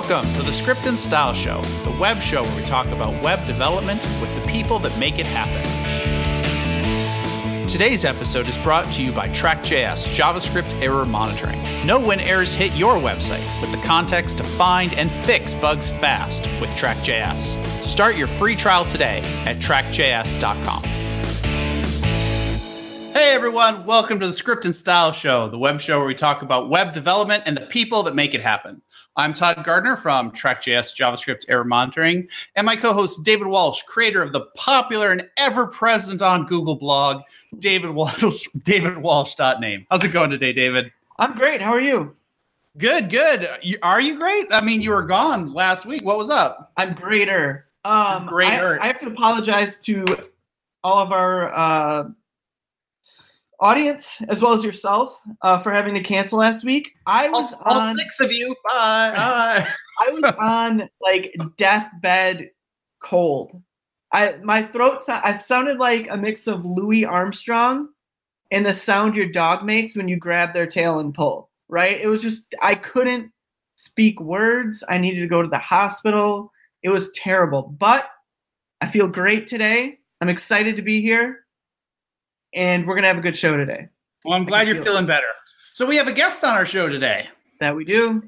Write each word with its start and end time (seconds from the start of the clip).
Welcome 0.00 0.32
to 0.36 0.42
the 0.42 0.52
Script 0.52 0.86
and 0.86 0.98
Style 0.98 1.34
Show, 1.34 1.60
the 1.60 1.94
web 2.00 2.22
show 2.22 2.42
where 2.42 2.56
we 2.56 2.62
talk 2.62 2.86
about 2.86 3.22
web 3.22 3.46
development 3.46 4.00
with 4.18 4.34
the 4.34 4.50
people 4.50 4.78
that 4.78 4.98
make 4.98 5.18
it 5.18 5.26
happen. 5.26 5.60
Today's 7.68 8.06
episode 8.06 8.48
is 8.48 8.56
brought 8.56 8.86
to 8.86 9.04
you 9.04 9.12
by 9.12 9.26
Track.js 9.26 10.08
JavaScript 10.08 10.80
Error 10.80 11.04
Monitoring. 11.04 11.60
Know 11.84 12.00
when 12.00 12.18
errors 12.20 12.54
hit 12.54 12.74
your 12.74 12.94
website 12.94 13.44
with 13.60 13.72
the 13.72 13.86
context 13.86 14.38
to 14.38 14.44
find 14.44 14.94
and 14.94 15.10
fix 15.10 15.52
bugs 15.52 15.90
fast 15.90 16.46
with 16.62 16.74
Track.js. 16.78 17.62
Start 17.66 18.16
your 18.16 18.28
free 18.28 18.56
trial 18.56 18.86
today 18.86 19.18
at 19.44 19.56
trackjs.com. 19.56 20.82
Hey 23.12 23.32
everyone, 23.32 23.84
welcome 23.84 24.18
to 24.20 24.26
the 24.26 24.32
Script 24.32 24.64
and 24.64 24.74
Style 24.74 25.12
Show, 25.12 25.50
the 25.50 25.58
web 25.58 25.78
show 25.78 25.98
where 25.98 26.06
we 26.06 26.14
talk 26.14 26.40
about 26.40 26.70
web 26.70 26.94
development 26.94 27.42
and 27.44 27.54
the 27.54 27.66
people 27.66 28.02
that 28.04 28.14
make 28.14 28.34
it 28.34 28.40
happen. 28.40 28.80
I'm 29.16 29.32
Todd 29.32 29.64
Gardner 29.64 29.96
from 29.96 30.30
Track.js 30.30 30.94
JavaScript 30.94 31.44
Error 31.48 31.64
Monitoring, 31.64 32.28
and 32.54 32.64
my 32.64 32.76
co-host 32.76 33.24
David 33.24 33.48
Walsh, 33.48 33.82
creator 33.82 34.22
of 34.22 34.32
the 34.32 34.42
popular 34.54 35.10
and 35.10 35.28
ever-present 35.36 36.22
on 36.22 36.46
Google 36.46 36.76
blog, 36.76 37.22
David 37.58 37.90
Walsh, 37.90 38.22
DavidWalsh.name. 38.58 39.86
How's 39.90 40.04
it 40.04 40.12
going 40.12 40.30
today, 40.30 40.52
David? 40.52 40.92
I'm 41.18 41.36
great. 41.36 41.60
How 41.60 41.72
are 41.72 41.80
you? 41.80 42.14
Good, 42.78 43.10
good. 43.10 43.48
Are 43.82 44.00
you 44.00 44.18
great? 44.18 44.46
I 44.52 44.60
mean, 44.60 44.80
you 44.80 44.90
were 44.90 45.02
gone 45.02 45.52
last 45.52 45.86
week. 45.86 46.04
What 46.04 46.16
was 46.16 46.30
up? 46.30 46.72
I'm 46.76 46.94
greater. 46.94 47.66
Um, 47.84 48.26
greater. 48.26 48.80
I, 48.80 48.84
I 48.84 48.86
have 48.86 49.00
to 49.00 49.08
apologize 49.08 49.78
to 49.80 50.06
all 50.84 50.98
of 50.98 51.10
our 51.10 51.52
uh, 51.52 52.08
audience 53.60 54.22
as 54.28 54.40
well 54.40 54.52
as 54.52 54.64
yourself 54.64 55.18
uh, 55.42 55.58
for 55.58 55.70
having 55.70 55.94
to 55.94 56.00
cancel 56.00 56.38
last 56.38 56.64
week. 56.64 56.92
I 57.06 57.28
was 57.28 57.54
all, 57.64 57.78
on 57.78 57.96
six 57.96 58.20
of 58.20 58.32
you. 58.32 58.54
Bye. 58.64 59.12
Bye. 59.14 59.68
I 60.00 60.10
was 60.10 60.34
on 60.38 60.88
like 61.00 61.34
deathbed 61.56 62.50
cold. 63.02 63.62
I 64.12 64.38
my 64.42 64.62
throat 64.62 65.02
I 65.08 65.36
sounded 65.38 65.78
like 65.78 66.08
a 66.10 66.16
mix 66.16 66.46
of 66.46 66.64
Louis 66.64 67.04
Armstrong 67.04 67.88
and 68.50 68.66
the 68.66 68.74
sound 68.74 69.14
your 69.14 69.28
dog 69.28 69.64
makes 69.64 69.96
when 69.96 70.08
you 70.08 70.16
grab 70.16 70.52
their 70.52 70.66
tail 70.66 70.98
and 70.98 71.14
pull. 71.14 71.50
Right? 71.68 72.00
It 72.00 72.08
was 72.08 72.22
just 72.22 72.54
I 72.60 72.74
couldn't 72.74 73.30
speak 73.76 74.20
words. 74.20 74.82
I 74.88 74.98
needed 74.98 75.20
to 75.20 75.26
go 75.26 75.42
to 75.42 75.48
the 75.48 75.58
hospital. 75.58 76.52
It 76.82 76.88
was 76.88 77.12
terrible, 77.12 77.74
but 77.78 78.08
I 78.80 78.86
feel 78.86 79.06
great 79.06 79.46
today. 79.46 79.98
I'm 80.20 80.28
excited 80.28 80.76
to 80.76 80.82
be 80.82 81.00
here 81.00 81.44
and 82.54 82.86
we're 82.86 82.94
gonna 82.94 83.08
have 83.08 83.18
a 83.18 83.22
good 83.22 83.36
show 83.36 83.56
today. 83.56 83.88
Well, 84.24 84.34
I'm 84.34 84.44
glad 84.44 84.66
you're 84.66 84.76
feel 84.76 84.84
feeling 84.84 85.04
it. 85.04 85.08
better. 85.08 85.26
So 85.72 85.86
we 85.86 85.96
have 85.96 86.08
a 86.08 86.12
guest 86.12 86.44
on 86.44 86.54
our 86.56 86.66
show 86.66 86.88
today. 86.88 87.28
That 87.60 87.74
we 87.74 87.84
do. 87.84 88.22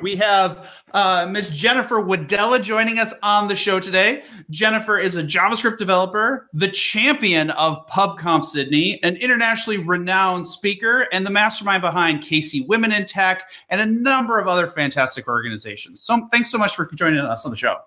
We 0.00 0.16
have 0.16 0.68
uh, 0.92 1.26
Ms. 1.30 1.50
Jennifer 1.50 1.96
Wadella 1.96 2.62
joining 2.62 2.98
us 2.98 3.14
on 3.22 3.48
the 3.48 3.56
show 3.56 3.80
today. 3.80 4.22
Jennifer 4.50 4.98
is 4.98 5.16
a 5.16 5.22
JavaScript 5.22 5.78
developer, 5.78 6.48
the 6.52 6.68
champion 6.68 7.50
of 7.50 7.86
PubConf 7.88 8.44
Sydney, 8.44 9.02
an 9.02 9.16
internationally 9.16 9.78
renowned 9.78 10.46
speaker, 10.46 11.06
and 11.12 11.26
the 11.26 11.30
mastermind 11.30 11.82
behind 11.82 12.22
KC 12.22 12.66
Women 12.66 12.92
in 12.92 13.06
Tech 13.06 13.48
and 13.70 13.80
a 13.80 13.86
number 13.86 14.38
of 14.38 14.46
other 14.46 14.66
fantastic 14.66 15.26
organizations. 15.26 16.02
So 16.02 16.26
thanks 16.30 16.50
so 16.50 16.58
much 16.58 16.76
for 16.76 16.86
joining 16.94 17.20
us 17.20 17.44
on 17.44 17.50
the 17.50 17.56
show. 17.56 17.78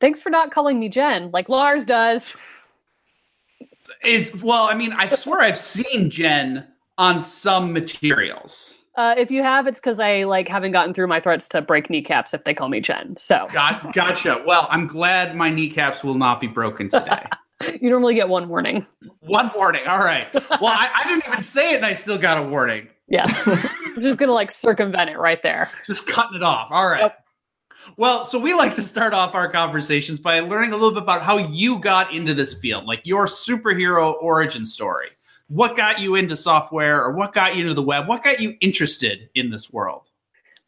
Thanks 0.00 0.20
for 0.20 0.30
not 0.30 0.50
calling 0.50 0.78
me 0.78 0.88
Jen 0.88 1.30
like 1.30 1.48
Lars 1.48 1.86
does 1.86 2.36
is 4.04 4.34
well, 4.42 4.64
I 4.64 4.74
mean, 4.74 4.92
I 4.92 5.10
swear 5.10 5.40
I've 5.40 5.58
seen 5.58 6.10
Jen 6.10 6.66
on 6.98 7.20
some 7.20 7.72
materials. 7.72 8.78
Uh, 8.96 9.14
if 9.18 9.30
you 9.30 9.42
have, 9.42 9.66
it's 9.66 9.78
because 9.78 10.00
I 10.00 10.24
like 10.24 10.48
haven't 10.48 10.72
gotten 10.72 10.94
through 10.94 11.06
my 11.06 11.20
threats 11.20 11.48
to 11.50 11.60
break 11.60 11.90
kneecaps 11.90 12.32
if 12.32 12.44
they 12.44 12.54
call 12.54 12.70
me 12.70 12.80
Jen. 12.80 13.14
So 13.16 13.46
Got, 13.52 13.92
gotcha. 13.92 14.42
Well, 14.46 14.66
I'm 14.70 14.86
glad 14.86 15.36
my 15.36 15.50
kneecaps 15.50 16.02
will 16.02 16.14
not 16.14 16.40
be 16.40 16.46
broken 16.46 16.88
today. 16.88 17.24
you 17.80 17.90
normally 17.90 18.14
get 18.14 18.28
one 18.28 18.48
warning. 18.48 18.86
One 19.20 19.50
warning. 19.54 19.86
All 19.86 19.98
right. 19.98 20.32
Well, 20.32 20.66
I, 20.66 20.90
I 20.94 21.08
didn't 21.08 21.26
even 21.26 21.42
say 21.42 21.72
it, 21.72 21.76
and 21.76 21.84
I 21.84 21.92
still 21.92 22.16
got 22.16 22.38
a 22.38 22.48
warning. 22.48 22.88
Yes. 23.08 23.46
I'm 23.46 23.60
just 24.02 24.18
gonna 24.18 24.32
like 24.32 24.50
circumvent 24.50 25.10
it 25.10 25.18
right 25.18 25.42
there. 25.42 25.70
Just 25.86 26.08
cutting 26.08 26.36
it 26.36 26.42
off. 26.42 26.68
All 26.70 26.88
right. 26.88 27.02
Yep. 27.02 27.25
Well, 27.96 28.24
so 28.24 28.38
we 28.38 28.54
like 28.54 28.74
to 28.74 28.82
start 28.82 29.14
off 29.14 29.34
our 29.34 29.50
conversations 29.50 30.18
by 30.18 30.40
learning 30.40 30.72
a 30.72 30.76
little 30.76 30.92
bit 30.92 31.02
about 31.02 31.22
how 31.22 31.38
you 31.38 31.78
got 31.78 32.12
into 32.12 32.34
this 32.34 32.54
field, 32.54 32.84
like 32.84 33.00
your 33.04 33.26
superhero 33.26 34.14
origin 34.22 34.66
story. 34.66 35.10
What 35.48 35.76
got 35.76 36.00
you 36.00 36.16
into 36.16 36.36
software 36.36 37.02
or 37.02 37.12
what 37.12 37.32
got 37.32 37.54
you 37.54 37.62
into 37.62 37.74
the 37.74 37.82
web? 37.82 38.08
What 38.08 38.24
got 38.24 38.40
you 38.40 38.56
interested 38.60 39.30
in 39.34 39.50
this 39.50 39.72
world? 39.72 40.10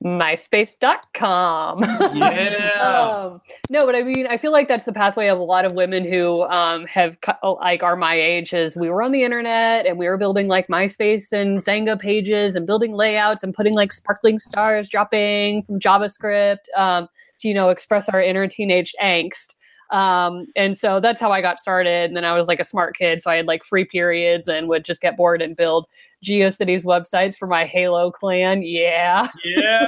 myspace.com 0.04 1.82
yeah. 2.14 2.74
Um, 3.28 3.40
no 3.68 3.84
but 3.84 3.96
i 3.96 4.02
mean 4.02 4.28
i 4.28 4.36
feel 4.36 4.52
like 4.52 4.68
that's 4.68 4.84
the 4.84 4.92
pathway 4.92 5.26
of 5.26 5.38
a 5.38 5.42
lot 5.42 5.64
of 5.64 5.72
women 5.72 6.04
who 6.04 6.42
um, 6.42 6.86
have 6.86 7.16
like 7.60 7.82
are 7.82 7.96
my 7.96 8.14
age 8.14 8.52
is 8.52 8.76
we 8.76 8.88
were 8.88 9.02
on 9.02 9.10
the 9.10 9.24
internet 9.24 9.86
and 9.86 9.98
we 9.98 10.06
were 10.06 10.16
building 10.16 10.46
like 10.46 10.68
myspace 10.68 11.32
and 11.32 11.58
Xanga 11.58 11.98
pages 11.98 12.54
and 12.54 12.66
building 12.66 12.92
layouts 12.92 13.42
and 13.42 13.52
putting 13.52 13.74
like 13.74 13.92
sparkling 13.92 14.38
stars 14.38 14.88
dropping 14.88 15.62
from 15.62 15.80
javascript 15.80 16.68
um, 16.76 17.08
to 17.38 17.48
you 17.48 17.54
know 17.54 17.68
express 17.68 18.08
our 18.08 18.20
inner 18.20 18.46
teenage 18.46 18.94
angst. 19.02 19.54
Um, 19.90 20.46
and 20.54 20.76
so 20.76 21.00
that's 21.00 21.18
how 21.18 21.32
I 21.32 21.40
got 21.40 21.60
started. 21.60 22.10
And 22.10 22.16
then 22.16 22.24
I 22.24 22.36
was 22.36 22.46
like 22.46 22.60
a 22.60 22.64
smart 22.64 22.94
kid, 22.94 23.22
so 23.22 23.30
I 23.30 23.36
had 23.36 23.46
like 23.46 23.64
free 23.64 23.86
periods 23.86 24.46
and 24.46 24.68
would 24.68 24.84
just 24.84 25.00
get 25.00 25.16
bored 25.16 25.40
and 25.40 25.56
build 25.56 25.86
GeoCities 26.24 26.84
websites 26.84 27.36
for 27.36 27.46
my 27.46 27.64
Halo 27.64 28.10
clan. 28.10 28.62
Yeah. 28.62 29.28
Yeah. 29.44 29.86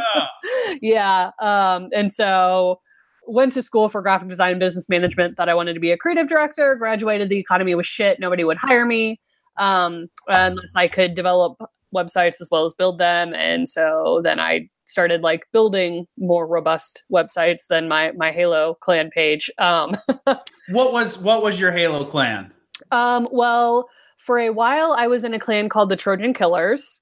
yeah. 0.81 1.31
Um, 1.39 1.89
and 1.95 2.13
so 2.13 2.81
went 3.27 3.53
to 3.53 3.63
school 3.63 3.89
for 3.89 4.03
graphic 4.03 4.29
design 4.29 4.53
and 4.53 4.61
business 4.61 4.89
management, 4.89 5.37
thought 5.37 5.49
I 5.49 5.55
wanted 5.55 5.75
to 5.75 5.81
be 5.81 5.93
a 5.93 5.97
creative 5.97 6.29
director, 6.29 6.75
graduated, 6.75 7.29
the 7.29 7.39
economy 7.39 7.75
was 7.75 7.87
shit, 7.87 8.19
nobody 8.19 8.45
would 8.45 8.57
hire 8.57 8.87
me. 8.87 9.21
Um, 9.59 10.09
unless 10.29 10.73
I 10.75 10.89
could 10.89 11.15
develop 11.15 11.59
websites 11.95 12.41
as 12.41 12.49
well 12.51 12.65
as 12.65 12.75
build 12.75 12.99
them. 12.99 13.35
And 13.35 13.69
so 13.69 14.21
then 14.25 14.41
I 14.41 14.69
started 14.87 15.23
like 15.23 15.47
building 15.53 16.07
more 16.19 16.47
robust 16.47 17.05
websites 17.13 17.67
than 17.69 17.89
my 17.89 18.13
my 18.13 18.33
Halo 18.33 18.75
clan 18.81 19.11
page. 19.11 19.51
Um, 19.59 19.97
what 20.71 20.93
was 20.93 21.19
what 21.19 21.43
was 21.43 21.59
your 21.59 21.73
Halo 21.73 22.05
clan? 22.05 22.53
Um, 22.91 23.29
well, 23.33 23.89
for 24.21 24.39
a 24.39 24.51
while, 24.51 24.93
I 24.93 25.07
was 25.07 25.25
in 25.25 25.35
a 25.35 25.39
clan 25.39 25.69
called 25.69 25.89
the 25.89 25.97
Trojan 25.97 26.35
Killers. 26.35 27.01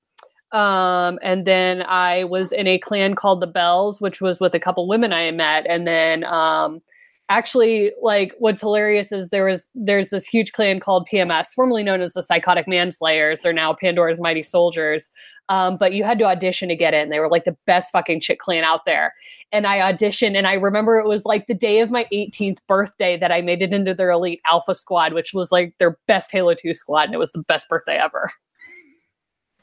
Um, 0.53 1.19
and 1.21 1.45
then 1.47 1.83
I 1.83 2.25
was 2.25 2.53
in 2.53 2.67
a 2.67 2.79
clan 2.79 3.15
called 3.15 3.43
the 3.43 3.47
Bells, 3.47 4.01
which 4.01 4.21
was 4.21 4.41
with 4.41 4.55
a 4.55 4.61
couple 4.61 4.89
women 4.89 5.13
I 5.13 5.31
met. 5.31 5.67
And 5.69 5.87
then 5.87 6.25
um, 6.25 6.81
actually 7.29 7.93
like 8.03 8.35
what's 8.39 8.61
hilarious 8.61 9.13
is 9.13 9.29
there 9.29 9.45
was 9.45 9.69
there's 9.75 10.09
this 10.09 10.25
huge 10.25 10.53
clan 10.53 10.81
called 10.81 11.07
pms 11.13 11.49
formerly 11.55 11.83
known 11.83 12.01
as 12.01 12.15
the 12.15 12.23
psychotic 12.23 12.67
manslayers. 12.67 13.43
They're 13.43 13.53
now 13.53 13.75
pandora's 13.75 14.21
mighty 14.21 14.43
soldiers. 14.43 15.11
Um, 15.51 15.77
but 15.79 15.93
you 15.93 16.05
had 16.05 16.19
to 16.19 16.25
audition 16.27 16.69
to 16.69 16.77
get 16.77 16.93
in. 16.93 17.09
They 17.09 17.21
were 17.21 17.31
like 17.31 17.45
the 17.45 17.57
best 17.67 17.91
fucking 17.93 18.21
chick 18.21 18.39
clan 18.39 18.65
out 18.65 18.85
there. 18.87 19.15
And 19.53 19.67
i 19.67 19.79
auditioned 19.79 20.37
and 20.37 20.47
i 20.47 20.55
remember 20.55 20.99
it 20.99 21.09
was 21.09 21.25
like 21.25 21.47
the 21.47 21.55
day 21.55 21.81
of 21.81 21.91
my 21.91 22.07
18th 22.13 22.59
birthday 22.67 23.19
that 23.19 23.33
i 23.33 23.41
made 23.41 23.63
it 23.63 23.73
into 23.73 23.95
their 23.95 24.11
elite 24.11 24.41
alpha 24.51 24.75
squad 24.75 25.13
which 25.13 25.33
was 25.33 25.51
like 25.51 25.75
their 25.79 25.99
best 26.07 26.31
halo 26.31 26.55
2 26.55 26.75
squad 26.75 27.05
and 27.05 27.15
it 27.15 27.19
was 27.19 27.33
the 27.33 27.43
best 27.49 27.69
birthday 27.69 27.97
ever. 27.97 28.31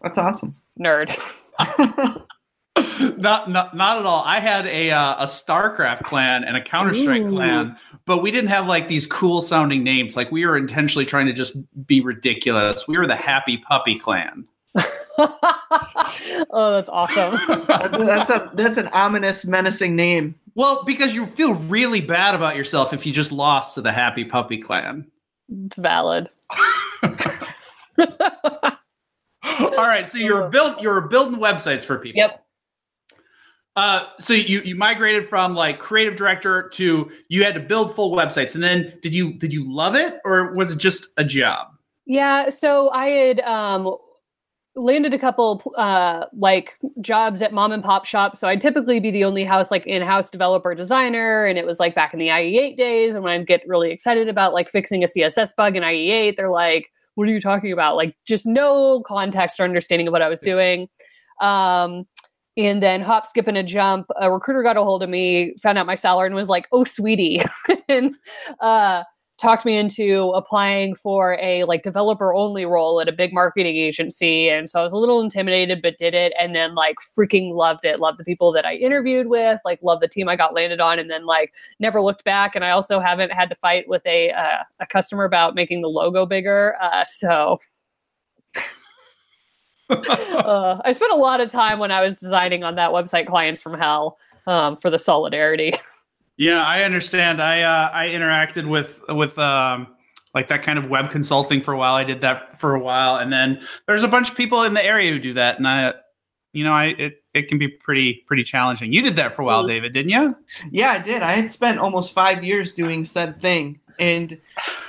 That's 0.01 0.17
awesome. 0.17 0.55
Nerd 0.79 1.15
not, 3.17 3.49
not 3.49 3.75
not 3.75 3.97
at 3.97 4.05
all. 4.05 4.23
I 4.25 4.39
had 4.39 4.65
a 4.67 4.91
uh, 4.91 5.23
a 5.23 5.25
StarCraft 5.25 6.03
clan 6.03 6.43
and 6.43 6.57
a 6.57 6.61
Counter 6.61 6.93
Strike 6.93 7.27
clan, 7.27 7.77
but 8.05 8.21
we 8.21 8.31
didn't 8.31 8.49
have 8.49 8.67
like 8.67 8.87
these 8.87 9.07
cool 9.07 9.41
sounding 9.41 9.83
names. 9.83 10.15
Like 10.15 10.31
we 10.31 10.45
were 10.45 10.57
intentionally 10.57 11.05
trying 11.05 11.27
to 11.27 11.33
just 11.33 11.57
be 11.87 12.01
ridiculous. 12.01 12.87
We 12.87 12.97
were 12.97 13.07
the 13.07 13.15
Happy 13.15 13.57
Puppy 13.57 13.97
Clan. 13.97 14.47
oh, 15.17 16.71
that's 16.71 16.89
awesome. 16.89 17.65
that's 17.67 18.29
a 18.29 18.51
that's 18.53 18.77
an 18.77 18.87
ominous, 18.89 19.45
menacing 19.45 19.95
name. 19.95 20.35
Well, 20.55 20.83
because 20.83 21.15
you 21.15 21.25
feel 21.27 21.53
really 21.53 22.01
bad 22.01 22.35
about 22.35 22.55
yourself 22.55 22.93
if 22.93 23.05
you 23.05 23.13
just 23.13 23.31
lost 23.31 23.75
to 23.75 23.81
the 23.81 23.91
Happy 23.91 24.25
Puppy 24.25 24.57
Clan. 24.57 25.09
It's 25.65 25.77
valid. 25.77 26.29
All 29.59 29.75
right, 29.77 30.07
so 30.07 30.17
you're 30.17 30.49
built 30.49 30.81
you're 30.81 31.01
building 31.01 31.39
websites 31.39 31.85
for 31.85 31.97
people. 31.97 32.19
Yep. 32.19 32.44
Uh, 33.75 34.07
so 34.19 34.33
you 34.33 34.61
you 34.61 34.75
migrated 34.75 35.27
from 35.27 35.53
like 35.53 35.79
creative 35.79 36.15
director 36.15 36.69
to 36.69 37.11
you 37.27 37.43
had 37.43 37.53
to 37.53 37.59
build 37.59 37.93
full 37.93 38.15
websites, 38.15 38.55
and 38.55 38.63
then 38.63 38.97
did 39.01 39.13
you 39.13 39.33
did 39.33 39.51
you 39.51 39.69
love 39.71 39.95
it 39.95 40.21
or 40.23 40.53
was 40.53 40.71
it 40.71 40.77
just 40.77 41.07
a 41.17 41.23
job? 41.23 41.67
Yeah, 42.05 42.49
so 42.49 42.89
I 42.91 43.07
had 43.07 43.39
um, 43.41 43.97
landed 44.75 45.13
a 45.13 45.19
couple 45.19 45.73
uh, 45.75 46.25
like 46.33 46.77
jobs 47.01 47.41
at 47.41 47.51
mom 47.51 47.73
and 47.73 47.83
pop 47.83 48.05
shops. 48.05 48.39
So 48.39 48.47
I'd 48.47 48.61
typically 48.61 48.99
be 48.99 49.11
the 49.11 49.25
only 49.25 49.43
house 49.43 49.71
like 49.71 49.85
in-house 49.85 50.29
developer 50.29 50.73
designer, 50.73 51.45
and 51.45 51.57
it 51.57 51.65
was 51.65 51.79
like 51.79 51.95
back 51.95 52.13
in 52.13 52.19
the 52.19 52.29
IE8 52.29 52.77
days. 52.77 53.13
And 53.13 53.23
when 53.23 53.33
I'd 53.33 53.47
get 53.47 53.67
really 53.67 53.91
excited 53.91 54.29
about 54.29 54.53
like 54.53 54.69
fixing 54.69 55.03
a 55.03 55.07
CSS 55.07 55.51
bug 55.57 55.75
in 55.75 55.83
IE8, 55.83 56.37
they're 56.37 56.49
like, 56.49 56.91
"What 57.15 57.27
are 57.27 57.31
you 57.31 57.41
talking 57.41 57.73
about?" 57.73 57.97
Like 57.97 58.15
just 58.25 58.45
no 58.45 59.01
context 59.05 59.59
or 59.59 59.63
understanding 59.63 60.07
of 60.07 60.13
what 60.13 60.21
I 60.21 60.29
was 60.29 60.39
doing. 60.39 60.87
Um, 61.41 62.05
And 62.57 62.81
then 62.81 63.01
hop, 63.01 63.27
skip, 63.27 63.47
and 63.47 63.57
a 63.57 63.63
jump, 63.63 64.07
a 64.19 64.31
recruiter 64.31 64.63
got 64.63 64.77
a 64.77 64.83
hold 64.83 65.03
of 65.03 65.09
me, 65.09 65.55
found 65.61 65.77
out 65.77 65.85
my 65.85 65.95
salary, 65.95 66.27
and 66.27 66.35
was 66.35 66.49
like, 66.49 66.67
"Oh, 66.71 66.85
sweetie," 66.85 67.41
and 67.89 68.15
uh, 68.61 69.03
talked 69.37 69.65
me 69.65 69.77
into 69.77 70.31
applying 70.33 70.95
for 70.95 71.37
a 71.41 71.65
like 71.65 71.83
developer 71.83 72.33
only 72.33 72.65
role 72.65 73.01
at 73.01 73.09
a 73.09 73.11
big 73.11 73.33
marketing 73.33 73.75
agency. 73.75 74.49
And 74.49 74.69
so 74.69 74.79
i 74.79 74.83
was 74.83 74.93
a 74.93 74.97
little 74.97 75.21
intimidated 75.21 75.81
but 75.81 75.97
did 75.97 76.15
it. 76.15 76.33
And 76.39 76.55
then 76.55 76.73
like 76.75 76.95
freaking 77.17 77.53
loved 77.53 77.83
it. 77.85 77.99
Loved 77.99 78.19
the 78.19 78.23
people 78.23 78.51
that 78.53 78.65
i 78.65 78.75
interviewed 78.75 79.27
with 79.27 79.59
like 79.65 79.79
loved 79.83 80.01
the 80.01 80.07
team 80.07 80.29
i 80.29 80.35
got 80.35 80.53
landed 80.53 80.79
on 80.79 80.99
and 80.99 81.09
then 81.09 81.25
like 81.25 81.53
never 81.79 82.01
looked 82.01 82.23
back. 82.23 82.55
And 82.55 82.63
i 82.63 82.69
also 82.69 82.99
haven't 82.99 83.31
had 83.31 83.49
to 83.49 83.55
fight 83.55 83.87
with 83.87 84.05
a 84.05 84.31
uh, 84.31 84.63
a 84.79 84.85
customer 84.87 85.25
about 85.25 85.55
making 85.55 85.81
the 85.81 85.89
logo 85.89 86.25
bigger 86.25 86.75
uh, 86.81 87.03
so 87.05 87.59
uh, 89.89 90.81
i 90.83 90.91
spent 90.91 91.11
a 91.11 91.17
lot 91.17 91.39
of 91.39 91.51
time 91.51 91.79
when 91.79 91.91
i 91.91 92.01
was 92.01 92.17
designing 92.17 92.63
on 92.63 92.75
that 92.75 92.91
website 92.91 93.27
clients 93.27 93.61
from 93.61 93.77
hell 93.77 94.17
um, 94.47 94.77
for 94.77 94.89
the 94.89 94.99
solidarity 94.99 95.73
Yeah, 96.37 96.65
I 96.65 96.83
understand. 96.83 97.41
I 97.41 97.61
uh, 97.61 97.89
I 97.93 98.09
interacted 98.09 98.67
with 98.67 99.01
with 99.09 99.37
um, 99.39 99.87
like 100.33 100.49
that 100.49 100.63
kind 100.63 100.77
of 100.77 100.89
web 100.89 101.09
consulting 101.09 101.61
for 101.61 101.73
a 101.73 101.77
while. 101.77 101.93
I 101.93 102.03
did 102.03 102.21
that 102.21 102.59
for 102.59 102.75
a 102.75 102.79
while, 102.79 103.17
and 103.17 103.31
then 103.31 103.61
there's 103.87 104.03
a 104.03 104.07
bunch 104.07 104.29
of 104.29 104.35
people 104.35 104.63
in 104.63 104.73
the 104.73 104.83
area 104.83 105.11
who 105.11 105.19
do 105.19 105.33
that, 105.33 105.57
and 105.57 105.67
I, 105.67 105.93
you 106.51 106.65
know, 106.65 106.73
I 106.73 106.87
it 106.87 107.23
it 107.33 107.47
can 107.47 107.57
be 107.57 107.69
pretty 107.69 108.23
pretty 108.27 108.43
challenging. 108.43 108.91
You 108.91 109.01
did 109.01 109.15
that 109.15 109.33
for 109.33 109.43
a 109.43 109.45
while, 109.45 109.65
David, 109.65 109.93
didn't 109.93 110.09
you? 110.09 110.35
Yeah, 110.71 110.91
I 110.91 110.99
did. 110.99 111.21
I 111.21 111.31
had 111.31 111.49
spent 111.49 111.79
almost 111.79 112.13
five 112.13 112.43
years 112.43 112.73
doing 112.73 113.05
said 113.05 113.39
thing, 113.39 113.79
and 113.99 114.39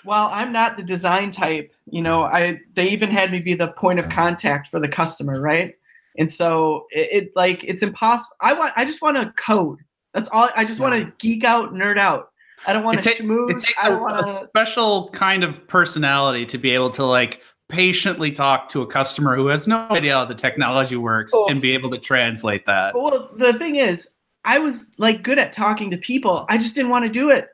while 0.04 0.28
I'm 0.32 0.52
not 0.52 0.76
the 0.76 0.82
design 0.82 1.30
type, 1.30 1.74
you 1.90 2.02
know, 2.02 2.22
I 2.24 2.60
they 2.74 2.88
even 2.90 3.10
had 3.10 3.30
me 3.32 3.40
be 3.40 3.54
the 3.54 3.72
point 3.72 3.98
of 3.98 4.08
contact 4.08 4.68
for 4.68 4.80
the 4.80 4.88
customer, 4.88 5.40
right? 5.40 5.74
And 6.18 6.30
so 6.30 6.86
it, 6.90 7.08
it 7.24 7.32
like 7.36 7.62
it's 7.64 7.82
impossible. 7.82 8.36
I 8.40 8.52
want 8.54 8.72
I 8.76 8.84
just 8.84 9.02
want 9.02 9.16
to 9.16 9.32
code. 9.42 9.80
That's 10.14 10.28
all. 10.32 10.48
I 10.56 10.64
just 10.64 10.80
want 10.80 10.94
to 10.94 11.12
geek 11.18 11.44
out, 11.44 11.74
nerd 11.74 11.98
out. 11.98 12.30
I 12.66 12.72
don't 12.72 12.84
want 12.84 13.02
to 13.02 13.10
ta- 13.10 13.16
schmooze. 13.22 13.50
it 13.50 13.58
takes 13.58 13.84
a, 13.84 13.88
don't 13.88 13.98
a 13.98 14.02
wanna, 14.02 14.46
special 14.48 15.10
kind 15.10 15.44
of 15.44 15.66
personality 15.68 16.46
to 16.46 16.58
be 16.58 16.70
able 16.70 16.88
to 16.90 17.04
like 17.04 17.42
patiently 17.68 18.32
talk 18.32 18.68
to 18.70 18.80
a 18.80 18.86
customer 18.86 19.36
who 19.36 19.48
has 19.48 19.68
no 19.68 19.86
idea 19.90 20.14
how 20.14 20.24
the 20.24 20.34
technology 20.34 20.96
works 20.96 21.32
Oh. 21.34 21.48
and 21.48 21.60
be 21.60 21.72
able 21.74 21.90
to 21.90 21.98
translate 21.98 22.64
that. 22.66 22.94
Well, 22.94 23.28
the 23.36 23.52
thing 23.54 23.76
is, 23.76 24.08
I 24.44 24.58
was 24.58 24.92
like 24.96 25.22
good 25.22 25.38
at 25.38 25.52
talking 25.52 25.90
to 25.90 25.98
people. 25.98 26.46
I 26.48 26.56
just 26.58 26.74
didn't 26.74 26.90
want 26.90 27.04
to 27.04 27.10
do 27.10 27.30
it. 27.30 27.48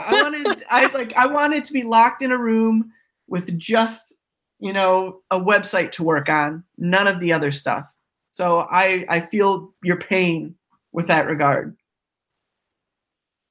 I 0.00 0.20
wanted, 0.22 0.64
I 0.70 0.86
like, 0.86 1.12
I 1.14 1.26
wanted 1.26 1.64
to 1.64 1.72
be 1.72 1.82
locked 1.82 2.22
in 2.22 2.32
a 2.32 2.38
room 2.38 2.92
with 3.28 3.56
just, 3.58 4.14
you 4.58 4.72
know, 4.72 5.20
a 5.30 5.40
website 5.40 5.92
to 5.92 6.04
work 6.04 6.28
on, 6.28 6.64
none 6.78 7.06
of 7.06 7.20
the 7.20 7.32
other 7.32 7.50
stuff. 7.50 7.92
So 8.32 8.66
I, 8.70 9.04
I 9.08 9.20
feel 9.20 9.74
your 9.82 9.96
pain 9.96 10.54
with 10.92 11.06
that 11.08 11.26
regard. 11.26 11.76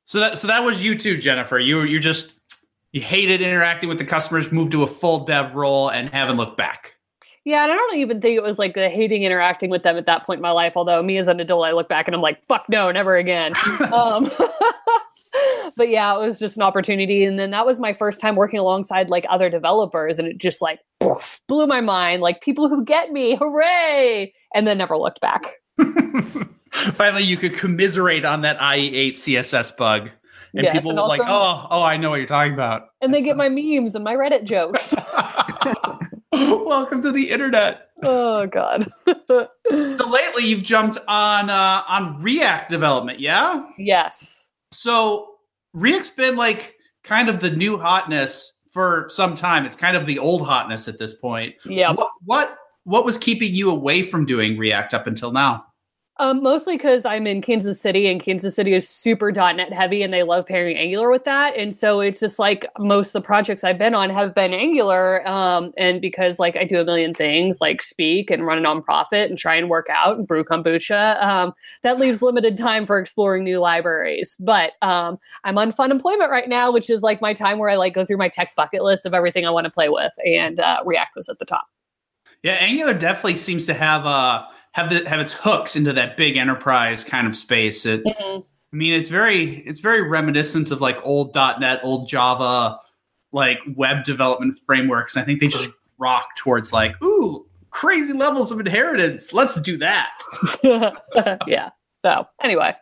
So 0.07 0.19
that 0.19 0.37
so 0.37 0.47
that 0.47 0.63
was 0.63 0.83
you 0.83 0.95
too, 0.95 1.17
Jennifer. 1.17 1.57
You 1.59 1.81
you 1.81 1.99
just 1.99 2.33
you 2.91 3.01
hated 3.01 3.41
interacting 3.41 3.89
with 3.89 3.97
the 3.97 4.05
customers, 4.05 4.51
moved 4.51 4.71
to 4.73 4.83
a 4.83 4.87
full 4.87 5.25
dev 5.25 5.55
role, 5.55 5.89
and 5.89 6.09
haven't 6.09 6.37
looked 6.37 6.57
back. 6.57 6.93
Yeah, 7.43 7.63
and 7.63 7.71
I 7.71 7.75
don't 7.75 7.97
even 7.97 8.21
think 8.21 8.35
it 8.35 8.41
was 8.41 8.57
like 8.57 8.73
the 8.73 8.89
hating 8.89 9.23
interacting 9.23 9.69
with 9.69 9.83
them 9.83 9.97
at 9.97 10.07
that 10.07 10.25
point 10.25 10.39
in 10.39 10.41
my 10.41 10.51
life. 10.51 10.73
Although 10.75 11.01
me 11.03 11.17
as 11.17 11.27
an 11.27 11.39
adult, 11.39 11.65
I 11.65 11.71
look 11.73 11.87
back 11.87 12.07
and 12.07 12.15
I'm 12.15 12.21
like, 12.21 12.43
fuck 12.47 12.65
no, 12.69 12.91
never 12.91 13.17
again. 13.17 13.53
um, 13.93 14.31
but 15.75 15.89
yeah, 15.89 16.15
it 16.15 16.19
was 16.19 16.39
just 16.39 16.57
an 16.57 16.63
opportunity, 16.63 17.23
and 17.25 17.37
then 17.39 17.51
that 17.51 17.65
was 17.65 17.79
my 17.79 17.93
first 17.93 18.19
time 18.19 18.35
working 18.35 18.59
alongside 18.59 19.09
like 19.09 19.25
other 19.29 19.49
developers, 19.49 20.19
and 20.19 20.27
it 20.27 20.37
just 20.37 20.61
like 20.61 20.79
poof, 20.99 21.41
blew 21.47 21.67
my 21.67 21.81
mind. 21.81 22.21
Like 22.21 22.41
people 22.41 22.69
who 22.69 22.83
get 22.83 23.11
me, 23.11 23.35
hooray! 23.35 24.33
And 24.53 24.67
then 24.67 24.77
never 24.77 24.97
looked 24.97 25.21
back. 25.21 25.53
Finally, 26.71 27.23
you 27.23 27.37
could 27.37 27.53
commiserate 27.55 28.25
on 28.25 28.41
that 28.41 28.57
IE8 28.59 29.11
CSS 29.11 29.75
bug, 29.77 30.09
and 30.53 30.63
Yes, 30.63 30.73
people 30.73 30.91
and 30.91 30.99
were 30.99 31.07
like, 31.07 31.21
"Oh, 31.23 31.67
oh, 31.69 31.81
I 31.83 31.97
know 31.97 32.09
what 32.09 32.17
you're 32.17 32.27
talking 32.27 32.53
about." 32.53 32.89
And 33.01 33.13
they 33.13 33.19
That 33.21 33.25
get 33.25 33.37
my 33.37 33.49
memes 33.49 33.95
and 33.95 34.03
my 34.03 34.15
Reddit 34.15 34.43
jokes. 34.43 34.93
Welcome 36.31 37.01
to 37.01 37.11
the 37.11 37.29
internet. 37.31 37.89
oh 38.03 38.45
god. 38.47 38.91
So 39.27 40.09
lately, 40.09 40.43
you've 40.45 40.63
jumped 40.63 40.97
on 41.07 41.49
uh, 41.49 41.83
on 41.87 42.21
React 42.21 42.69
development, 42.69 43.19
yeah? 43.19 43.63
yes. 43.77 44.47
So 44.71 45.34
React's 45.75 46.09
been 46.09 46.35
like 46.35 46.75
kind 47.03 47.29
of 47.29 47.39
the 47.39 47.51
new 47.51 47.77
hotness 47.77 48.53
for 48.71 49.07
some 49.09 49.35
time. 49.35 49.65
It's 49.65 49.75
kind 49.75 49.95
of 49.95 50.05
the 50.05 50.17
old 50.17 50.45
hotness 50.45 50.87
at 50.87 50.97
this 50.97 51.13
point. 51.13 51.53
Yeah. 51.65 51.91
What 51.91 52.09
what 52.23 52.57
what 52.85 53.05
was 53.05 53.17
keeping 53.17 53.53
you 53.53 53.69
away 53.69 54.01
from 54.01 54.25
doing 54.25 54.57
React 54.57 54.93
up 54.93 55.07
until 55.07 55.31
now? 55.31 55.65
Um, 56.17 56.41
mostly 56.41 56.77
because 56.77 57.03
I'm 57.03 57.27
in 57.27 57.41
Kansas 57.41 57.81
City 57.81 58.07
and 58.07 58.23
Kansas 58.23 58.55
City 58.55 58.73
is 58.73 58.87
super 58.87 59.33
.NET 59.33 59.73
heavy 59.73 60.01
and 60.01 60.13
they 60.13 60.23
love 60.23 60.45
pairing 60.45 60.77
Angular 60.77 61.11
with 61.11 61.25
that. 61.25 61.57
And 61.57 61.75
so 61.75 61.99
it's 61.99 62.21
just 62.21 62.39
like 62.39 62.65
most 62.79 63.09
of 63.09 63.13
the 63.13 63.21
projects 63.21 63.65
I've 63.65 63.77
been 63.77 63.93
on 63.93 64.09
have 64.11 64.33
been 64.33 64.53
Angular. 64.53 65.27
Um, 65.27 65.73
and 65.77 65.99
because 65.99 66.39
like 66.39 66.55
I 66.55 66.63
do 66.63 66.79
a 66.79 66.85
million 66.85 67.13
things 67.13 67.59
like 67.59 67.81
speak 67.81 68.31
and 68.31 68.45
run 68.45 68.57
a 68.57 68.61
nonprofit 68.61 69.25
and 69.25 69.37
try 69.37 69.55
and 69.55 69.69
work 69.69 69.87
out 69.89 70.17
and 70.17 70.25
brew 70.25 70.45
kombucha, 70.45 71.21
um, 71.21 71.53
that 71.81 71.99
leaves 71.99 72.21
limited 72.21 72.57
time 72.57 72.85
for 72.85 72.97
exploring 72.97 73.43
new 73.43 73.59
libraries. 73.59 74.37
But 74.39 74.71
um, 74.81 75.17
I'm 75.43 75.57
on 75.57 75.73
fun 75.73 75.91
employment 75.91 76.31
right 76.31 76.47
now, 76.47 76.71
which 76.71 76.89
is 76.89 77.01
like 77.01 77.19
my 77.19 77.33
time 77.33 77.59
where 77.59 77.69
I 77.69 77.75
like 77.75 77.93
go 77.93 78.05
through 78.05 78.17
my 78.17 78.29
tech 78.29 78.55
bucket 78.55 78.83
list 78.83 79.05
of 79.05 79.13
everything 79.13 79.45
I 79.45 79.49
want 79.49 79.65
to 79.65 79.71
play 79.71 79.89
with. 79.89 80.13
And 80.25 80.61
uh, 80.61 80.81
React 80.85 81.17
was 81.17 81.27
at 81.27 81.39
the 81.39 81.45
top. 81.45 81.65
Yeah, 82.41 82.53
Angular 82.53 82.93
definitely 82.93 83.37
seems 83.37 83.65
to 83.65 83.73
have 83.73 84.05
uh 84.05 84.45
have 84.75 84.89
the 84.89 85.07
have 85.09 85.21
its 85.21 85.31
hooks 85.31 85.77
into 85.77 85.93
that 85.93 86.17
big 86.17 86.35
enterprise 86.35 87.05
kind 87.05 87.27
of 87.27 87.35
space. 87.37 87.85
It, 87.85 88.03
mm-hmm. 88.03 88.39
I 88.41 88.75
mean, 88.75 88.93
it's 88.93 89.07
very 89.07 89.59
it's 89.59 89.79
very 89.79 90.01
reminiscent 90.01 90.69
of 90.69 90.81
like 90.81 91.03
old 91.05 91.33
.NET, 91.33 91.79
old 91.81 92.09
Java, 92.09 92.77
like 93.31 93.59
web 93.77 94.03
development 94.03 94.59
frameworks. 94.65 95.15
I 95.15 95.23
think 95.23 95.39
they 95.39 95.47
just 95.47 95.69
rock 95.97 96.35
towards 96.35 96.73
like, 96.73 97.01
ooh, 97.01 97.47
crazy 97.69 98.11
levels 98.11 98.51
of 98.51 98.59
inheritance. 98.59 99.31
Let's 99.31 99.55
do 99.61 99.77
that. 99.77 100.11
yeah. 101.47 101.69
So 101.89 102.27
anyway. 102.43 102.75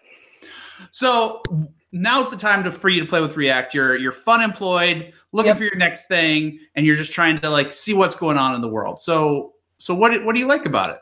So 0.89 1.43
now's 1.91 2.31
the 2.31 2.37
time 2.37 2.63
to 2.63 2.71
for 2.71 2.89
you 2.89 3.01
to 3.01 3.05
play 3.05 3.21
with 3.21 3.37
React. 3.37 3.75
You're 3.75 3.97
you're 3.97 4.11
fun 4.11 4.41
employed, 4.41 5.13
looking 5.31 5.49
Yep. 5.49 5.57
for 5.57 5.63
your 5.65 5.75
next 5.75 6.07
thing, 6.07 6.57
and 6.73 6.87
you're 6.87 6.95
just 6.95 7.13
trying 7.13 7.39
to 7.41 7.51
like 7.51 7.71
see 7.71 7.93
what's 7.93 8.15
going 8.15 8.39
on 8.39 8.55
in 8.55 8.61
the 8.61 8.67
world. 8.67 8.99
So 8.99 9.53
so 9.77 9.93
what 9.93 10.25
what 10.25 10.33
do 10.33 10.39
you 10.39 10.47
like 10.47 10.65
about 10.65 10.89
it? 10.89 10.97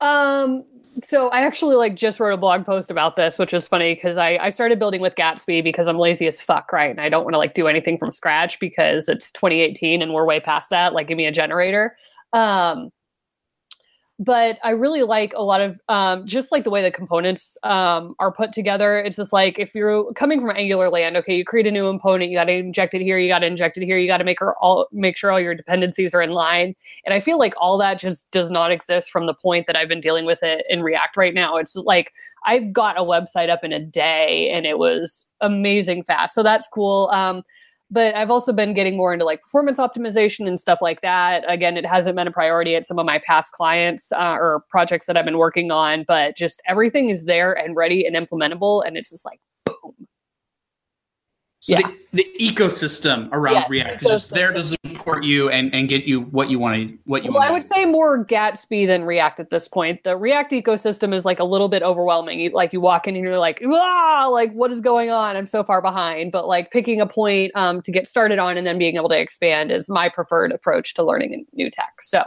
Um, 0.00 0.64
so 1.02 1.28
I 1.28 1.42
actually 1.42 1.76
like 1.76 1.94
just 1.94 2.20
wrote 2.20 2.32
a 2.32 2.38
blog 2.38 2.64
post 2.64 2.90
about 2.90 3.16
this, 3.16 3.38
which 3.38 3.52
is 3.52 3.68
funny 3.68 3.94
because 3.94 4.16
I, 4.16 4.38
I 4.38 4.50
started 4.50 4.78
building 4.78 5.00
with 5.00 5.14
Gatsby 5.14 5.62
because 5.62 5.86
I'm 5.88 5.98
lazy 5.98 6.26
as 6.26 6.40
fuck, 6.40 6.72
right? 6.72 6.90
And 6.90 7.00
I 7.00 7.08
don't 7.08 7.24
want 7.24 7.34
to 7.34 7.38
like 7.38 7.54
do 7.54 7.68
anything 7.68 7.98
from 7.98 8.12
scratch 8.12 8.58
because 8.60 9.08
it's 9.08 9.30
2018 9.32 10.00
and 10.00 10.14
we're 10.14 10.24
way 10.24 10.40
past 10.40 10.70
that. 10.70 10.94
Like, 10.94 11.08
give 11.08 11.16
me 11.16 11.26
a 11.26 11.32
generator. 11.32 11.96
Um, 12.32 12.90
but 14.18 14.58
I 14.64 14.70
really 14.70 15.02
like 15.02 15.34
a 15.34 15.42
lot 15.42 15.60
of 15.60 15.78
um, 15.88 16.26
just 16.26 16.50
like 16.50 16.64
the 16.64 16.70
way 16.70 16.82
the 16.82 16.90
components 16.90 17.58
um, 17.62 18.14
are 18.18 18.32
put 18.32 18.52
together. 18.52 18.98
It's 18.98 19.16
just 19.16 19.32
like 19.32 19.58
if 19.58 19.74
you're 19.74 20.10
coming 20.14 20.40
from 20.40 20.56
Angular 20.56 20.88
land, 20.88 21.16
okay, 21.18 21.36
you 21.36 21.44
create 21.44 21.66
a 21.66 21.70
new 21.70 21.86
component, 21.86 22.30
you 22.30 22.36
got 22.36 22.44
to 22.44 22.52
inject 22.52 22.94
it 22.94 23.02
here, 23.02 23.18
you 23.18 23.28
got 23.28 23.40
to 23.40 23.46
inject 23.46 23.76
it 23.76 23.84
here, 23.84 23.98
you 23.98 24.06
got 24.06 24.18
to 24.18 24.24
make 24.24 24.38
all 24.60 24.88
make 24.90 25.18
sure 25.18 25.30
all 25.30 25.40
your 25.40 25.54
dependencies 25.54 26.14
are 26.14 26.22
in 26.22 26.30
line. 26.30 26.74
And 27.04 27.12
I 27.12 27.20
feel 27.20 27.38
like 27.38 27.54
all 27.58 27.76
that 27.78 27.98
just 27.98 28.30
does 28.30 28.50
not 28.50 28.72
exist 28.72 29.10
from 29.10 29.26
the 29.26 29.34
point 29.34 29.66
that 29.66 29.76
I've 29.76 29.88
been 29.88 30.00
dealing 30.00 30.24
with 30.24 30.42
it 30.42 30.64
in 30.70 30.82
React 30.82 31.16
right 31.18 31.34
now. 31.34 31.58
It's 31.58 31.76
like 31.76 32.12
I've 32.46 32.72
got 32.72 32.98
a 32.98 33.02
website 33.02 33.50
up 33.50 33.64
in 33.64 33.72
a 33.72 33.80
day 33.80 34.50
and 34.50 34.64
it 34.64 34.78
was 34.78 35.26
amazing 35.42 36.04
fast. 36.04 36.34
So 36.34 36.42
that's 36.42 36.68
cool. 36.68 37.10
Um, 37.12 37.42
but 37.90 38.14
I've 38.14 38.30
also 38.30 38.52
been 38.52 38.74
getting 38.74 38.96
more 38.96 39.12
into 39.12 39.24
like 39.24 39.42
performance 39.42 39.78
optimization 39.78 40.48
and 40.48 40.58
stuff 40.58 40.80
like 40.82 41.00
that. 41.02 41.44
Again, 41.46 41.76
it 41.76 41.86
hasn't 41.86 42.16
been 42.16 42.26
a 42.26 42.32
priority 42.32 42.74
at 42.74 42.86
some 42.86 42.98
of 42.98 43.06
my 43.06 43.20
past 43.24 43.52
clients 43.52 44.10
uh, 44.12 44.36
or 44.38 44.64
projects 44.70 45.06
that 45.06 45.16
I've 45.16 45.24
been 45.24 45.38
working 45.38 45.70
on, 45.70 46.04
but 46.06 46.36
just 46.36 46.60
everything 46.66 47.10
is 47.10 47.26
there 47.26 47.52
and 47.52 47.76
ready 47.76 48.06
and 48.06 48.16
implementable. 48.16 48.84
And 48.86 48.96
it's 48.96 49.10
just 49.10 49.24
like, 49.24 49.40
So 51.66 51.76
Yeah. 51.76 51.90
the, 52.12 52.24
the 52.38 52.54
ecosystem 52.54 53.28
around 53.32 53.54
Yeah, 53.54 53.64
React 53.68 54.02
is 54.02 54.08
just 54.08 54.30
there 54.30 54.52
to 54.52 54.62
support 54.62 55.24
you 55.24 55.50
and, 55.50 55.74
and 55.74 55.88
get 55.88 56.04
you 56.04 56.20
what 56.20 56.48
you 56.48 56.60
want 56.60 56.76
to 56.76 56.96
what 57.06 57.24
you 57.24 57.32
well, 57.32 57.42
I 57.42 57.50
would 57.50 57.64
say 57.64 57.84
more 57.84 58.24
Gatsby 58.24 58.86
than 58.86 59.02
React 59.02 59.40
at 59.40 59.50
this 59.50 59.66
point. 59.66 60.04
The 60.04 60.16
React 60.16 60.52
ecosystem 60.52 61.12
is 61.12 61.24
like 61.24 61.40
a 61.40 61.44
little 61.44 61.68
bit 61.68 61.82
overwhelming. 61.82 62.38
You, 62.38 62.50
like 62.50 62.72
you 62.72 62.80
walk 62.80 63.08
in 63.08 63.16
and 63.16 63.24
you're 63.24 63.40
like, 63.40 63.60
ah, 63.66 64.28
like 64.30 64.52
what 64.52 64.70
is 64.70 64.80
going 64.80 65.10
on? 65.10 65.36
I'm 65.36 65.48
so 65.48 65.64
far 65.64 65.82
behind. 65.82 66.30
But 66.30 66.46
like 66.46 66.70
picking 66.70 67.00
a 67.00 67.06
point 67.06 67.50
um, 67.56 67.82
to 67.82 67.90
get 67.90 68.06
started 68.06 68.38
on 68.38 68.56
and 68.56 68.64
then 68.64 68.78
being 68.78 68.94
able 68.94 69.08
to 69.08 69.18
expand 69.18 69.72
is 69.72 69.88
my 69.88 70.08
preferred 70.08 70.52
approach 70.52 70.94
to 70.94 71.02
learning 71.04 71.34
a 71.34 71.56
new 71.56 71.68
tech. 71.68 71.94
So, 72.00 72.22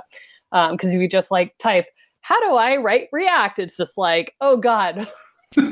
because 0.52 0.92
if 0.92 1.00
you 1.00 1.08
just 1.08 1.32
like 1.32 1.58
type, 1.60 1.86
how 2.20 2.38
do 2.46 2.56
I 2.56 2.76
write 2.76 3.08
React? 3.14 3.60
It's 3.60 3.78
just 3.78 3.98
like, 3.98 4.36
oh 4.42 4.58
god. 4.58 5.10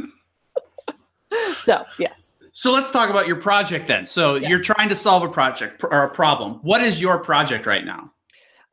so 1.58 1.84
yes. 2.00 2.37
So 2.60 2.72
let's 2.72 2.90
talk 2.90 3.12
about 3.12 3.28
your 3.28 3.36
project 3.36 3.88
then. 3.88 4.08
So 4.08 4.34
Yes. 4.34 4.50
you're 4.50 4.64
trying 4.64 4.90
to 4.90 4.96
solve 4.96 5.22
a 5.22 5.30
project 5.30 5.84
or 5.84 6.02
a 6.02 6.10
problem. 6.10 6.54
What 6.64 6.82
is 6.82 7.00
your 7.00 7.20
project 7.20 7.68
right 7.68 7.86
now? 7.86 8.12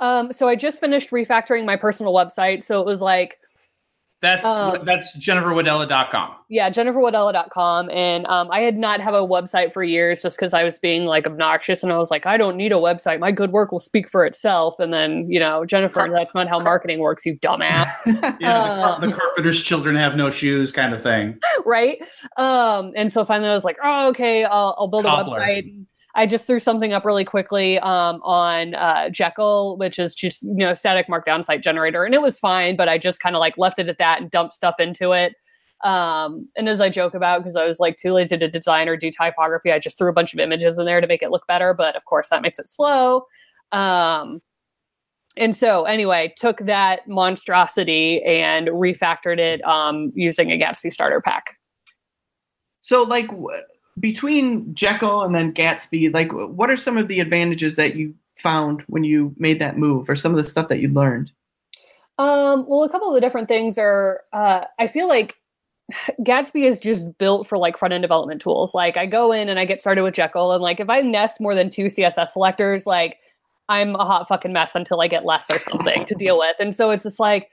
Um, 0.00 0.32
so 0.32 0.48
I 0.48 0.56
just 0.56 0.80
finished 0.80 1.10
refactoring 1.10 1.66
my 1.66 1.76
personal 1.76 2.14
website. 2.14 2.62
So 2.62 2.80
it 2.80 2.86
was 2.86 3.02
like 3.02 3.38
That's 4.24 4.46
Um, 4.46 4.78
that's 4.84 5.14
jenniferwadella.com. 5.18 6.34
Yeah, 6.48 6.70
jenniferwadella.com. 6.70 7.90
And 7.90 8.26
um, 8.26 8.50
I 8.50 8.60
had 8.60 8.76
not 8.76 9.00
have 9.00 9.12
a 9.14 9.20
website 9.20 9.72
for 9.72 9.82
years 9.82 10.22
just 10.22 10.38
because 10.38 10.54
I 10.54 10.64
was 10.64 10.78
being 10.78 11.04
like 11.04 11.26
obnoxious 11.26 11.82
and 11.82 11.92
I 11.92 11.98
was 11.98 12.10
like, 12.10 12.24
I 12.24 12.36
don't 12.36 12.56
need 12.56 12.72
a 12.72 12.76
website. 12.76 13.18
My 13.20 13.30
good 13.32 13.52
work 13.52 13.70
will 13.70 13.80
speak 13.80 14.08
for 14.08 14.24
itself. 14.24 14.76
And 14.78 14.92
then, 14.94 15.30
you 15.30 15.38
know, 15.38 15.64
Jennifer, 15.66 16.00
Car- 16.00 16.10
that's 16.10 16.34
not 16.34 16.48
how 16.48 16.56
car- 16.58 16.64
marketing 16.64 17.00
works, 17.00 17.26
you 17.26 17.38
dumbass. 17.38 17.86
Yeah, 18.06 18.20
the, 18.20 18.44
car- 18.44 18.94
Um, 19.02 19.10
the 19.10 19.16
carpenter's 19.16 19.62
children 19.62 19.94
have 19.96 20.16
no 20.16 20.30
shoes 20.30 20.72
kind 20.72 20.94
of 20.94 21.02
thing. 21.02 21.38
right? 21.66 21.98
Um, 22.36 22.92
and 22.96 23.12
so 23.12 23.24
finally 23.24 23.50
I 23.50 23.54
was 23.54 23.64
like, 23.64 23.76
oh, 23.82 24.08
okay, 24.08 24.44
I'll, 24.44 24.74
I'll 24.78 24.88
build 24.88 25.04
Cobbler. 25.04 25.38
a 25.38 25.40
website. 25.42 25.84
I 26.16 26.26
just 26.26 26.46
threw 26.46 26.60
something 26.60 26.92
up 26.92 27.04
really 27.04 27.24
quickly 27.24 27.78
um, 27.80 28.20
on 28.22 28.74
uh, 28.74 29.10
Jekyll, 29.10 29.76
which 29.78 29.98
is 29.98 30.14
just 30.14 30.42
you 30.42 30.54
know 30.54 30.74
static 30.74 31.08
markdown 31.08 31.44
site 31.44 31.62
generator, 31.62 32.04
and 32.04 32.14
it 32.14 32.22
was 32.22 32.38
fine. 32.38 32.76
But 32.76 32.88
I 32.88 32.98
just 32.98 33.20
kind 33.20 33.34
of 33.34 33.40
like 33.40 33.58
left 33.58 33.78
it 33.78 33.88
at 33.88 33.98
that 33.98 34.20
and 34.20 34.30
dumped 34.30 34.52
stuff 34.52 34.76
into 34.78 35.12
it. 35.12 35.34
Um, 35.82 36.48
and 36.56 36.68
as 36.68 36.80
I 36.80 36.88
joke 36.88 37.14
about, 37.14 37.40
because 37.40 37.56
I 37.56 37.66
was 37.66 37.78
like 37.78 37.96
too 37.96 38.12
lazy 38.12 38.38
to 38.38 38.48
design 38.48 38.88
or 38.88 38.96
do 38.96 39.10
typography, 39.10 39.72
I 39.72 39.78
just 39.78 39.98
threw 39.98 40.08
a 40.08 40.14
bunch 40.14 40.32
of 40.32 40.40
images 40.40 40.78
in 40.78 40.86
there 40.86 41.00
to 41.00 41.06
make 41.06 41.22
it 41.22 41.30
look 41.30 41.46
better. 41.46 41.74
But 41.74 41.96
of 41.96 42.04
course, 42.04 42.30
that 42.30 42.42
makes 42.42 42.58
it 42.58 42.68
slow. 42.68 43.26
Um, 43.72 44.40
and 45.36 45.54
so 45.54 45.84
anyway, 45.84 46.32
took 46.36 46.58
that 46.60 47.08
monstrosity 47.08 48.22
and 48.22 48.68
refactored 48.68 49.38
it 49.38 49.64
um, 49.64 50.12
using 50.14 50.52
a 50.52 50.58
Gatsby 50.58 50.92
starter 50.92 51.20
pack. 51.20 51.56
So, 52.80 53.02
like, 53.02 53.28
between 54.00 54.74
Jekyll 54.74 55.22
and 55.22 55.34
then 55.34 55.52
Gatsby, 55.52 56.12
like, 56.12 56.32
what 56.32 56.70
are 56.70 56.76
some 56.76 56.96
of 56.96 57.08
the 57.08 57.20
advantages 57.20 57.76
that 57.76 57.96
you 57.96 58.14
found 58.34 58.82
when 58.88 59.04
you 59.04 59.34
made 59.38 59.60
that 59.60 59.78
move, 59.78 60.08
or 60.08 60.16
some 60.16 60.32
of 60.32 60.38
the 60.38 60.48
stuff 60.48 60.68
that 60.68 60.80
you 60.80 60.88
learned? 60.88 61.30
Um, 62.18 62.64
well, 62.68 62.84
a 62.84 62.88
couple 62.88 63.08
of 63.08 63.14
the 63.14 63.20
different 63.20 63.48
things 63.48 63.78
are, 63.78 64.22
uh, 64.32 64.64
I 64.78 64.86
feel 64.88 65.08
like 65.08 65.36
Gatsby 66.20 66.66
is 66.66 66.80
just 66.80 67.18
built 67.18 67.46
for 67.46 67.58
like 67.58 67.76
front 67.76 67.92
end 67.92 68.02
development 68.02 68.40
tools. 68.40 68.74
Like 68.74 68.96
I 68.96 69.06
go 69.06 69.32
in 69.32 69.48
and 69.48 69.58
I 69.58 69.64
get 69.64 69.80
started 69.80 70.02
with 70.02 70.14
Jekyll, 70.14 70.52
and 70.52 70.62
like 70.62 70.80
if 70.80 70.88
I 70.88 71.00
nest 71.00 71.40
more 71.40 71.54
than 71.54 71.70
two 71.70 71.86
CSS 71.86 72.28
selectors, 72.28 72.86
like 72.86 73.18
I'm 73.68 73.94
a 73.94 74.04
hot 74.04 74.28
fucking 74.28 74.52
mess 74.52 74.74
until 74.74 75.00
I 75.00 75.08
get 75.08 75.24
less 75.24 75.50
or 75.50 75.58
something 75.58 76.04
to 76.06 76.14
deal 76.14 76.38
with. 76.38 76.56
And 76.58 76.74
so 76.74 76.90
it's 76.90 77.02
just 77.02 77.20
like, 77.20 77.50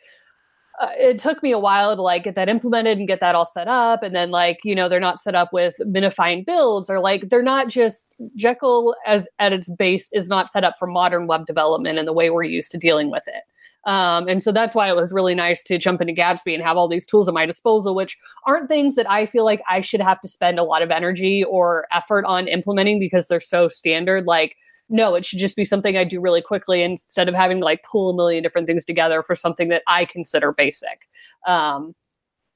uh, 0.82 0.90
it 0.98 1.20
took 1.20 1.44
me 1.44 1.52
a 1.52 1.60
while 1.60 1.96
to 1.96 2.02
like 2.02 2.24
get 2.24 2.36
that 2.36 2.50
implemented 2.50 2.98
and 2.98 3.08
get 3.08 3.20
that 3.20 3.36
all 3.36 3.46
set 3.46 3.68
up. 3.68 4.02
And 4.02 4.16
then 4.16 4.32
like 4.32 4.60
you 4.64 4.76
know 4.76 4.90
they're 4.90 5.00
not 5.00 5.20
set 5.20 5.36
up 5.36 5.54
with 5.54 5.76
minifying 5.82 6.46
builds 6.46 6.90
or 6.90 7.00
like 7.00 7.30
they're 7.30 7.44
not 7.44 7.70
just 7.70 8.08
jekyll 8.36 8.96
as 9.06 9.28
at 9.40 9.54
its 9.54 9.70
base 9.70 10.10
is 10.12 10.28
not 10.28 10.50
set 10.50 10.64
up 10.64 10.76
for 10.80 10.88
modern 10.88 11.28
web 11.28 11.46
development 11.46 12.00
and 12.00 12.08
the 12.08 12.14
way 12.14 12.30
we're 12.30 12.44
used 12.44 12.72
to 12.72 12.78
dealing 12.78 13.12
with 13.12 13.24
it. 13.28 13.44
Um, 13.90 14.28
and 14.28 14.44
so 14.44 14.52
that's 14.52 14.76
why 14.76 14.90
it 14.90 14.96
was 14.96 15.12
really 15.12 15.34
nice 15.34 15.64
to 15.64 15.80
jump 15.80 16.02
into 16.02 16.14
gatsby 16.14 16.54
and 16.54 16.62
have 16.62 16.78
all 16.78 16.88
these 16.88 17.06
tools 17.06 17.28
at 17.28 17.34
my 17.34 17.48
disposal 17.48 17.96
which 17.96 18.16
aren't 18.46 18.68
things 18.68 18.94
that 18.94 19.10
i 19.10 19.26
feel 19.26 19.44
like 19.44 19.60
i 19.68 19.82
should 19.82 20.02
have 20.02 20.22
to 20.22 20.28
spend 20.28 20.60
a 20.60 20.64
lot 20.64 20.84
of 20.84 20.92
energy 20.92 21.44
or 21.44 21.88
effort 21.92 22.24
on 22.26 22.48
implementing 22.48 23.00
because 23.00 23.28
they're 23.28 23.42
so 23.42 23.68
standard. 23.68 24.26
Like 24.26 24.56
no, 24.92 25.16
it 25.16 25.26
should 25.26 25.40
just 25.40 25.56
be 25.56 25.66
something 25.66 25.98
I 25.98 26.04
do 26.04 26.20
really 26.20 26.42
quickly 26.42 26.84
instead 26.84 27.30
of 27.30 27.36
having 27.36 27.60
to 27.60 27.66
like 27.66 27.84
pull 27.84 28.12
a 28.12 28.16
million 28.16 28.44
different 28.44 28.68
things 28.68 28.86
together 28.86 29.24
for 29.24 29.36
something 29.36 29.70
that 29.70 29.84
I 29.88 30.06
consider 30.06 30.52
basic. 30.52 31.08
Um, 31.48 31.96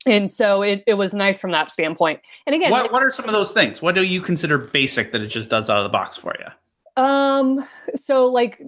and 0.05 0.29
so 0.29 0.61
it, 0.61 0.83
it 0.85 0.95
was 0.95 1.13
nice 1.13 1.41
from 1.41 1.51
that 1.51 1.71
standpoint. 1.71 2.19
And 2.45 2.55
again, 2.55 2.69
What 2.69 2.91
what 2.91 3.01
are 3.01 3.09
some 3.09 3.25
of 3.25 3.31
those 3.31 3.51
things? 3.51 3.81
What 3.81 3.95
do 3.95 4.03
you 4.03 4.21
consider 4.21 4.57
basic 4.57 5.11
that 5.13 5.21
it 5.21 5.27
just 5.27 5.49
does 5.49 5.69
out 5.69 5.77
of 5.77 5.83
the 5.83 5.89
box 5.89 6.15
for 6.17 6.33
you? 6.37 7.03
Um, 7.03 7.67
so 7.95 8.27
like 8.27 8.61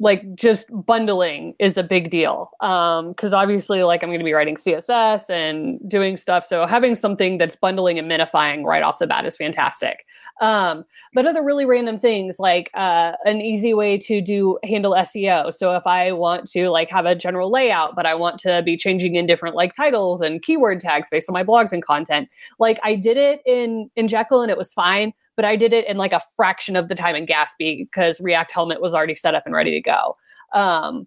like 0.00 0.34
just 0.34 0.68
bundling 0.86 1.54
is 1.58 1.76
a 1.76 1.82
big 1.82 2.10
deal. 2.10 2.50
Um, 2.60 3.08
because 3.10 3.32
obviously 3.32 3.82
like 3.82 4.02
I'm 4.02 4.10
gonna 4.10 4.22
be 4.22 4.32
writing 4.32 4.56
CSS 4.56 5.28
and 5.28 5.78
doing 5.88 6.16
stuff. 6.16 6.44
So 6.44 6.66
having 6.66 6.94
something 6.94 7.38
that's 7.38 7.56
bundling 7.56 7.98
and 7.98 8.08
minifying 8.08 8.64
right 8.64 8.82
off 8.82 8.98
the 8.98 9.06
bat 9.08 9.26
is 9.26 9.36
fantastic. 9.36 10.06
Um, 10.40 10.84
but 11.14 11.26
other 11.26 11.42
really 11.42 11.64
random 11.64 11.98
things 11.98 12.38
like 12.38 12.70
uh 12.74 13.12
an 13.24 13.40
easy 13.40 13.74
way 13.74 13.98
to 13.98 14.20
do 14.20 14.58
handle 14.62 14.92
SEO. 14.92 15.52
So 15.52 15.74
if 15.74 15.86
I 15.86 16.12
want 16.12 16.48
to 16.52 16.70
like 16.70 16.90
have 16.90 17.06
a 17.06 17.16
general 17.16 17.50
layout, 17.50 17.96
but 17.96 18.06
I 18.06 18.14
want 18.14 18.38
to 18.40 18.62
be 18.62 18.76
changing 18.76 19.16
in 19.16 19.26
different 19.26 19.56
like 19.56 19.74
titles 19.74 20.20
and 20.20 20.42
keyword 20.42 20.80
tags 20.80 21.08
based 21.08 21.28
on 21.28 21.34
my 21.34 21.42
blogs 21.42 21.72
and 21.72 21.84
content, 21.84 22.28
like 22.60 22.78
I 22.84 22.94
did 22.94 23.16
it 23.16 23.42
in 23.46 23.90
in 23.96 24.06
Jekyll 24.06 24.42
and 24.42 24.50
it 24.50 24.58
was 24.58 24.72
fine 24.72 25.12
but 25.38 25.44
I 25.44 25.54
did 25.54 25.72
it 25.72 25.86
in 25.86 25.98
like 25.98 26.12
a 26.12 26.20
fraction 26.34 26.74
of 26.74 26.88
the 26.88 26.96
time 26.96 27.14
in 27.14 27.24
Gatsby 27.24 27.78
because 27.78 28.20
React 28.20 28.50
Helmet 28.50 28.80
was 28.80 28.92
already 28.92 29.14
set 29.14 29.36
up 29.36 29.44
and 29.46 29.54
ready 29.54 29.70
to 29.70 29.80
go. 29.80 30.16
Um, 30.52 31.06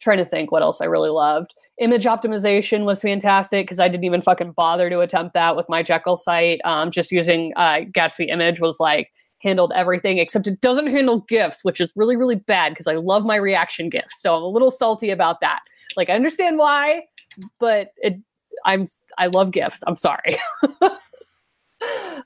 trying 0.00 0.18
to 0.18 0.24
think 0.24 0.50
what 0.50 0.62
else 0.62 0.80
I 0.80 0.86
really 0.86 1.10
loved. 1.10 1.54
Image 1.80 2.06
optimization 2.06 2.84
was 2.84 3.00
fantastic 3.00 3.66
because 3.66 3.78
I 3.78 3.86
didn't 3.86 4.02
even 4.02 4.20
fucking 4.20 4.50
bother 4.56 4.90
to 4.90 4.98
attempt 4.98 5.32
that 5.34 5.54
with 5.54 5.68
my 5.68 5.80
Jekyll 5.80 6.16
site. 6.16 6.60
Um, 6.64 6.90
just 6.90 7.12
using 7.12 7.52
uh, 7.54 7.82
Gatsby 7.92 8.30
Image 8.30 8.60
was 8.60 8.80
like 8.80 9.12
handled 9.38 9.70
everything 9.76 10.18
except 10.18 10.48
it 10.48 10.60
doesn't 10.60 10.88
handle 10.88 11.20
GIFs, 11.28 11.62
which 11.62 11.80
is 11.80 11.92
really, 11.94 12.16
really 12.16 12.34
bad 12.34 12.70
because 12.70 12.88
I 12.88 12.96
love 12.96 13.24
my 13.24 13.36
reaction 13.36 13.90
GIFs. 13.90 14.20
So 14.20 14.34
I'm 14.34 14.42
a 14.42 14.48
little 14.48 14.72
salty 14.72 15.10
about 15.10 15.40
that. 15.40 15.60
Like, 15.96 16.10
I 16.10 16.14
understand 16.14 16.58
why, 16.58 17.02
but 17.60 17.90
it, 17.98 18.16
I'm, 18.64 18.86
I 19.18 19.28
love 19.28 19.52
GIFs. 19.52 19.84
I'm 19.86 19.96
sorry. 19.96 20.36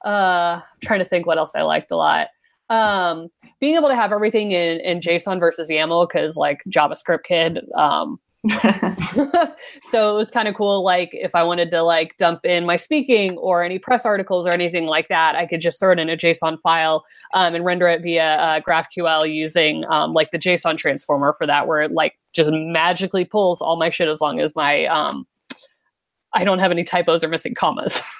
uh 0.05 0.61
trying 0.83 0.99
to 0.99 1.05
think 1.05 1.27
what 1.27 1.39
else 1.39 1.55
I 1.55 1.63
liked 1.63 1.91
a 1.91 1.97
lot. 1.97 2.29
Um 2.71 3.29
being 3.61 3.77
able 3.77 3.89
to 3.89 3.97
have 3.97 4.13
everything 4.13 4.53
in, 4.53 4.81
in 4.81 5.01
JSON 5.01 5.41
versus 5.41 5.71
YAML 5.71 6.09
because 6.09 6.37
like 6.37 6.63
JavaScript 6.69 7.25
kid. 7.25 7.61
Um 7.75 8.19
so 9.83 10.13
it 10.13 10.17
was 10.17 10.31
kind 10.31 10.47
of 10.47 10.55
cool 10.55 10.85
like 10.85 11.11
if 11.13 11.35
I 11.35 11.43
wanted 11.43 11.71
to 11.73 11.83
like 11.83 12.17
dump 12.19 12.45
in 12.45 12.65
my 12.65 12.77
speaking 12.77 13.37
or 13.39 13.65
any 13.65 13.79
press 13.79 14.07
articles 14.07 14.47
or 14.47 14.51
anything 14.51 14.87
like 14.87 15.09
that, 15.09 15.35
I 15.35 15.47
could 15.47 15.61
just 15.61 15.81
throw 15.81 15.93
it 15.93 15.99
in 15.99 16.09
a 16.09 16.17
JSON 16.17 16.61
file 16.61 17.05
um, 17.35 17.55
and 17.55 17.65
render 17.65 17.89
it 17.89 18.03
via 18.03 18.37
uh, 18.37 18.61
GraphQL 18.61 19.33
using 19.33 19.85
um, 19.91 20.13
like 20.13 20.31
the 20.31 20.39
JSON 20.39 20.79
transformer 20.79 21.35
for 21.37 21.47
that 21.47 21.67
where 21.67 21.81
it 21.81 21.91
like 21.91 22.19
just 22.33 22.51
magically 22.53 23.25
pulls 23.25 23.61
all 23.61 23.77
my 23.77 23.91
shit 23.91 24.09
as 24.09 24.21
long 24.21 24.41
as 24.41 24.55
my 24.55 24.87
um 24.87 25.27
I 26.35 26.45
don't 26.45 26.59
have 26.59 26.71
any 26.71 26.85
typos 26.85 27.25
or 27.25 27.29
missing 27.29 27.55
commas. 27.55 28.01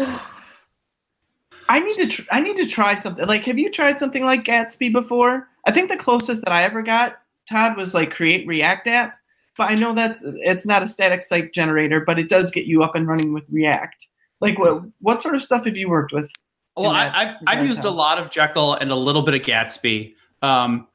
I 1.68 1.78
need 1.80 1.94
to. 1.94 2.06
Tr- 2.08 2.28
I 2.32 2.40
need 2.40 2.56
to 2.56 2.66
try 2.66 2.94
something. 2.94 3.26
Like, 3.26 3.44
have 3.44 3.58
you 3.58 3.70
tried 3.70 3.98
something 3.98 4.24
like 4.24 4.44
Gatsby 4.44 4.92
before? 4.92 5.48
I 5.66 5.70
think 5.70 5.88
the 5.88 5.96
closest 5.96 6.44
that 6.44 6.52
I 6.52 6.64
ever 6.64 6.82
got, 6.82 7.20
Todd, 7.48 7.76
was 7.76 7.94
like 7.94 8.10
create 8.12 8.46
React 8.46 8.86
app. 8.88 9.18
But 9.56 9.70
I 9.70 9.74
know 9.74 9.94
that's 9.94 10.22
it's 10.24 10.66
not 10.66 10.82
a 10.82 10.88
static 10.88 11.22
site 11.22 11.52
generator, 11.52 12.00
but 12.00 12.18
it 12.18 12.28
does 12.28 12.50
get 12.50 12.66
you 12.66 12.82
up 12.82 12.94
and 12.94 13.06
running 13.06 13.32
with 13.32 13.48
React. 13.50 14.06
Like, 14.40 14.58
what 14.58 14.82
what 15.00 15.22
sort 15.22 15.34
of 15.34 15.42
stuff 15.42 15.64
have 15.66 15.76
you 15.76 15.88
worked 15.88 16.12
with? 16.12 16.30
Well, 16.76 16.90
I, 16.90 17.26
that 17.26 17.38
I've, 17.46 17.66
used 17.66 17.84
a 17.84 17.90
lot 17.90 18.18
of 18.18 18.30
Jekyll 18.30 18.74
and 18.74 18.90
a 18.90 18.94
little 18.96 19.22
bit 19.22 19.34
of 19.34 19.42
Gatsby. 19.42 20.14
Um, 20.40 20.88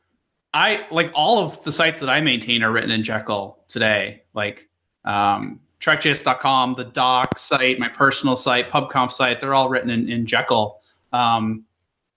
I 0.54 0.88
like 0.90 1.12
all 1.14 1.40
of 1.40 1.64
the 1.64 1.72
sites 1.72 2.00
that 2.00 2.10
I 2.10 2.22
maintain 2.22 2.64
are 2.64 2.72
written 2.72 2.92
in 2.92 3.04
Jekyll 3.04 3.64
today. 3.68 4.24
Like 4.34 4.68
um, 5.04 5.60
TrackJS.com, 5.86 6.74
the 6.74 6.86
doc 6.86 7.38
site, 7.38 7.78
my 7.78 7.90
personal 7.90 8.36
site, 8.36 8.72
PubConf 8.72 9.12
site, 9.12 9.40
they're 9.40 9.54
all 9.54 9.70
written 9.70 9.92
in, 9.92 10.10
in 10.10 10.26
Jekyll. 10.26 10.82
Um, 11.14 11.66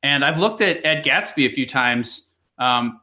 and 0.02 0.24
I've 0.24 0.38
looked 0.38 0.62
at, 0.62 0.84
Ed 0.86 1.04
Gatsby 1.04 1.46
a 1.46 1.50
few 1.50 1.66
times. 1.66 2.28
Um, 2.58 3.00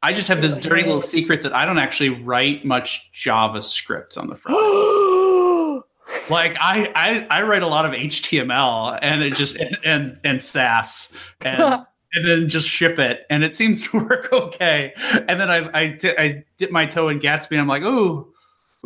I 0.00 0.12
just 0.12 0.28
have 0.28 0.40
this 0.40 0.58
dirty 0.58 0.82
little 0.82 1.00
secret 1.00 1.42
that 1.42 1.52
I 1.54 1.66
don't 1.66 1.78
actually 1.78 2.10
write 2.10 2.64
much 2.64 3.10
JavaScript 3.12 4.16
on 4.16 4.28
the 4.28 4.36
front. 4.36 4.56
like 6.30 6.56
I, 6.60 6.92
I 6.94 7.26
I 7.30 7.42
write 7.42 7.62
a 7.62 7.66
lot 7.66 7.84
of 7.84 7.92
HTML 7.92 8.98
and 9.02 9.22
it 9.22 9.34
just 9.34 9.56
and 9.56 9.76
and, 9.84 10.20
and 10.24 10.42
Sass 10.42 11.12
and 11.42 11.84
and 12.14 12.26
then 12.26 12.48
just 12.48 12.68
ship 12.68 12.98
it 12.98 13.26
and 13.28 13.44
it 13.44 13.54
seems 13.54 13.86
to 13.88 13.98
work 14.08 14.32
okay. 14.32 14.94
And 15.28 15.38
then 15.38 15.50
I 15.50 15.70
I, 15.78 15.92
di- 15.92 16.44
dip 16.56 16.70
my 16.70 16.86
toe 16.86 17.08
in 17.08 17.20
Gatsby 17.20 17.52
and 17.52 17.60
I'm 17.60 17.68
like, 17.68 17.82
ooh, 17.82 18.29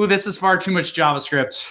ooh, 0.00 0.06
this 0.06 0.26
is 0.26 0.36
far 0.36 0.58
too 0.58 0.70
much 0.70 0.94
JavaScript. 0.94 1.66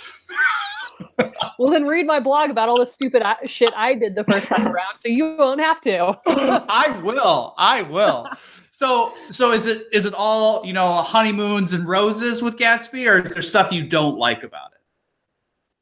well, 1.60 1.72
then 1.72 1.86
read 1.86 2.06
my 2.06 2.20
blog 2.20 2.50
about 2.50 2.70
all 2.70 2.80
the 2.80 2.86
stupid 2.86 3.24
shit 3.46 3.74
I 3.75 3.96
did 3.96 4.15
the 4.15 4.24
first 4.24 4.48
time 4.48 4.68
around, 4.68 4.98
so 4.98 5.10
you 5.10 5.36
won't 5.38 5.60
have 5.60 5.82
to. 5.82 6.20
I 6.27 7.00
will. 7.03 7.53
I 7.58 7.82
will. 7.84 8.27
So 8.70 9.13
so 9.30 9.51
is 9.51 9.68
it 9.68 9.88
is 9.92 10.06
it 10.06 10.13
all 10.15 10.65
you 10.65 10.74
know 10.74 10.94
honeymoons 10.96 11.74
and 11.74 11.88
roses 11.88 12.42
with 12.42 12.58
Gatsby 12.58 13.10
or 13.10 13.24
is 13.24 13.34
there 13.34 13.44
stuff 13.44 13.72
you 13.72 13.88
don't 13.88 14.18
like 14.18 14.44
about 14.44 14.72
it? 14.72 14.74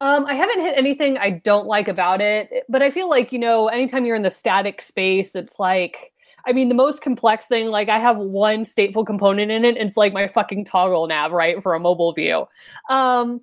Um, 0.02 0.26
I 0.26 0.34
haven't 0.34 0.62
hit 0.62 0.76
anything 0.76 1.20
I 1.20 1.30
don't 1.30 1.68
like 1.68 1.88
about 1.88 2.22
it, 2.22 2.66
but 2.68 2.82
I 2.82 2.90
feel 2.90 3.08
like, 3.08 3.32
you 3.32 3.38
know, 3.38 3.68
anytime 3.68 4.04
you're 4.04 4.16
in 4.16 4.24
the 4.24 4.32
static 4.32 4.82
space, 4.82 5.36
it's 5.36 5.60
like, 5.60 6.12
I 6.46 6.54
mean, 6.54 6.70
the 6.70 6.76
most 6.76 7.02
complex 7.02 7.46
thing, 7.46 7.68
like 7.68 7.90
I 7.90 8.00
have 8.00 8.18
one 8.18 8.64
stateful 8.64 9.06
component 9.06 9.52
in 9.52 9.66
it, 9.66 9.78
and 9.78 9.88
it's 9.88 9.98
like 9.98 10.14
my 10.14 10.28
fucking 10.28 10.66
toggle 10.66 11.08
nav, 11.08 11.32
right, 11.32 11.62
for 11.62 11.74
a 11.74 11.80
mobile 11.80 12.14
view. 12.14 12.48
Um, 12.90 13.42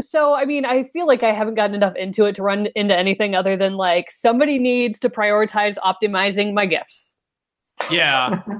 so, 0.00 0.34
I 0.34 0.44
mean, 0.44 0.64
I 0.64 0.84
feel 0.84 1.06
like 1.06 1.22
I 1.22 1.32
haven't 1.32 1.54
gotten 1.54 1.74
enough 1.74 1.94
into 1.96 2.24
it 2.24 2.34
to 2.36 2.42
run 2.42 2.68
into 2.74 2.96
anything 2.96 3.34
other 3.34 3.56
than 3.56 3.74
like 3.74 4.10
somebody 4.10 4.58
needs 4.58 4.98
to 5.00 5.10
prioritize 5.10 5.76
optimizing 5.78 6.54
my 6.54 6.66
GIFs. 6.66 7.18
Yeah. 7.90 8.42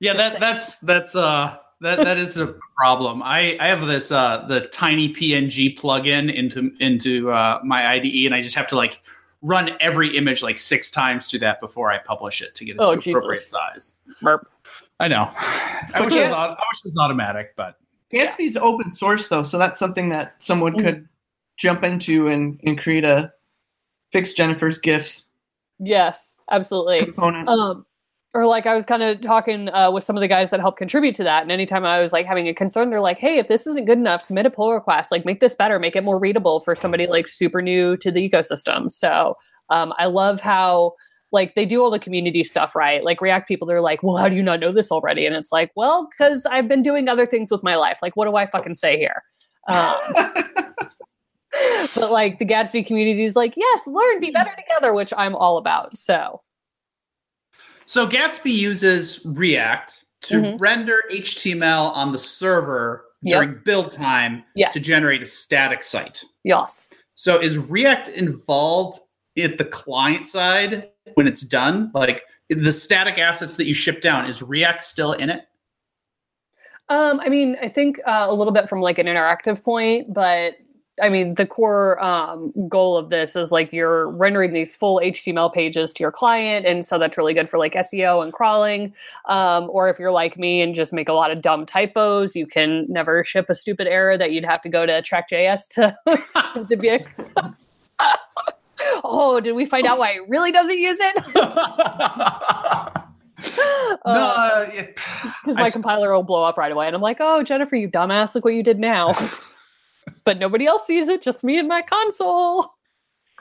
Yeah, 0.00 0.14
that 0.14 0.32
saying. 0.32 0.40
that's 0.40 0.78
that's 0.78 1.16
uh 1.16 1.56
that 1.80 1.96
that 1.96 2.18
is 2.18 2.36
a 2.36 2.54
problem. 2.76 3.22
I 3.22 3.56
I 3.60 3.68
have 3.68 3.86
this 3.86 4.12
uh 4.12 4.44
the 4.48 4.62
tiny 4.68 5.12
PNG 5.12 5.76
plugin 5.78 6.32
into 6.32 6.70
into 6.80 7.30
uh, 7.30 7.60
my 7.64 7.86
IDE, 7.94 8.26
and 8.26 8.34
I 8.34 8.40
just 8.40 8.54
have 8.54 8.68
to 8.68 8.76
like 8.76 9.00
run 9.42 9.70
every 9.80 10.16
image 10.16 10.42
like 10.42 10.58
six 10.58 10.90
times 10.90 11.28
through 11.30 11.38
that 11.40 11.60
before 11.60 11.90
I 11.90 11.98
publish 11.98 12.40
it 12.42 12.54
to 12.56 12.64
get 12.64 12.72
it 12.76 12.80
Oh, 12.80 12.96
to 12.96 13.10
appropriate 13.10 13.48
size. 13.48 13.94
Merp. 14.22 14.44
I 15.00 15.06
know. 15.08 15.30
I 15.36 15.88
But 15.92 16.06
wish 16.06 16.14
it 16.14 16.22
was 16.22 16.32
I 16.32 16.48
wish 16.50 16.80
it 16.80 16.84
was 16.84 16.96
automatic, 16.98 17.54
but 17.56 17.78
Gatsby's 18.12 18.56
open 18.56 18.90
source 18.90 19.28
though, 19.28 19.42
so 19.44 19.58
that's 19.58 19.78
something 19.78 20.08
that 20.08 20.34
someone 20.42 20.74
Mhm. 20.74 20.84
could 20.84 21.08
jump 21.56 21.84
into 21.84 22.28
and, 22.28 22.58
and 22.64 22.78
create 22.80 23.04
a 23.04 23.32
fix 24.10 24.32
Jennifer's 24.32 24.78
GIFs 24.78 25.28
Yes, 25.78 26.34
absolutely. 26.50 27.04
component. 27.04 27.48
Um, 27.48 27.86
or 28.34 28.46
like 28.46 28.66
I 28.66 28.74
was 28.74 28.84
kind 28.84 29.02
of 29.02 29.20
talking 29.20 29.68
uh, 29.70 29.90
with 29.90 30.04
some 30.04 30.16
of 30.16 30.20
the 30.20 30.28
guys 30.28 30.50
that 30.50 30.60
help 30.60 30.76
contribute 30.76 31.14
to 31.16 31.24
that, 31.24 31.42
and 31.42 31.50
anytime 31.50 31.84
I 31.84 32.00
was 32.00 32.12
like 32.12 32.26
having 32.26 32.48
a 32.48 32.54
concern, 32.54 32.90
they're 32.90 33.00
like, 33.00 33.18
"Hey, 33.18 33.38
if 33.38 33.48
this 33.48 33.66
isn't 33.66 33.86
good 33.86 33.98
enough, 33.98 34.22
submit 34.22 34.46
a 34.46 34.50
pull 34.50 34.72
request. 34.72 35.10
Like, 35.10 35.24
make 35.24 35.40
this 35.40 35.54
better, 35.54 35.78
make 35.78 35.96
it 35.96 36.04
more 36.04 36.18
readable 36.18 36.60
for 36.60 36.76
somebody 36.76 37.06
like 37.06 37.28
super 37.28 37.62
new 37.62 37.96
to 37.98 38.10
the 38.10 38.28
ecosystem." 38.28 38.92
So 38.92 39.36
um, 39.70 39.92
I 39.98 40.06
love 40.06 40.40
how 40.40 40.94
like 41.30 41.54
they 41.54 41.66
do 41.66 41.82
all 41.82 41.90
the 41.90 41.98
community 41.98 42.44
stuff 42.44 42.74
right. 42.74 43.04
Like 43.04 43.20
React 43.20 43.48
people, 43.48 43.66
they're 43.66 43.80
like, 43.80 44.02
"Well, 44.02 44.16
how 44.16 44.28
do 44.28 44.36
you 44.36 44.42
not 44.42 44.60
know 44.60 44.72
this 44.72 44.92
already?" 44.92 45.26
And 45.26 45.34
it's 45.34 45.52
like, 45.52 45.70
"Well, 45.74 46.08
because 46.10 46.44
I've 46.46 46.68
been 46.68 46.82
doing 46.82 47.08
other 47.08 47.26
things 47.26 47.50
with 47.50 47.62
my 47.62 47.76
life. 47.76 47.98
Like, 48.02 48.16
what 48.16 48.26
do 48.26 48.36
I 48.36 48.46
fucking 48.46 48.74
say 48.74 48.98
here?" 48.98 49.22
Um, 49.68 49.94
but 51.94 52.10
like 52.10 52.38
the 52.38 52.44
Gatsby 52.44 52.86
community 52.86 53.24
is 53.24 53.36
like, 53.36 53.54
yes, 53.56 53.86
learn, 53.86 54.20
be 54.20 54.30
better 54.30 54.54
together, 54.56 54.94
which 54.94 55.12
I'm 55.16 55.34
all 55.34 55.58
about. 55.58 55.96
So 55.96 56.40
So 57.88 58.06
Gatsby 58.06 58.52
uses 58.52 59.20
React 59.24 60.04
to 60.24 60.42
Mhm. 60.42 60.60
render 60.60 61.02
HTML 61.10 61.90
on 61.94 62.12
the 62.12 62.18
server 62.18 63.06
Yep. 63.22 63.34
during 63.34 63.60
build 63.64 63.90
time 63.90 64.44
yes, 64.54 64.74
to 64.74 64.80
generate 64.80 65.22
a 65.22 65.26
static 65.26 65.82
site. 65.82 66.22
yes. 66.44 66.92
So 67.14 67.38
is 67.40 67.56
React 67.58 68.08
involved 68.08 69.00
at 69.38 69.56
the 69.56 69.64
client 69.64 70.28
side 70.28 70.90
when 71.14 71.26
it's 71.26 71.40
done? 71.40 71.90
Like 71.94 72.24
the 72.50 72.72
static 72.72 73.18
assets 73.18 73.56
that 73.56 73.66
you 73.66 73.72
ship 73.74 74.02
down, 74.02 74.26
is 74.26 74.42
React 74.42 74.84
still 74.84 75.12
in 75.14 75.30
it? 75.30 75.48
Um, 76.90 77.20
I 77.20 77.28
mean, 77.30 77.56
I 77.60 77.68
think 77.70 77.98
uh, 78.06 78.26
a 78.28 78.34
little 78.34 78.52
bit 78.52 78.68
from 78.68 78.82
like 78.82 78.98
an 78.98 79.06
interactive 79.06 79.62
point, 79.64 80.12
but 80.12 80.54
I 81.02 81.08
mean, 81.08 81.34
the 81.34 81.46
core 81.46 82.02
um, 82.02 82.52
goal 82.68 82.96
of 82.96 83.10
this 83.10 83.36
is 83.36 83.52
like 83.52 83.72
you're 83.72 84.08
rendering 84.08 84.52
these 84.52 84.74
full 84.74 85.00
HTML 85.02 85.52
pages 85.52 85.92
to 85.94 86.02
your 86.02 86.12
client, 86.12 86.66
and 86.66 86.84
so 86.84 86.98
that's 86.98 87.16
really 87.16 87.34
good 87.34 87.48
for 87.48 87.58
like 87.58 87.74
SEO 87.74 88.22
and 88.22 88.32
crawling. 88.32 88.92
Um, 89.26 89.68
or 89.70 89.88
if 89.88 89.98
you're 89.98 90.12
like 90.12 90.38
me 90.38 90.60
and 90.60 90.74
just 90.74 90.92
make 90.92 91.08
a 91.08 91.12
lot 91.12 91.30
of 91.30 91.42
dumb 91.42 91.66
typos, 91.66 92.34
you 92.36 92.46
can 92.46 92.86
never 92.88 93.24
ship 93.24 93.46
a 93.48 93.54
stupid 93.54 93.86
error 93.86 94.18
that 94.18 94.32
you'd 94.32 94.44
have 94.44 94.60
to 94.62 94.68
go 94.68 94.86
to 94.86 95.02
Track.js 95.02 95.68
to 95.70 95.96
to, 96.52 96.64
to 96.64 96.76
be. 96.76 96.98
oh, 99.04 99.40
did 99.40 99.52
we 99.52 99.64
find 99.64 99.86
out 99.86 99.98
why 99.98 100.12
it 100.12 100.28
really 100.28 100.52
doesn't 100.52 100.78
use 100.78 100.98
it? 101.00 101.34
no, 104.04 104.12
uh, 104.12 104.66
because 104.66 105.56
my 105.56 105.64
I- 105.64 105.70
compiler 105.70 106.12
will 106.12 106.22
blow 106.22 106.42
up 106.42 106.56
right 106.56 106.72
away 106.72 106.86
and 106.86 106.96
i'm 106.96 107.02
like 107.02 107.18
oh 107.20 107.42
jennifer 107.44 107.76
you 107.76 107.88
dumbass 107.88 108.34
look 108.34 108.44
what 108.44 108.54
you 108.54 108.64
did 108.64 108.78
now 108.78 109.14
but 110.28 110.38
nobody 110.38 110.66
else 110.66 110.86
sees 110.86 111.08
it 111.08 111.22
just 111.22 111.42
me 111.42 111.58
and 111.58 111.66
my 111.66 111.80
console 111.80 112.74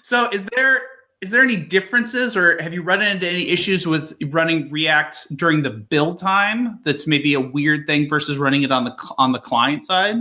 So 0.03 0.29
is 0.29 0.45
there 0.55 0.83
is 1.19 1.31
there 1.31 1.41
any 1.41 1.57
differences 1.57 2.37
or 2.37 2.61
have 2.61 2.73
you 2.73 2.81
run 2.81 3.01
into 3.01 3.27
any 3.27 3.49
issues 3.49 3.85
with 3.85 4.13
running 4.27 4.71
React 4.71 5.35
during 5.35 5.63
the 5.63 5.69
build 5.69 6.17
time 6.17 6.79
that's 6.85 7.05
maybe 7.05 7.33
a 7.33 7.41
weird 7.41 7.87
thing 7.87 8.07
versus 8.07 8.37
running 8.37 8.63
it 8.63 8.71
on 8.71 8.85
the 8.85 8.95
on 9.17 9.33
the 9.33 9.39
client 9.39 9.83
side? 9.83 10.15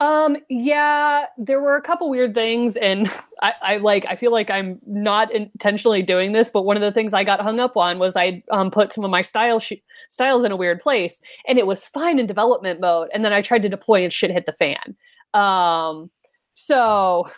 Um 0.00 0.36
yeah 0.48 1.26
there 1.38 1.60
were 1.60 1.76
a 1.76 1.82
couple 1.82 2.08
weird 2.08 2.32
things 2.32 2.76
and 2.76 3.12
I, 3.42 3.52
I 3.62 3.76
like 3.78 4.06
i 4.06 4.14
feel 4.14 4.30
like 4.30 4.50
i'm 4.50 4.78
not 4.86 5.32
intentionally 5.32 6.02
doing 6.02 6.32
this 6.32 6.50
but 6.50 6.62
one 6.62 6.76
of 6.76 6.82
the 6.82 6.92
things 6.92 7.14
i 7.14 7.24
got 7.24 7.40
hung 7.40 7.58
up 7.58 7.76
on 7.76 7.98
was 7.98 8.14
i 8.14 8.42
um, 8.50 8.70
put 8.70 8.92
some 8.92 9.04
of 9.04 9.10
my 9.10 9.22
style 9.22 9.58
sh- 9.58 9.72
styles 10.10 10.44
in 10.44 10.52
a 10.52 10.56
weird 10.56 10.80
place 10.80 11.20
and 11.48 11.58
it 11.58 11.66
was 11.66 11.86
fine 11.86 12.18
in 12.18 12.26
development 12.26 12.80
mode 12.80 13.08
and 13.12 13.24
then 13.24 13.32
i 13.32 13.42
tried 13.42 13.62
to 13.62 13.68
deploy 13.68 14.04
and 14.04 14.12
shit 14.12 14.30
hit 14.30 14.46
the 14.46 14.52
fan. 14.52 14.96
Um 15.34 16.10
so 16.54 17.28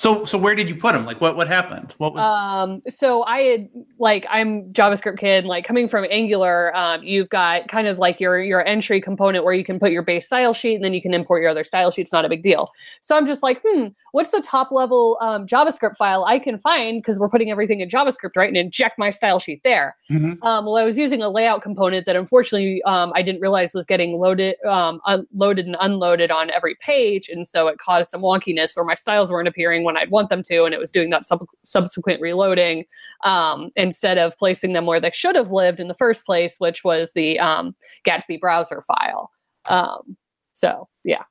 So 0.00 0.24
so 0.24 0.38
where 0.38 0.54
did 0.54 0.70
you 0.70 0.76
put 0.76 0.94
them? 0.94 1.04
Like 1.04 1.20
what 1.20 1.36
what 1.36 1.46
happened? 1.46 1.92
What 1.98 2.14
was 2.14 2.24
Um, 2.24 2.80
so 2.88 3.22
I 3.24 3.40
had 3.40 3.68
like 3.98 4.24
I'm 4.30 4.72
JavaScript 4.72 5.18
kid, 5.18 5.44
like 5.44 5.66
coming 5.66 5.88
from 5.88 6.06
Angular, 6.10 6.74
um, 6.74 7.02
you've 7.02 7.28
got 7.28 7.68
kind 7.68 7.86
of 7.86 7.98
like 7.98 8.18
your 8.18 8.40
your 8.40 8.66
entry 8.66 9.02
component 9.02 9.44
where 9.44 9.52
you 9.52 9.62
can 9.62 9.78
put 9.78 9.90
your 9.90 10.00
base 10.00 10.24
style 10.24 10.54
sheet 10.54 10.76
and 10.76 10.82
then 10.82 10.94
you 10.94 11.02
can 11.02 11.12
import 11.12 11.42
your 11.42 11.50
other 11.50 11.64
style 11.64 11.90
sheets, 11.90 12.12
not 12.12 12.24
a 12.24 12.30
big 12.30 12.42
deal. 12.42 12.70
So 13.02 13.14
I'm 13.14 13.26
just 13.26 13.42
like, 13.42 13.60
hmm, 13.62 13.88
what's 14.12 14.30
the 14.30 14.40
top 14.40 14.72
level 14.72 15.18
um, 15.20 15.46
JavaScript 15.46 15.98
file 15.98 16.24
I 16.24 16.38
can 16.38 16.56
find 16.56 17.02
because 17.02 17.18
we're 17.18 17.28
putting 17.28 17.50
everything 17.50 17.80
in 17.80 17.90
JavaScript, 17.90 18.36
right? 18.36 18.48
And 18.48 18.56
inject 18.56 18.98
my 18.98 19.10
style 19.10 19.38
sheet 19.38 19.60
there. 19.64 19.98
Mhm. 20.10 20.42
Um, 20.42 20.64
well, 20.64 20.78
I 20.78 20.84
was 20.86 20.96
using 20.96 21.20
a 21.20 21.28
layout 21.28 21.60
component 21.60 22.06
that 22.06 22.16
unfortunately 22.16 22.82
um, 22.84 23.12
I 23.14 23.20
didn't 23.20 23.42
realize 23.42 23.74
was 23.74 23.84
getting 23.84 24.18
loaded, 24.18 24.56
um, 24.64 25.02
un- 25.04 25.26
loaded 25.34 25.66
and 25.66 25.76
unloaded 25.78 26.30
on 26.30 26.48
every 26.48 26.76
page, 26.76 27.28
and 27.28 27.46
so 27.46 27.68
it 27.68 27.76
caused 27.76 28.10
some 28.10 28.22
wonkiness 28.22 28.74
where 28.74 28.86
my 28.86 28.94
styles 28.94 29.30
weren't 29.30 29.46
appearing 29.46 29.89
when 29.92 29.96
I'd 30.02 30.10
want 30.10 30.28
them 30.30 30.42
to, 30.44 30.64
and 30.64 30.72
it 30.74 30.80
was 30.80 30.92
doing 30.92 31.10
that 31.10 31.24
sub- 31.26 31.46
subsequent 31.62 32.20
reloading 32.20 32.84
um, 33.24 33.70
instead 33.76 34.18
of 34.18 34.36
placing 34.38 34.72
them 34.72 34.86
where 34.86 35.00
they 35.00 35.10
should 35.12 35.36
have 35.36 35.50
lived 35.52 35.80
in 35.80 35.88
the 35.88 35.94
first 35.94 36.24
place, 36.24 36.56
which 36.58 36.84
was 36.84 37.12
the 37.12 37.38
um, 37.40 37.74
Gatsby 38.06 38.40
browser 38.40 38.82
file. 38.82 39.30
Um, 39.68 40.16
so 40.52 40.88
yeah, 41.04 41.24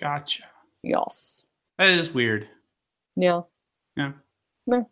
Gotcha. 0.00 0.44
yes, 0.82 1.46
That 1.78 1.90
is 1.90 2.10
weird. 2.12 2.48
yeah, 3.16 3.42
Yeah. 3.96 4.12
No. 4.66 4.88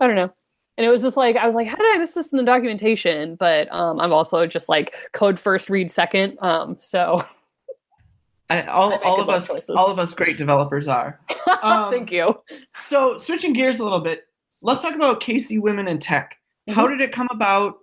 I 0.00 0.06
don't 0.06 0.16
know. 0.16 0.32
And 0.78 0.86
it 0.86 0.90
was 0.90 1.02
just 1.02 1.16
like 1.18 1.36
I 1.36 1.44
was 1.44 1.54
like, 1.54 1.66
how 1.66 1.76
did 1.76 1.94
I 1.94 1.98
miss 1.98 2.14
this 2.14 2.32
in 2.32 2.38
the 2.38 2.44
documentation? 2.44 3.34
But 3.36 3.70
um, 3.70 4.00
I'm 4.00 4.12
also 4.14 4.46
just 4.46 4.68
like 4.70 4.94
code 5.12 5.38
first, 5.38 5.68
read 5.68 5.90
second. 5.90 6.38
Um, 6.40 6.76
so 6.80 7.22
all, 8.68 8.94
all 9.04 9.20
of 9.20 9.28
us, 9.28 9.46
choices. 9.48 9.70
all 9.70 9.90
of 9.90 9.98
us, 9.98 10.14
great 10.14 10.36
developers 10.36 10.88
are. 10.88 11.20
Um, 11.62 11.90
thank 11.92 12.10
you. 12.10 12.40
So 12.80 13.18
switching 13.18 13.52
gears 13.52 13.80
a 13.80 13.84
little 13.84 14.00
bit, 14.00 14.24
let's 14.62 14.80
talk 14.82 14.94
about 14.94 15.20
KC 15.20 15.60
Women 15.60 15.88
in 15.88 15.98
Tech. 15.98 16.36
How 16.68 16.86
Mm-hmm. 16.86 16.98
did 16.98 17.00
it 17.02 17.12
come 17.12 17.28
about? 17.30 17.74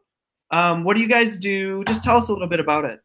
Um, 0.52 0.84
what 0.84 0.96
do 0.96 1.02
you 1.04 1.08
guys 1.10 1.38
do? 1.38 1.84
Just 1.84 2.04
tell 2.04 2.18
us 2.18 2.30
a 2.30 2.34
little 2.34 2.48
bit 2.48 2.60
about 2.60 2.86
it. 2.86 3.02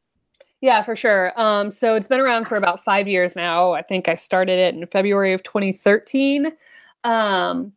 Yeah, 0.63 0.83
for 0.85 0.95
sure. 0.97 1.33
Um, 1.39 1.71
so 1.71 1.95
it's 1.97 2.07
been 2.09 2.21
around 2.21 2.47
for 2.47 2.57
about 2.57 2.83
five 2.83 3.07
years 3.09 3.35
now. 3.37 3.73
I 3.73 3.83
think 3.83 4.09
I 4.09 4.15
started 4.15 4.59
it 4.59 4.75
in 4.75 4.87
February 4.87 5.33
of 5.35 5.43
2013. 5.43 6.53
Um, 7.05 7.73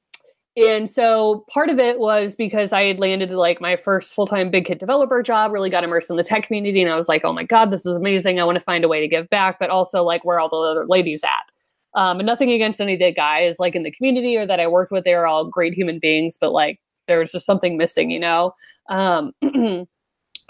and 0.57 0.89
so 0.89 1.45
part 1.49 1.69
of 1.69 1.79
it 1.79 1.99
was 1.99 2.35
because 2.35 2.71
I 2.71 2.83
had 2.83 2.99
landed 2.99 3.31
like 3.31 3.59
my 3.59 3.75
first 3.75 4.13
full 4.13 4.25
time 4.25 4.49
big 4.49 4.65
kit 4.65 4.79
developer 4.79 5.21
job, 5.21 5.51
really 5.51 5.69
got 5.69 5.83
immersed 5.83 6.09
in 6.09 6.15
the 6.15 6.23
tech 6.23 6.47
community. 6.47 6.81
And 6.81 6.91
I 6.91 6.95
was 6.95 7.09
like, 7.09 7.25
oh 7.25 7.33
my 7.33 7.43
God, 7.43 7.71
this 7.71 7.85
is 7.85 7.95
amazing. 7.95 8.39
I 8.39 8.45
want 8.45 8.57
to 8.57 8.63
find 8.63 8.83
a 8.85 8.87
way 8.87 9.01
to 9.01 9.07
give 9.07 9.29
back, 9.29 9.59
but 9.59 9.69
also 9.69 10.03
like 10.03 10.23
where 10.23 10.37
are 10.37 10.39
all 10.39 10.49
the 10.49 10.55
other 10.57 10.87
ladies 10.87 11.23
at? 11.23 11.99
Um, 11.99 12.19
and 12.19 12.25
nothing 12.25 12.51
against 12.51 12.79
any 12.79 12.93
of 12.93 12.99
the 12.99 13.11
guys 13.11 13.57
like 13.59 13.75
in 13.75 13.83
the 13.83 13.91
community 13.91 14.37
or 14.37 14.45
that 14.45 14.59
I 14.59 14.67
worked 14.67 14.91
with. 14.91 15.03
They 15.03 15.15
were 15.15 15.27
all 15.27 15.45
great 15.45 15.73
human 15.73 15.99
beings, 15.99 16.37
but 16.39 16.51
like 16.51 16.79
there 17.07 17.19
was 17.19 17.31
just 17.31 17.45
something 17.45 17.77
missing, 17.77 18.09
you 18.09 18.19
know? 18.19 18.53
Um, 18.89 19.33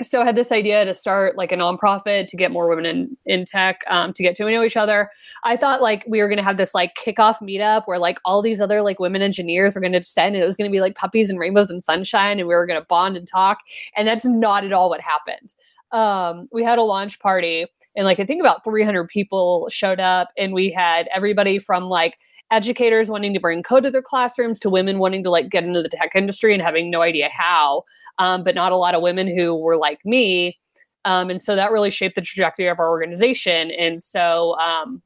so 0.03 0.21
I 0.21 0.25
had 0.25 0.35
this 0.35 0.51
idea 0.51 0.83
to 0.83 0.93
start 0.93 1.37
like 1.37 1.51
a 1.51 1.55
nonprofit 1.55 2.27
to 2.27 2.37
get 2.37 2.51
more 2.51 2.67
women 2.67 2.85
in 2.85 3.17
in 3.25 3.45
tech 3.45 3.81
um, 3.87 4.11
to 4.13 4.23
get 4.23 4.35
to 4.35 4.49
know 4.49 4.63
each 4.63 4.75
other. 4.75 5.09
I 5.43 5.55
thought 5.55 5.81
like 5.81 6.03
we 6.07 6.21
were 6.21 6.27
gonna 6.27 6.43
have 6.43 6.57
this 6.57 6.73
like 6.73 6.95
kickoff 6.95 7.41
meetup 7.41 7.83
where 7.85 7.99
like 7.99 8.19
all 8.25 8.41
these 8.41 8.59
other 8.59 8.81
like 8.81 8.99
women 8.99 9.21
engineers 9.21 9.75
were 9.75 9.81
gonna 9.81 9.99
descend 9.99 10.35
and 10.35 10.43
it 10.43 10.47
was 10.47 10.57
gonna 10.57 10.69
be 10.69 10.81
like 10.81 10.95
puppies 10.95 11.29
and 11.29 11.39
rainbows 11.39 11.69
and 11.69 11.81
sunshine 11.81 12.39
and 12.39 12.47
we 12.47 12.55
were 12.55 12.65
gonna 12.65 12.85
bond 12.89 13.15
and 13.15 13.27
talk. 13.27 13.59
And 13.95 14.07
that's 14.07 14.25
not 14.25 14.65
at 14.65 14.73
all 14.73 14.89
what 14.89 15.01
happened. 15.01 15.53
Um, 15.91 16.49
we 16.51 16.63
had 16.63 16.77
a 16.77 16.83
launch 16.83 17.19
party 17.19 17.65
and 17.95 18.05
like 18.05 18.19
I 18.19 18.25
think 18.25 18.41
about 18.41 18.63
300 18.65 19.07
people 19.07 19.67
showed 19.69 19.99
up 19.99 20.29
and 20.37 20.53
we 20.53 20.69
had 20.71 21.07
everybody 21.13 21.59
from 21.59 21.85
like 21.85 22.17
educators 22.51 23.09
wanting 23.09 23.33
to 23.33 23.39
bring 23.39 23.63
code 23.63 23.83
to 23.83 23.91
their 23.91 24.01
classrooms 24.01 24.59
to 24.59 24.69
women 24.69 24.99
wanting 24.99 25.23
to 25.23 25.29
like 25.29 25.49
get 25.49 25.63
into 25.63 25.81
the 25.81 25.89
tech 25.89 26.11
industry 26.15 26.53
and 26.53 26.61
having 26.61 26.89
no 26.89 27.01
idea 27.01 27.29
how 27.29 27.83
um, 28.17 28.43
but 28.43 28.55
not 28.55 28.71
a 28.71 28.77
lot 28.77 28.95
of 28.95 29.01
women 29.01 29.27
who 29.27 29.55
were 29.55 29.77
like 29.77 29.99
me. 30.05 30.57
Um, 31.03 31.29
and 31.29 31.41
so 31.41 31.55
that 31.55 31.71
really 31.71 31.91
shaped 31.91 32.15
the 32.15 32.21
trajectory 32.21 32.67
of 32.67 32.79
our 32.79 32.89
organization. 32.89 33.71
And 33.71 34.01
so 34.01 34.57
um, 34.59 35.01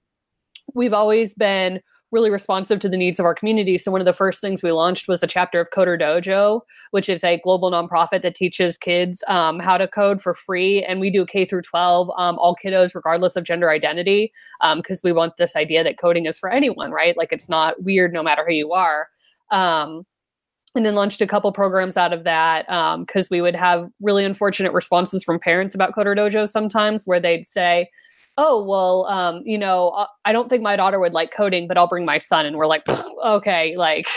we've 0.74 0.94
always 0.94 1.34
been 1.34 1.82
really 2.12 2.30
responsive 2.30 2.80
to 2.80 2.90
the 2.90 2.98
needs 2.98 3.20
of 3.20 3.26
our 3.26 3.36
community. 3.36 3.78
So 3.78 3.92
one 3.92 4.02
of 4.02 4.06
the 4.06 4.14
first 4.14 4.42
things 4.42 4.64
we 4.64 4.72
launched 4.72 5.08
was 5.08 5.22
a 5.22 5.28
chapter 5.28 5.60
of 5.60 5.70
Coder 5.70 6.00
Dojo, 6.00 6.62
which 6.92 7.08
is 7.08 7.24
a 7.24 7.40
global 7.40 7.72
nonprofit 7.72 8.22
that 8.24 8.36
teaches 8.36 8.78
kids 8.78 9.24
um, 9.28 9.60
how 9.60 9.78
to 9.78 9.88
code 9.88 10.22
for 10.22 10.34
free. 10.34 10.84
And 10.84 11.00
we 11.00 11.12
do 11.12 11.26
K 11.26 11.46
through 11.46 11.62
12, 11.62 12.10
um, 12.18 12.38
all 12.40 12.56
kiddos, 12.56 12.96
regardless 12.96 13.36
of 13.36 13.44
gender 13.44 13.70
identity, 13.70 14.32
because 14.76 15.02
we 15.04 15.12
want 15.12 15.38
this 15.38 15.56
idea 15.56 15.84
that 15.84 16.00
coding 16.00 16.26
is 16.26 16.40
for 16.40 16.50
anyone, 16.50 16.92
right? 16.92 17.16
Like 17.16 17.32
it's 17.32 17.50
not 17.50 17.82
weird 17.84 18.12
no 18.14 18.24
matter 18.24 18.44
who 18.46 18.54
you 18.54 18.72
are. 18.72 19.08
Um, 19.52 20.06
and 20.76 20.86
then 20.86 20.96
launched 20.96 21.22
a 21.22 21.28
couple 21.28 21.52
programs 21.52 21.98
out 21.98 22.14
of 22.14 22.24
that 22.26 22.66
because 22.68 23.26
um, 23.26 23.28
we 23.32 23.42
would 23.42 23.56
have 23.56 23.90
really 24.02 24.24
unfortunate 24.24 24.72
responses 24.72 25.24
from 25.24 25.40
parents 25.40 25.74
about 25.74 25.94
Coder 25.94 26.16
Dojo 26.16 26.48
sometimes 26.48 27.06
where 27.06 27.20
they'd 27.20 27.48
say, 27.48 27.90
oh 28.40 28.64
well 28.64 29.06
um, 29.08 29.44
you 29.46 29.58
know 29.58 29.90
uh, 29.90 30.08
i 30.26 30.32
don't 30.32 30.50
think 30.50 30.64
my 30.64 30.76
daughter 30.78 30.98
would 31.00 31.14
like 31.14 31.30
coding 31.32 31.68
but 31.68 31.78
i'll 31.78 31.88
bring 31.88 32.06
my 32.06 32.18
son. 32.18 32.46
And 32.46 32.56
we're 32.56 32.66
like 32.66 32.84
okay 33.24 33.76
like 33.78 34.08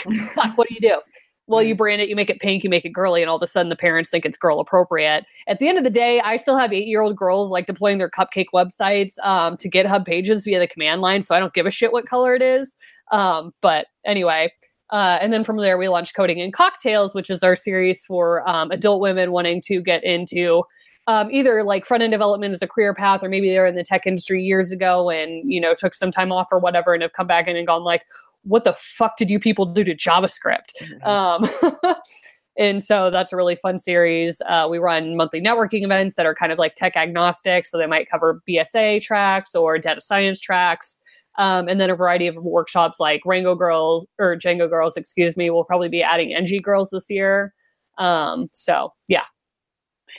what 0.55 0.67
do 0.67 0.73
you 0.73 0.81
do? 0.81 1.01
Well 1.45 1.61
you 1.61 1.75
brand 1.75 2.01
it 2.01 2.07
you 2.07 2.15
make 2.15 2.29
it 2.29 2.39
pink 2.39 2.63
you 2.63 2.69
make 2.69 2.85
it 2.85 2.93
girly 2.93 3.21
and 3.21 3.29
all 3.29 3.35
of 3.35 3.43
a 3.43 3.47
sudden 3.47 3.69
the 3.69 3.75
parents 3.75 4.09
think 4.09 4.25
it's 4.25 4.37
girl 4.37 4.61
appropriate. 4.61 5.25
At 5.47 5.59
the 5.59 5.67
end 5.67 5.77
of 5.77 5.83
the 5.83 5.89
day 5.89 6.21
i 6.21 6.37
still 6.37 6.57
have 6.57 6.71
eight 6.71 6.87
year 6.87 7.01
old 7.01 7.17
girls 7.17 7.51
like 7.51 7.65
deploying 7.65 7.97
their 7.97 8.09
cupcake 8.09 8.47
websites 8.53 9.19
um, 9.23 9.57
to 9.57 9.69
github 9.69 10.05
pages 10.05 10.45
via 10.45 10.59
the 10.59 10.67
command 10.67 11.01
line 11.01 11.21
so 11.21 11.35
i 11.35 11.39
don't 11.39 11.53
give 11.53 11.65
a 11.65 11.71
shit 11.71 11.91
what 11.91 12.07
color 12.07 12.33
it 12.33 12.41
is. 12.41 12.77
Um, 13.11 13.53
but 13.61 13.87
anyway 14.05 14.51
uh, 14.89 15.17
and 15.21 15.33
then 15.33 15.43
from 15.43 15.57
there 15.57 15.77
we 15.77 15.89
launched 15.89 16.15
coding 16.15 16.39
and 16.39 16.53
cocktails 16.53 17.13
which 17.13 17.29
is 17.29 17.43
our 17.43 17.57
series 17.57 18.05
for 18.05 18.47
um, 18.47 18.71
adult 18.71 19.01
women 19.01 19.33
wanting 19.33 19.61
to 19.65 19.81
get 19.81 20.03
into 20.05 20.63
um, 21.07 21.29
either 21.31 21.63
like 21.63 21.85
front 21.85 22.03
end 22.03 22.11
development 22.11 22.53
as 22.53 22.61
a 22.61 22.67
career 22.67 22.93
path, 22.93 23.23
or 23.23 23.29
maybe 23.29 23.49
they're 23.49 23.67
in 23.67 23.75
the 23.75 23.83
tech 23.83 24.05
industry 24.05 24.41
years 24.41 24.71
ago 24.71 25.09
and 25.09 25.51
you 25.51 25.59
know 25.59 25.73
took 25.73 25.93
some 25.93 26.11
time 26.11 26.31
off 26.31 26.47
or 26.51 26.59
whatever, 26.59 26.93
and 26.93 27.01
have 27.03 27.13
come 27.13 27.27
back 27.27 27.47
in 27.47 27.55
and 27.55 27.67
gone 27.67 27.83
like, 27.83 28.03
"What 28.43 28.63
the 28.63 28.73
fuck 28.73 29.17
did 29.17 29.29
you 29.29 29.39
people 29.39 29.65
do 29.65 29.83
to 29.83 29.95
JavaScript?" 29.95 30.71
Mm-hmm. 30.81 31.07
Um, 31.07 31.95
and 32.57 32.81
so 32.81 33.11
that's 33.11 33.33
a 33.33 33.35
really 33.35 33.57
fun 33.57 33.79
series. 33.79 34.41
Uh, 34.47 34.67
we 34.69 34.77
run 34.77 35.17
monthly 35.17 35.41
networking 35.41 35.83
events 35.83 36.15
that 36.15 36.25
are 36.25 36.35
kind 36.35 36.51
of 36.51 36.57
like 36.57 36.75
tech 36.75 36.95
agnostic, 36.95 37.67
so 37.67 37.77
they 37.77 37.87
might 37.87 38.09
cover 38.09 38.41
BSA 38.47 39.01
tracks 39.01 39.55
or 39.55 39.77
data 39.77 40.01
science 40.01 40.39
tracks. 40.39 40.99
Um, 41.39 41.67
and 41.67 41.81
then 41.81 41.89
a 41.89 41.95
variety 41.95 42.27
of 42.27 42.35
workshops 42.35 42.99
like 42.99 43.21
Rango 43.25 43.55
Girls 43.55 44.05
or 44.19 44.37
Django 44.37 44.69
Girls, 44.69 44.95
excuse 44.95 45.35
me. 45.35 45.49
We'll 45.49 45.63
probably 45.63 45.89
be 45.89 46.03
adding 46.03 46.31
NG 46.31 46.59
Girls 46.61 46.91
this 46.91 47.09
year. 47.09 47.55
Um, 47.97 48.51
so 48.53 48.93
yeah, 49.07 49.23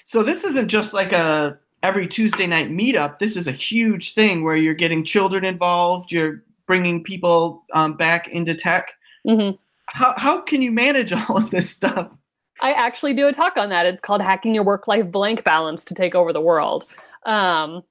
so 0.04 0.22
this 0.22 0.44
isn't 0.44 0.68
just 0.68 0.92
like 0.94 1.12
a 1.12 1.58
every 1.82 2.08
Tuesday 2.08 2.46
night 2.46 2.70
meetup. 2.70 3.18
This 3.18 3.36
is 3.36 3.46
a 3.46 3.52
huge 3.52 4.14
thing 4.14 4.42
where 4.42 4.56
you're 4.56 4.74
getting 4.74 5.04
children 5.04 5.44
involved. 5.44 6.10
You're 6.10 6.42
bringing 6.66 7.04
people 7.04 7.62
um, 7.74 7.96
back 7.96 8.26
into 8.28 8.54
tech. 8.54 8.94
Mm-hmm. 9.26 9.56
How 9.86 10.14
how 10.16 10.40
can 10.40 10.62
you 10.62 10.72
manage 10.72 11.12
all 11.28 11.36
of 11.36 11.50
this 11.50 11.70
stuff? 11.70 12.10
I 12.60 12.72
actually 12.72 13.14
do 13.14 13.26
a 13.26 13.32
talk 13.32 13.56
on 13.56 13.68
that. 13.68 13.86
It's 13.86 14.00
called 14.00 14.22
"Hacking 14.22 14.54
Your 14.54 14.64
Work 14.64 14.88
Life 14.88 15.10
Blank 15.10 15.44
Balance 15.44 15.84
to 15.86 15.94
Take 15.94 16.14
Over 16.14 16.32
the 16.32 16.40
World." 16.40 16.84
Um, 17.26 17.82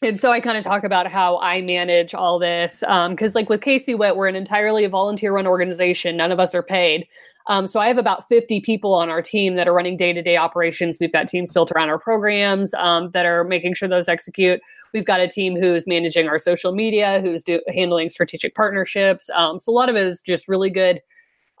and 0.00 0.20
so 0.20 0.30
I 0.30 0.40
kind 0.40 0.56
of 0.56 0.64
talk 0.64 0.84
about 0.84 1.08
how 1.08 1.38
I 1.38 1.60
manage 1.60 2.14
all 2.14 2.38
this 2.38 2.80
because, 2.80 3.34
um, 3.34 3.34
like 3.34 3.48
with 3.48 3.60
KCWiT, 3.60 4.16
we're 4.16 4.28
an 4.28 4.36
entirely 4.36 4.86
volunteer-run 4.86 5.46
organization. 5.46 6.16
None 6.16 6.30
of 6.30 6.38
us 6.38 6.54
are 6.54 6.62
paid. 6.62 7.08
Um, 7.48 7.66
so 7.66 7.80
I 7.80 7.88
have 7.88 7.96
about 7.96 8.28
50 8.28 8.60
people 8.60 8.92
on 8.92 9.08
our 9.08 9.22
team 9.22 9.56
that 9.56 9.66
are 9.66 9.72
running 9.72 9.96
day 9.96 10.12
to 10.12 10.22
day 10.22 10.36
operations. 10.36 10.98
We've 11.00 11.12
got 11.12 11.28
teams 11.28 11.52
built 11.52 11.72
around 11.72 11.88
our 11.88 11.98
programs 11.98 12.74
um, 12.74 13.10
that 13.12 13.24
are 13.24 13.42
making 13.42 13.74
sure 13.74 13.88
those 13.88 14.08
execute. 14.08 14.60
We've 14.92 15.06
got 15.06 15.20
a 15.20 15.28
team 15.28 15.56
who's 15.56 15.86
managing 15.86 16.28
our 16.28 16.38
social 16.38 16.72
media, 16.72 17.20
who's 17.22 17.42
do- 17.42 17.62
handling 17.68 18.10
strategic 18.10 18.54
partnerships. 18.54 19.30
Um, 19.34 19.58
so 19.58 19.72
a 19.72 19.74
lot 19.74 19.88
of 19.88 19.96
it 19.96 20.06
is 20.06 20.20
just 20.20 20.46
really 20.46 20.70
good 20.70 21.00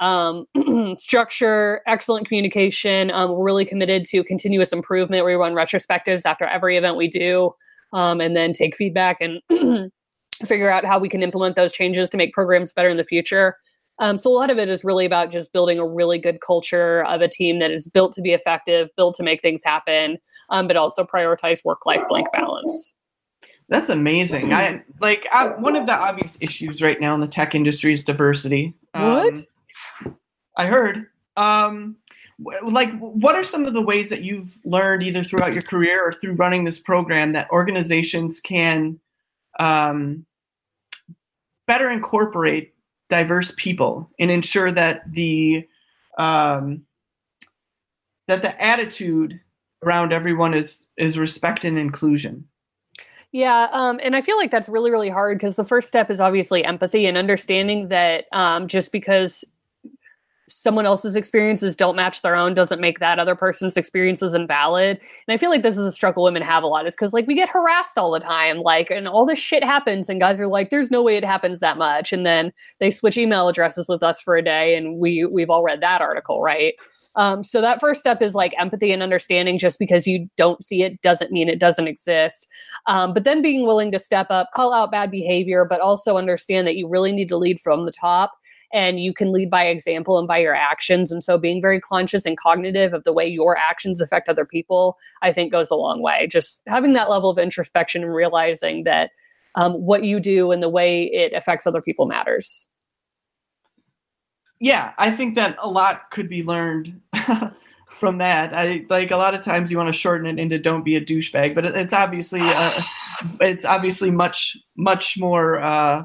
um, 0.00 0.46
structure, 0.96 1.80
excellent 1.86 2.28
communication. 2.28 3.10
Um, 3.10 3.30
we're 3.30 3.44
really 3.44 3.64
committed 3.64 4.04
to 4.06 4.22
continuous 4.24 4.72
improvement. 4.72 5.24
We 5.24 5.34
run 5.34 5.54
retrospectives 5.54 6.24
after 6.24 6.44
every 6.44 6.76
event 6.76 6.96
we 6.96 7.08
do, 7.08 7.54
um, 7.92 8.20
and 8.20 8.36
then 8.36 8.52
take 8.52 8.76
feedback 8.76 9.20
and 9.20 9.40
figure 10.46 10.70
out 10.70 10.84
how 10.84 10.98
we 10.98 11.08
can 11.08 11.22
implement 11.22 11.56
those 11.56 11.72
changes 11.72 12.10
to 12.10 12.16
make 12.16 12.32
programs 12.32 12.72
better 12.72 12.88
in 12.88 12.96
the 12.96 13.04
future. 13.04 13.56
Um, 14.00 14.16
so 14.18 14.30
a 14.30 14.34
lot 14.34 14.50
of 14.50 14.58
it 14.58 14.68
is 14.68 14.84
really 14.84 15.06
about 15.06 15.30
just 15.30 15.52
building 15.52 15.78
a 15.78 15.86
really 15.86 16.18
good 16.18 16.40
culture 16.40 17.04
of 17.04 17.20
a 17.20 17.28
team 17.28 17.58
that 17.58 17.70
is 17.70 17.86
built 17.86 18.12
to 18.14 18.22
be 18.22 18.32
effective, 18.32 18.88
built 18.96 19.16
to 19.16 19.22
make 19.22 19.42
things 19.42 19.62
happen, 19.64 20.18
um, 20.50 20.68
but 20.68 20.76
also 20.76 21.04
prioritize 21.04 21.64
work-life 21.64 22.02
blank 22.08 22.28
balance. 22.32 22.94
That's 23.68 23.90
amazing. 23.90 24.52
I 24.52 24.82
like 25.00 25.28
I, 25.30 25.48
one 25.48 25.76
of 25.76 25.86
the 25.86 25.92
obvious 25.92 26.38
issues 26.40 26.80
right 26.80 26.98
now 27.00 27.14
in 27.14 27.20
the 27.20 27.28
tech 27.28 27.54
industry 27.54 27.92
is 27.92 28.02
diversity. 28.02 28.74
What? 28.92 29.34
Um, 29.34 30.16
I 30.56 30.66
heard. 30.66 31.06
Um, 31.36 31.96
like, 32.62 32.96
what 32.98 33.34
are 33.34 33.44
some 33.44 33.66
of 33.66 33.74
the 33.74 33.82
ways 33.82 34.08
that 34.10 34.22
you've 34.22 34.58
learned 34.64 35.02
either 35.02 35.22
throughout 35.24 35.52
your 35.52 35.62
career 35.62 36.02
or 36.02 36.12
through 36.12 36.34
running 36.34 36.64
this 36.64 36.78
program 36.78 37.32
that 37.32 37.50
organizations 37.50 38.40
can 38.40 38.98
um, 39.58 40.24
better 41.66 41.90
incorporate 41.90 42.74
diverse 43.08 43.52
people 43.56 44.10
and 44.18 44.30
ensure 44.30 44.70
that 44.70 45.02
the 45.12 45.66
um, 46.18 46.82
that 48.26 48.42
the 48.42 48.62
attitude 48.62 49.40
around 49.84 50.12
everyone 50.12 50.54
is 50.54 50.84
is 50.96 51.18
respect 51.18 51.64
and 51.64 51.78
inclusion. 51.78 52.46
Yeah 53.30 53.68
um, 53.72 54.00
and 54.02 54.16
i 54.16 54.22
feel 54.22 54.38
like 54.38 54.50
that's 54.50 54.70
really 54.70 54.90
really 54.90 55.10
hard 55.10 55.36
because 55.36 55.56
the 55.56 55.64
first 55.64 55.86
step 55.86 56.10
is 56.10 56.18
obviously 56.18 56.64
empathy 56.64 57.04
and 57.04 57.18
understanding 57.18 57.88
that 57.88 58.24
um, 58.32 58.68
just 58.68 58.90
because 58.90 59.44
someone 60.48 60.86
else's 60.86 61.16
experiences 61.16 61.76
don't 61.76 61.96
match 61.96 62.22
their 62.22 62.34
own 62.34 62.54
doesn't 62.54 62.80
make 62.80 62.98
that 62.98 63.18
other 63.18 63.34
person's 63.34 63.76
experiences 63.76 64.34
invalid. 64.34 64.98
And 65.26 65.34
I 65.34 65.36
feel 65.36 65.50
like 65.50 65.62
this 65.62 65.76
is 65.76 65.84
a 65.84 65.92
struggle 65.92 66.22
women 66.22 66.42
have 66.42 66.62
a 66.62 66.66
lot 66.66 66.86
is 66.86 66.94
because 66.94 67.12
like 67.12 67.26
we 67.26 67.34
get 67.34 67.48
harassed 67.48 67.98
all 67.98 68.10
the 68.10 68.20
time, 68.20 68.58
like, 68.58 68.90
and 68.90 69.08
all 69.08 69.26
this 69.26 69.38
shit 69.38 69.62
happens, 69.64 70.08
and 70.08 70.20
guys 70.20 70.40
are 70.40 70.46
like, 70.46 70.70
"There's 70.70 70.90
no 70.90 71.02
way 71.02 71.16
it 71.16 71.24
happens 71.24 71.60
that 71.60 71.78
much," 71.78 72.12
and 72.12 72.24
then 72.26 72.52
they 72.80 72.90
switch 72.90 73.16
email 73.16 73.48
addresses 73.48 73.88
with 73.88 74.02
us 74.02 74.20
for 74.20 74.36
a 74.36 74.42
day, 74.42 74.76
and 74.76 74.98
we 74.98 75.24
we've 75.26 75.50
all 75.50 75.62
read 75.62 75.80
that 75.82 76.00
article, 76.00 76.42
right? 76.42 76.74
Um, 77.16 77.42
so 77.42 77.60
that 77.60 77.80
first 77.80 78.00
step 78.00 78.22
is 78.22 78.34
like 78.34 78.54
empathy 78.58 78.92
and 78.92 79.02
understanding. 79.02 79.58
Just 79.58 79.78
because 79.78 80.06
you 80.06 80.28
don't 80.36 80.62
see 80.62 80.82
it 80.82 81.00
doesn't 81.02 81.32
mean 81.32 81.48
it 81.48 81.58
doesn't 81.58 81.88
exist. 81.88 82.46
Um, 82.86 83.12
but 83.12 83.24
then 83.24 83.42
being 83.42 83.66
willing 83.66 83.90
to 83.92 83.98
step 83.98 84.28
up, 84.30 84.50
call 84.54 84.72
out 84.72 84.92
bad 84.92 85.10
behavior, 85.10 85.66
but 85.68 85.80
also 85.80 86.16
understand 86.16 86.66
that 86.66 86.76
you 86.76 86.88
really 86.88 87.12
need 87.12 87.28
to 87.28 87.36
lead 87.36 87.60
from 87.60 87.86
the 87.86 87.92
top 87.92 88.32
and 88.72 89.00
you 89.00 89.14
can 89.14 89.32
lead 89.32 89.50
by 89.50 89.64
example 89.64 90.18
and 90.18 90.28
by 90.28 90.38
your 90.38 90.54
actions. 90.54 91.10
And 91.10 91.24
so 91.24 91.38
being 91.38 91.62
very 91.62 91.80
conscious 91.80 92.26
and 92.26 92.36
cognitive 92.36 92.92
of 92.92 93.04
the 93.04 93.12
way 93.12 93.26
your 93.26 93.56
actions 93.56 94.00
affect 94.00 94.28
other 94.28 94.44
people, 94.44 94.98
I 95.22 95.32
think 95.32 95.52
goes 95.52 95.70
a 95.70 95.76
long 95.76 96.02
way. 96.02 96.26
Just 96.30 96.62
having 96.66 96.92
that 96.92 97.10
level 97.10 97.30
of 97.30 97.38
introspection 97.38 98.02
and 98.02 98.14
realizing 98.14 98.84
that 98.84 99.10
um, 99.54 99.74
what 99.74 100.04
you 100.04 100.20
do 100.20 100.52
and 100.52 100.62
the 100.62 100.68
way 100.68 101.04
it 101.04 101.32
affects 101.32 101.66
other 101.66 101.82
people 101.82 102.06
matters. 102.06 102.68
Yeah, 104.60 104.92
I 104.98 105.10
think 105.12 105.36
that 105.36 105.56
a 105.62 105.68
lot 105.68 106.10
could 106.10 106.28
be 106.28 106.42
learned 106.42 107.00
from 107.90 108.18
that. 108.18 108.52
I 108.54 108.84
like 108.88 109.10
a 109.10 109.16
lot 109.16 109.34
of 109.34 109.40
times 109.40 109.70
you 109.70 109.76
want 109.76 109.88
to 109.88 109.98
shorten 109.98 110.26
it 110.26 110.40
into 110.40 110.58
"don't 110.58 110.84
be 110.84 110.96
a 110.96 111.00
douchebag," 111.00 111.54
but 111.54 111.64
it's 111.64 111.92
obviously 111.92 112.40
uh, 112.42 112.82
it's 113.40 113.64
obviously 113.64 114.10
much 114.10 114.56
much 114.76 115.16
more 115.16 115.60
uh, 115.60 116.04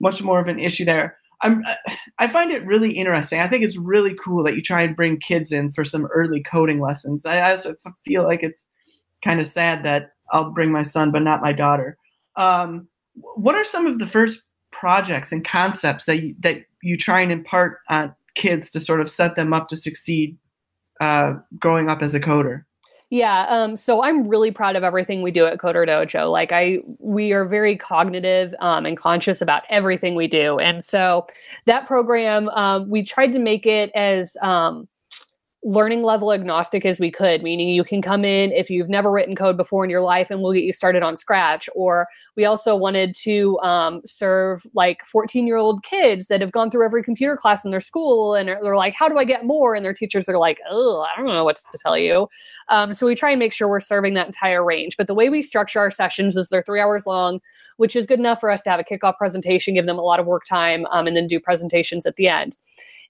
much 0.00 0.22
more 0.22 0.40
of 0.40 0.48
an 0.48 0.58
issue 0.58 0.86
there. 0.86 1.18
I'm 1.40 1.62
I 2.18 2.26
find 2.26 2.50
it 2.50 2.66
really 2.66 2.92
interesting. 2.92 3.40
I 3.40 3.46
think 3.46 3.62
it's 3.62 3.76
really 3.76 4.14
cool 4.14 4.42
that 4.44 4.54
you 4.54 4.60
try 4.60 4.82
and 4.82 4.96
bring 4.96 5.18
kids 5.18 5.52
in 5.52 5.70
for 5.70 5.84
some 5.84 6.06
early 6.06 6.42
coding 6.42 6.80
lessons. 6.80 7.24
I, 7.24 7.54
I 7.54 7.58
feel 8.04 8.24
like 8.24 8.42
it's 8.42 8.66
kind 9.24 9.40
of 9.40 9.46
sad 9.46 9.84
that 9.84 10.12
I'll 10.32 10.50
bring 10.50 10.72
my 10.72 10.82
son 10.82 11.12
but 11.12 11.22
not 11.22 11.42
my 11.42 11.52
daughter. 11.52 11.96
Um, 12.36 12.88
what 13.14 13.54
are 13.54 13.64
some 13.64 13.86
of 13.86 13.98
the 13.98 14.06
first 14.06 14.42
projects 14.70 15.32
and 15.32 15.46
concepts 15.46 16.04
that 16.06 16.22
you, 16.22 16.34
that 16.40 16.64
you 16.82 16.96
try 16.96 17.20
and 17.20 17.32
impart 17.32 17.78
on 17.88 18.14
kids 18.34 18.70
to 18.70 18.80
sort 18.80 19.00
of 19.00 19.10
set 19.10 19.36
them 19.36 19.52
up 19.52 19.68
to 19.68 19.76
succeed 19.76 20.36
uh, 21.00 21.34
growing 21.58 21.88
up 21.88 22.02
as 22.02 22.14
a 22.14 22.20
coder? 22.20 22.64
Yeah, 23.10 23.46
um, 23.48 23.76
so 23.76 24.02
I'm 24.02 24.28
really 24.28 24.50
proud 24.50 24.76
of 24.76 24.84
everything 24.84 25.22
we 25.22 25.30
do 25.30 25.46
at 25.46 25.56
Coder 25.56 25.88
Dojo. 25.88 26.30
Like 26.30 26.52
I, 26.52 26.80
we 26.98 27.32
are 27.32 27.46
very 27.46 27.74
cognitive 27.74 28.54
um, 28.60 28.84
and 28.84 28.98
conscious 28.98 29.40
about 29.40 29.62
everything 29.70 30.14
we 30.14 30.26
do, 30.26 30.58
and 30.58 30.84
so 30.84 31.26
that 31.64 31.86
program, 31.86 32.50
um, 32.50 32.90
we 32.90 33.02
tried 33.02 33.32
to 33.32 33.38
make 33.38 33.64
it 33.64 33.90
as 33.94 34.36
um, 34.42 34.86
learning 35.68 36.02
level 36.02 36.32
agnostic 36.32 36.86
as 36.86 36.98
we 36.98 37.10
could, 37.10 37.42
meaning 37.42 37.68
you 37.68 37.84
can 37.84 38.00
come 38.00 38.24
in 38.24 38.50
if 38.52 38.70
you've 38.70 38.88
never 38.88 39.12
written 39.12 39.36
code 39.36 39.54
before 39.54 39.84
in 39.84 39.90
your 39.90 40.00
life 40.00 40.30
and 40.30 40.40
we'll 40.40 40.54
get 40.54 40.62
you 40.62 40.72
started 40.72 41.02
on 41.02 41.14
scratch. 41.14 41.68
Or 41.74 42.08
we 42.36 42.46
also 42.46 42.74
wanted 42.74 43.14
to 43.16 43.58
um, 43.60 44.00
serve 44.06 44.66
like 44.72 45.04
14 45.04 45.46
year 45.46 45.58
old 45.58 45.82
kids 45.82 46.28
that 46.28 46.40
have 46.40 46.52
gone 46.52 46.70
through 46.70 46.86
every 46.86 47.02
computer 47.02 47.36
class 47.36 47.66
in 47.66 47.70
their 47.70 47.80
school 47.80 48.34
and 48.34 48.48
they're 48.48 48.76
like, 48.76 48.94
how 48.94 49.10
do 49.10 49.18
I 49.18 49.24
get 49.24 49.44
more? 49.44 49.74
And 49.74 49.84
their 49.84 49.92
teachers 49.92 50.26
are 50.26 50.38
like, 50.38 50.58
oh, 50.70 51.02
I 51.02 51.20
don't 51.20 51.28
know 51.28 51.44
what 51.44 51.56
to 51.56 51.78
tell 51.78 51.98
you. 51.98 52.30
Um, 52.70 52.94
so 52.94 53.06
we 53.06 53.14
try 53.14 53.30
and 53.30 53.38
make 53.38 53.52
sure 53.52 53.68
we're 53.68 53.80
serving 53.80 54.14
that 54.14 54.26
entire 54.26 54.64
range. 54.64 54.96
But 54.96 55.06
the 55.06 55.14
way 55.14 55.28
we 55.28 55.42
structure 55.42 55.80
our 55.80 55.90
sessions 55.90 56.34
is 56.38 56.48
they're 56.48 56.62
three 56.62 56.80
hours 56.80 57.06
long, 57.06 57.42
which 57.76 57.94
is 57.94 58.06
good 58.06 58.18
enough 58.18 58.40
for 58.40 58.50
us 58.50 58.62
to 58.62 58.70
have 58.70 58.80
a 58.80 58.84
kickoff 58.84 59.18
presentation, 59.18 59.74
give 59.74 59.84
them 59.84 59.98
a 59.98 60.02
lot 60.02 60.18
of 60.18 60.24
work 60.24 60.46
time, 60.46 60.86
um, 60.86 61.06
and 61.06 61.14
then 61.14 61.26
do 61.26 61.38
presentations 61.38 62.06
at 62.06 62.16
the 62.16 62.26
end. 62.26 62.56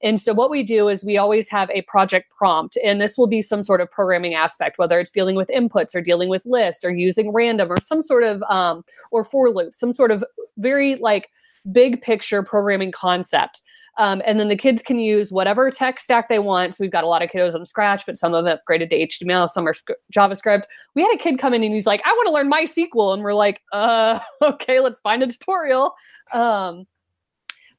And 0.02 0.20
so 0.20 0.32
what 0.32 0.50
we 0.50 0.62
do 0.62 0.88
is 0.88 1.04
we 1.04 1.18
always 1.18 1.48
have 1.48 1.70
a 1.70 1.82
project 1.82 2.30
prompt, 2.36 2.78
and 2.84 3.00
this 3.00 3.18
will 3.18 3.26
be 3.26 3.42
some 3.42 3.62
sort 3.62 3.80
of 3.80 3.90
programming 3.90 4.34
aspect, 4.34 4.78
whether 4.78 5.00
it's 5.00 5.10
dealing 5.10 5.34
with 5.34 5.48
inputs 5.48 5.94
or 5.94 6.00
dealing 6.00 6.28
with 6.28 6.46
lists 6.46 6.84
or 6.84 6.90
using 6.90 7.32
random 7.32 7.70
or 7.72 7.76
some 7.82 8.02
sort 8.02 8.22
of 8.22 8.42
um, 8.44 8.84
or 9.10 9.24
for 9.24 9.50
loop, 9.50 9.74
some 9.74 9.92
sort 9.92 10.10
of 10.10 10.24
very 10.56 10.96
like 10.96 11.30
big 11.72 12.00
picture 12.00 12.42
programming 12.42 12.92
concept. 12.92 13.60
Um, 13.98 14.22
and 14.24 14.38
then 14.38 14.48
the 14.48 14.56
kids 14.56 14.80
can 14.80 15.00
use 15.00 15.32
whatever 15.32 15.70
tech 15.72 15.98
stack 15.98 16.28
they 16.28 16.38
want. 16.38 16.76
So 16.76 16.84
we've 16.84 16.90
got 16.90 17.02
a 17.02 17.08
lot 17.08 17.20
of 17.20 17.30
kiddos 17.30 17.56
on 17.56 17.66
Scratch, 17.66 18.06
but 18.06 18.16
some 18.16 18.32
of 18.32 18.44
them 18.44 18.56
upgraded 18.56 18.90
to 18.90 19.06
HTML, 19.06 19.50
some 19.50 19.66
are 19.66 19.74
sc- 19.74 19.90
JavaScript. 20.14 20.64
We 20.94 21.02
had 21.02 21.12
a 21.12 21.18
kid 21.18 21.40
come 21.40 21.52
in 21.52 21.64
and 21.64 21.74
he's 21.74 21.86
like, 21.86 22.00
I 22.04 22.12
want 22.12 22.28
to 22.28 22.32
learn 22.32 22.50
MySQL. 22.50 23.12
And 23.12 23.24
we're 23.24 23.34
like, 23.34 23.60
uh, 23.72 24.20
okay, 24.42 24.78
let's 24.78 25.00
find 25.00 25.24
a 25.24 25.26
tutorial. 25.26 25.94
Um, 26.32 26.86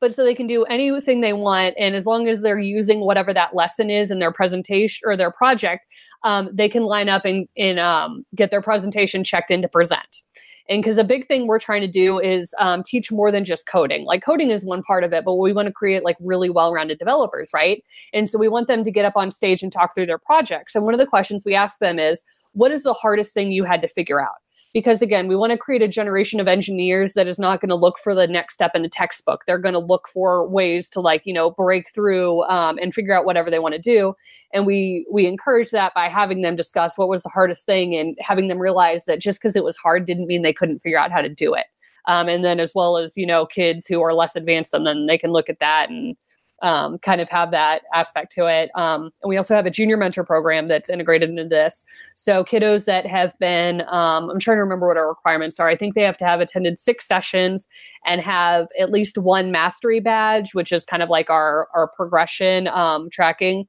but 0.01 0.13
so 0.13 0.23
they 0.23 0.35
can 0.35 0.47
do 0.47 0.63
anything 0.65 1.21
they 1.21 1.33
want 1.33 1.75
and 1.77 1.95
as 1.95 2.05
long 2.05 2.27
as 2.27 2.41
they're 2.41 2.59
using 2.59 3.01
whatever 3.01 3.33
that 3.33 3.55
lesson 3.55 3.89
is 3.89 4.11
in 4.11 4.19
their 4.19 4.31
presentation 4.31 5.01
or 5.05 5.15
their 5.15 5.31
project 5.31 5.85
um, 6.23 6.49
they 6.53 6.69
can 6.69 6.83
line 6.83 7.09
up 7.09 7.25
and, 7.25 7.47
and 7.57 7.79
um, 7.79 8.25
get 8.35 8.51
their 8.51 8.61
presentation 8.61 9.23
checked 9.23 9.51
in 9.51 9.61
to 9.61 9.67
present. 9.67 10.21
And 10.67 10.83
because 10.83 10.99
a 10.99 11.03
big 11.03 11.27
thing 11.27 11.47
we're 11.47 11.57
trying 11.57 11.81
to 11.81 11.87
do 11.87 12.19
is 12.19 12.53
um, 12.59 12.83
teach 12.83 13.11
more 13.11 13.31
than 13.31 13.43
just 13.43 13.65
coding. 13.65 14.05
Like 14.05 14.23
coding 14.23 14.51
is 14.51 14.63
one 14.63 14.83
part 14.83 15.03
of 15.03 15.13
it 15.13 15.25
but 15.25 15.35
we 15.35 15.53
want 15.53 15.67
to 15.67 15.73
create 15.73 16.03
like 16.03 16.17
really 16.19 16.49
well-rounded 16.49 16.99
developers 16.99 17.49
right? 17.53 17.83
And 18.13 18.29
so 18.29 18.37
we 18.37 18.49
want 18.49 18.67
them 18.67 18.83
to 18.83 18.91
get 18.91 19.05
up 19.05 19.15
on 19.15 19.31
stage 19.31 19.63
and 19.63 19.71
talk 19.71 19.95
through 19.95 20.05
their 20.05 20.19
projects. 20.19 20.75
And 20.75 20.85
one 20.85 20.93
of 20.93 20.99
the 20.99 21.07
questions 21.07 21.43
we 21.45 21.55
ask 21.55 21.79
them 21.79 21.97
is 21.97 22.23
what 22.53 22.71
is 22.71 22.83
the 22.83 22.93
hardest 22.93 23.33
thing 23.33 23.51
you 23.51 23.63
had 23.63 23.81
to 23.81 23.87
figure 23.87 24.21
out 24.21 24.35
because 24.73 25.01
again 25.01 25.27
we 25.27 25.35
want 25.35 25.51
to 25.51 25.57
create 25.57 25.81
a 25.81 25.87
generation 25.87 26.39
of 26.39 26.47
engineers 26.47 27.13
that 27.13 27.27
is 27.27 27.39
not 27.39 27.61
going 27.61 27.69
to 27.69 27.75
look 27.75 27.97
for 27.99 28.13
the 28.13 28.27
next 28.27 28.53
step 28.53 28.71
in 28.75 28.85
a 28.85 28.89
textbook. 28.89 29.45
They're 29.45 29.57
going 29.57 29.73
to 29.73 29.79
look 29.79 30.07
for 30.07 30.47
ways 30.47 30.89
to 30.89 31.01
like 31.01 31.23
you 31.25 31.33
know 31.33 31.51
break 31.51 31.91
through 31.93 32.43
um, 32.43 32.77
and 32.81 32.93
figure 32.93 33.13
out 33.13 33.25
whatever 33.25 33.49
they 33.49 33.59
want 33.59 33.75
to 33.75 33.81
do. 33.81 34.13
And 34.53 34.65
we 34.65 35.05
we 35.11 35.27
encourage 35.27 35.71
that 35.71 35.93
by 35.93 36.07
having 36.07 36.41
them 36.41 36.55
discuss 36.55 36.97
what 36.97 37.09
was 37.09 37.23
the 37.23 37.29
hardest 37.29 37.65
thing 37.65 37.95
and 37.95 38.17
having 38.19 38.47
them 38.47 38.59
realize 38.59 39.05
that 39.05 39.19
just 39.19 39.39
because 39.39 39.55
it 39.55 39.63
was 39.63 39.77
hard 39.77 40.05
didn't 40.05 40.27
mean 40.27 40.41
they 40.41 40.53
couldn't 40.53 40.79
figure 40.79 40.99
out 40.99 41.11
how 41.11 41.21
to 41.21 41.29
do 41.29 41.53
it. 41.53 41.65
Um, 42.07 42.27
and 42.27 42.43
then 42.43 42.59
as 42.59 42.73
well 42.73 42.97
as 42.97 43.17
you 43.17 43.25
know 43.25 43.45
kids 43.45 43.85
who 43.87 44.01
are 44.01 44.13
less 44.13 44.35
advanced 44.35 44.71
than 44.71 44.83
them 44.83 45.07
they 45.07 45.17
can 45.17 45.31
look 45.31 45.49
at 45.49 45.59
that 45.59 45.89
and 45.89 46.15
um, 46.61 46.97
kind 46.99 47.21
of 47.21 47.29
have 47.29 47.51
that 47.51 47.83
aspect 47.93 48.31
to 48.33 48.47
it. 48.47 48.69
Um, 48.75 49.11
and 49.21 49.29
we 49.29 49.37
also 49.37 49.55
have 49.55 49.65
a 49.65 49.71
junior 49.71 49.97
mentor 49.97 50.23
program 50.23 50.67
that's 50.67 50.89
integrated 50.89 51.29
into 51.29 51.45
this. 51.45 51.83
So 52.15 52.43
kiddos 52.43 52.85
that 52.85 53.05
have 53.05 53.37
been, 53.39 53.81
um, 53.81 54.29
I'm 54.29 54.39
trying 54.39 54.57
to 54.57 54.63
remember 54.63 54.87
what 54.87 54.97
our 54.97 55.07
requirements 55.07 55.59
are. 55.59 55.69
I 55.69 55.75
think 55.75 55.95
they 55.95 56.03
have 56.03 56.17
to 56.17 56.25
have 56.25 56.39
attended 56.39 56.79
six 56.79 57.07
sessions 57.07 57.67
and 58.05 58.21
have 58.21 58.67
at 58.79 58.91
least 58.91 59.17
one 59.17 59.51
mastery 59.51 59.99
badge, 59.99 60.53
which 60.53 60.71
is 60.71 60.85
kind 60.85 61.03
of 61.03 61.09
like 61.09 61.29
our 61.29 61.67
our 61.73 61.87
progression 61.87 62.67
um, 62.67 63.09
tracking 63.09 63.67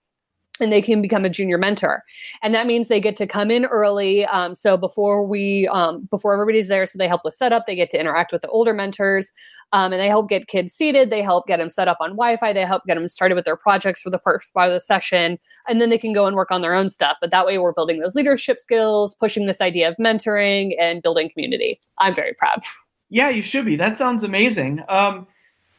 and 0.61 0.71
they 0.71 0.83
can 0.83 1.01
become 1.01 1.25
a 1.25 1.31
junior 1.31 1.59
mentor. 1.59 2.05
And 2.43 2.55
that 2.55 2.67
means 2.67 2.89
they 2.89 3.01
get 3.01 3.17
to 3.17 3.27
come 3.27 3.51
in 3.51 3.65
early 3.65 4.27
um, 4.27 4.55
so 4.55 4.77
before 4.77 5.27
we 5.27 5.69
um, 5.69 6.09
before 6.11 6.35
everybody's 6.35 6.69
there 6.69 6.87
so 6.87 6.99
they 6.99 7.09
help 7.09 7.23
with 7.25 7.35
setup 7.35 7.67
they 7.67 7.75
get 7.75 7.91
to 7.91 8.01
interact 8.01 8.33
with 8.33 8.43
the 8.43 8.49
older 8.49 8.75
mentors 8.75 9.33
um, 9.73 9.93
and 9.93 10.01
they 10.01 10.09
help 10.09 10.29
get 10.29 10.49
kids 10.49 10.73
seated 10.73 11.11
they 11.11 11.23
help 11.23 11.47
get 11.47 11.59
them 11.59 11.71
set 11.71 11.89
up 11.89 11.99
on 12.01 12.11
wi-fi 12.11 12.53
they 12.53 12.65
help 12.65 12.85
get 12.87 12.95
them 12.95 13.09
started 13.09 13.35
with 13.35 13.45
their 13.45 13.57
projects 13.57 14.03
for 14.03 14.11
the 14.11 14.19
first 14.21 14.53
part 14.53 14.69
of 14.69 14.75
the 14.75 14.81
session 14.81 15.39
and 15.69 15.81
then 15.81 15.91
they 15.91 15.99
can 15.99 16.13
go 16.13 16.27
and 16.27 16.37
work 16.37 16.51
on 16.51 16.63
their 16.63 16.75
own 16.75 16.89
stuff. 16.89 17.17
But 17.21 17.31
that 17.31 17.47
way 17.47 17.59
we're 17.59 17.73
building 17.73 18.01
those 18.01 18.15
leadership 18.15 18.61
skills 18.61 19.15
pushing 19.15 19.47
this 19.47 19.61
idea 19.61 19.89
of 19.89 19.97
mentoring 19.97 20.75
and 20.81 21.03
building 21.03 21.31
community. 21.31 21.81
I'm 21.99 22.15
very 22.15 22.35
proud. 22.35 22.61
Yeah 23.09 23.29
you 23.29 23.43
should 23.43 23.65
be. 23.65 23.77
That 23.77 23.99
sounds 23.99 24.23
amazing. 24.23 24.83
Um, 24.89 25.27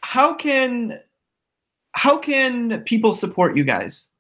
how 0.02 0.34
can 0.34 1.00
how 1.94 2.18
can 2.18 2.82
people 2.84 3.14
support 3.14 3.58
you 3.58 3.64
guys 3.64 4.11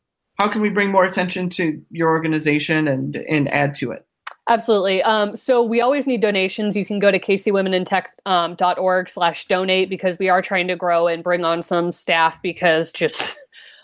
how 0.41 0.47
can 0.47 0.59
we 0.59 0.71
bring 0.71 0.89
more 0.89 1.05
attention 1.05 1.49
to 1.49 1.79
your 1.91 2.09
organization 2.09 2.87
and 2.87 3.15
and 3.29 3.47
add 3.53 3.75
to 3.75 3.91
it? 3.91 4.07
Absolutely. 4.49 5.03
Um, 5.03 5.37
so 5.37 5.61
we 5.61 5.81
always 5.81 6.07
need 6.07 6.19
donations. 6.19 6.75
You 6.75 6.83
can 6.83 6.97
go 6.97 7.11
to 7.11 7.19
kcwomenintech.org 7.19 9.05
um, 9.05 9.07
slash 9.07 9.47
donate 9.47 9.87
because 9.87 10.17
we 10.17 10.29
are 10.29 10.41
trying 10.41 10.67
to 10.67 10.75
grow 10.75 11.07
and 11.07 11.23
bring 11.23 11.45
on 11.45 11.61
some 11.61 11.91
staff 11.91 12.41
because 12.41 12.91
just 12.91 13.39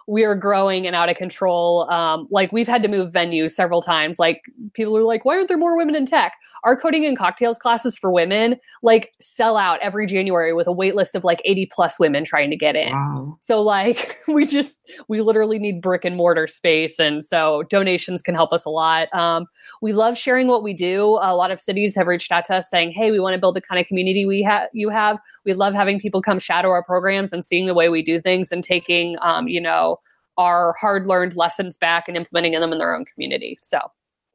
we 0.07 0.23
are 0.23 0.35
growing 0.35 0.87
and 0.87 0.95
out 0.95 1.09
of 1.09 1.17
control. 1.17 1.89
Um, 1.91 2.27
like 2.31 2.53
we've 2.53 2.67
had 2.67 2.81
to 2.83 2.87
move 2.87 3.11
venues 3.11 3.51
several 3.51 3.81
times. 3.81 4.17
Like 4.17 4.41
people 4.73 4.97
are 4.97 5.03
like, 5.03 5.25
why 5.25 5.35
aren't 5.35 5.49
there 5.49 5.57
more 5.57 5.77
women 5.77 5.95
in 5.95 6.05
tech? 6.05 6.33
Our 6.63 6.79
coding 6.79 7.05
and 7.05 7.17
cocktails 7.17 7.59
classes 7.59 7.97
for 7.97 8.11
women 8.11 8.55
like 8.81 9.13
sell 9.19 9.57
out 9.57 9.79
every 9.81 10.07
January 10.07 10.53
with 10.53 10.65
a 10.65 10.71
wait 10.71 10.95
list 10.95 11.13
of 11.13 11.25
like 11.25 11.41
80 11.43 11.69
plus 11.71 11.99
women 11.99 12.23
trying 12.23 12.49
to 12.49 12.55
get 12.55 12.75
in. 12.75 12.93
Wow. 12.93 13.37
So 13.41 13.61
like 13.61 14.21
we 14.29 14.45
just 14.45 14.79
we 15.09 15.21
literally 15.21 15.59
need 15.59 15.81
brick 15.81 16.05
and 16.05 16.15
mortar 16.15 16.47
space, 16.47 16.99
and 16.99 17.23
so 17.23 17.63
donations 17.63 18.21
can 18.21 18.33
help 18.33 18.53
us 18.53 18.63
a 18.63 18.69
lot. 18.69 19.13
Um, 19.13 19.45
we 19.81 19.91
love 19.91 20.17
sharing 20.17 20.47
what 20.47 20.63
we 20.63 20.73
do. 20.73 21.19
A 21.21 21.35
lot 21.35 21.51
of 21.51 21.59
cities 21.59 21.95
have 21.95 22.07
reached 22.07 22.31
out 22.31 22.45
to 22.45 22.55
us 22.55 22.69
saying, 22.69 22.91
hey, 22.91 23.11
we 23.11 23.19
want 23.19 23.33
to 23.33 23.39
build 23.39 23.55
the 23.55 23.61
kind 23.61 23.79
of 23.79 23.87
community 23.87 24.25
we 24.25 24.41
have. 24.43 24.69
You 24.71 24.89
have. 24.89 25.19
We 25.45 25.53
love 25.53 25.73
having 25.73 25.99
people 25.99 26.21
come 26.21 26.39
shadow 26.39 26.69
our 26.69 26.83
programs 26.83 27.33
and 27.33 27.43
seeing 27.43 27.65
the 27.65 27.73
way 27.73 27.89
we 27.89 28.01
do 28.01 28.21
things 28.21 28.51
and 28.51 28.63
taking, 28.63 29.17
um, 29.21 29.47
you 29.49 29.59
know 29.59 29.96
our 30.37 30.73
hard 30.79 31.07
learned 31.07 31.35
lessons 31.35 31.77
back 31.77 32.07
and 32.07 32.15
implementing 32.15 32.53
them 32.53 32.71
in 32.71 32.77
their 32.77 32.95
own 32.95 33.05
community. 33.05 33.57
So 33.61 33.79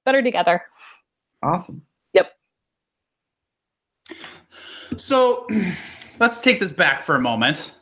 better 0.05 0.23
together. 0.23 0.63
Awesome. 1.43 1.83
Yep. 2.13 2.33
So 4.97 5.47
let's 6.19 6.41
take 6.41 6.61
this 6.61 6.73
back 6.73 7.03
for 7.03 7.17
a 7.17 7.21
moment. 7.21 7.75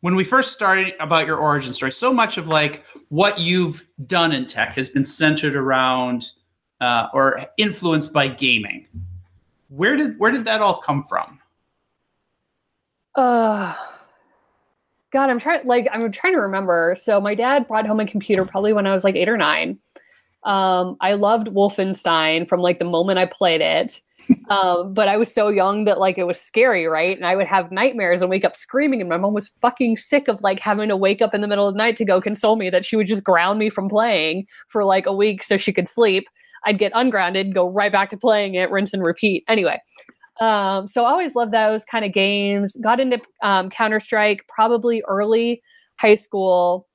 When 0.00 0.16
we 0.16 0.24
first 0.24 0.52
started 0.52 0.94
about 0.98 1.26
your 1.26 1.36
origin 1.36 1.72
story, 1.72 1.92
so 1.92 2.12
much 2.12 2.38
of 2.38 2.48
like 2.48 2.84
what 3.08 3.38
you've 3.38 3.86
done 4.06 4.32
in 4.32 4.46
tech 4.46 4.74
has 4.76 4.88
been 4.88 5.04
centered 5.04 5.54
around 5.54 6.32
uh, 6.80 7.08
or 7.12 7.38
influenced 7.58 8.12
by 8.12 8.28
gaming. 8.28 8.86
Where 9.68 9.96
did 9.96 10.18
where 10.18 10.30
did 10.30 10.44
that 10.46 10.62
all 10.62 10.78
come 10.78 11.04
from? 11.04 11.38
Uh 13.14 13.74
God, 15.12 15.30
I'm 15.30 15.38
trying 15.38 15.66
like 15.66 15.88
I'm 15.92 16.10
trying 16.12 16.34
to 16.34 16.40
remember. 16.40 16.96
So 16.98 17.20
my 17.20 17.34
dad 17.34 17.66
brought 17.66 17.86
home 17.86 18.00
a 18.00 18.06
computer 18.06 18.44
probably 18.44 18.72
when 18.72 18.86
I 18.86 18.94
was 18.94 19.04
like 19.04 19.16
eight 19.16 19.28
or 19.28 19.36
nine. 19.36 19.78
Um, 20.44 20.96
I 21.00 21.14
loved 21.14 21.48
Wolfenstein 21.48 22.48
from 22.48 22.60
like 22.60 22.78
the 22.78 22.84
moment 22.84 23.18
I 23.18 23.26
played 23.26 23.60
it. 23.60 24.00
Um, 24.48 24.94
but 24.94 25.06
I 25.08 25.16
was 25.16 25.32
so 25.32 25.48
young 25.48 25.84
that 25.84 25.98
like 25.98 26.18
it 26.18 26.24
was 26.24 26.40
scary, 26.40 26.86
right? 26.86 27.16
And 27.16 27.24
I 27.24 27.36
would 27.36 27.46
have 27.46 27.70
nightmares 27.70 28.20
and 28.20 28.28
wake 28.30 28.44
up 28.44 28.56
screaming, 28.56 29.00
and 29.00 29.08
my 29.08 29.16
mom 29.16 29.32
was 29.32 29.48
fucking 29.60 29.96
sick 29.96 30.26
of 30.26 30.42
like 30.42 30.58
having 30.58 30.88
to 30.88 30.96
wake 30.96 31.22
up 31.22 31.34
in 31.34 31.40
the 31.40 31.48
middle 31.48 31.68
of 31.68 31.74
the 31.74 31.78
night 31.78 31.96
to 31.96 32.04
go 32.04 32.20
console 32.20 32.56
me 32.56 32.68
that 32.68 32.84
she 32.84 32.96
would 32.96 33.06
just 33.06 33.22
ground 33.22 33.60
me 33.60 33.70
from 33.70 33.88
playing 33.88 34.46
for 34.68 34.84
like 34.84 35.06
a 35.06 35.14
week 35.14 35.42
so 35.44 35.56
she 35.56 35.72
could 35.72 35.86
sleep. 35.86 36.28
I'd 36.64 36.78
get 36.78 36.92
ungrounded, 36.94 37.54
go 37.54 37.68
right 37.68 37.92
back 37.92 38.08
to 38.10 38.16
playing 38.16 38.54
it, 38.54 38.70
rinse 38.70 38.92
and 38.92 39.02
repeat. 39.02 39.44
Anyway, 39.48 39.80
um, 40.40 40.86
so 40.86 41.04
I 41.04 41.10
always 41.10 41.34
loved 41.34 41.52
those 41.52 41.84
kind 41.84 42.04
of 42.04 42.12
games. 42.12 42.76
Got 42.82 43.00
into 43.00 43.20
um, 43.42 43.70
Counter 43.70 44.00
Strike 44.00 44.44
probably 44.48 45.02
early 45.08 45.62
high 45.98 46.14
school, 46.14 46.88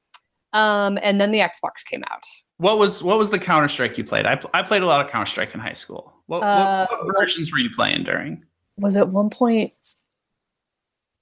um, 0.53 0.97
and 1.01 1.21
then 1.21 1.31
the 1.31 1.39
Xbox 1.39 1.85
came 1.85 2.03
out. 2.09 2.23
What 2.57 2.77
was 2.77 3.03
what 3.03 3.17
was 3.17 3.29
the 3.29 3.39
Counter 3.39 3.67
Strike 3.67 3.97
you 3.97 4.03
played? 4.03 4.25
I, 4.25 4.39
I 4.53 4.63
played 4.63 4.81
a 4.81 4.85
lot 4.85 5.05
of 5.05 5.11
Counter 5.11 5.25
Strike 5.25 5.53
in 5.53 5.59
high 5.59 5.73
school. 5.73 6.13
What, 6.27 6.41
uh, 6.41 6.87
what, 6.89 7.05
what 7.05 7.15
versions 7.19 7.51
were 7.51 7.59
you 7.59 7.69
playing 7.69 8.03
during? 8.03 8.43
Was 8.77 8.95
it 8.95 9.07
one 9.07 9.29
point 9.29 9.73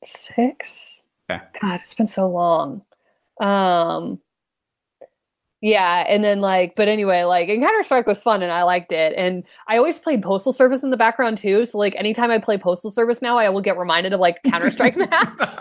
six? 0.03 1.03
Okay. 1.29 1.43
God, 1.62 1.79
it's 1.79 1.93
been 1.93 2.05
so 2.05 2.29
long. 2.29 2.83
Um, 3.41 4.19
yeah, 5.63 6.04
and 6.10 6.26
then 6.26 6.41
like, 6.41 6.76
but 6.76 6.89
anyway, 6.89 7.23
like, 7.23 7.47
and 7.47 7.63
Counter 7.63 7.84
Strike 7.84 8.06
was 8.06 8.21
fun, 8.21 8.43
and 8.43 8.52
I 8.52 8.63
liked 8.63 8.91
it, 8.91 9.13
and 9.15 9.45
I 9.69 9.78
always 9.78 9.97
played 9.97 10.21
Postal 10.21 10.52
Service 10.52 10.84
in 10.84 10.89
the 10.89 10.97
background 10.97 11.38
too. 11.38 11.63
So 11.63 11.78
like, 11.78 11.95
anytime 11.95 12.32
I 12.32 12.38
play 12.38 12.58
Postal 12.58 12.91
Service 12.91 13.21
now, 13.21 13.38
I 13.38 13.47
will 13.47 13.62
get 13.62 13.78
reminded 13.78 14.12
of 14.12 14.19
like 14.19 14.43
Counter 14.43 14.69
Strike 14.69 14.97
maps. 14.97 15.58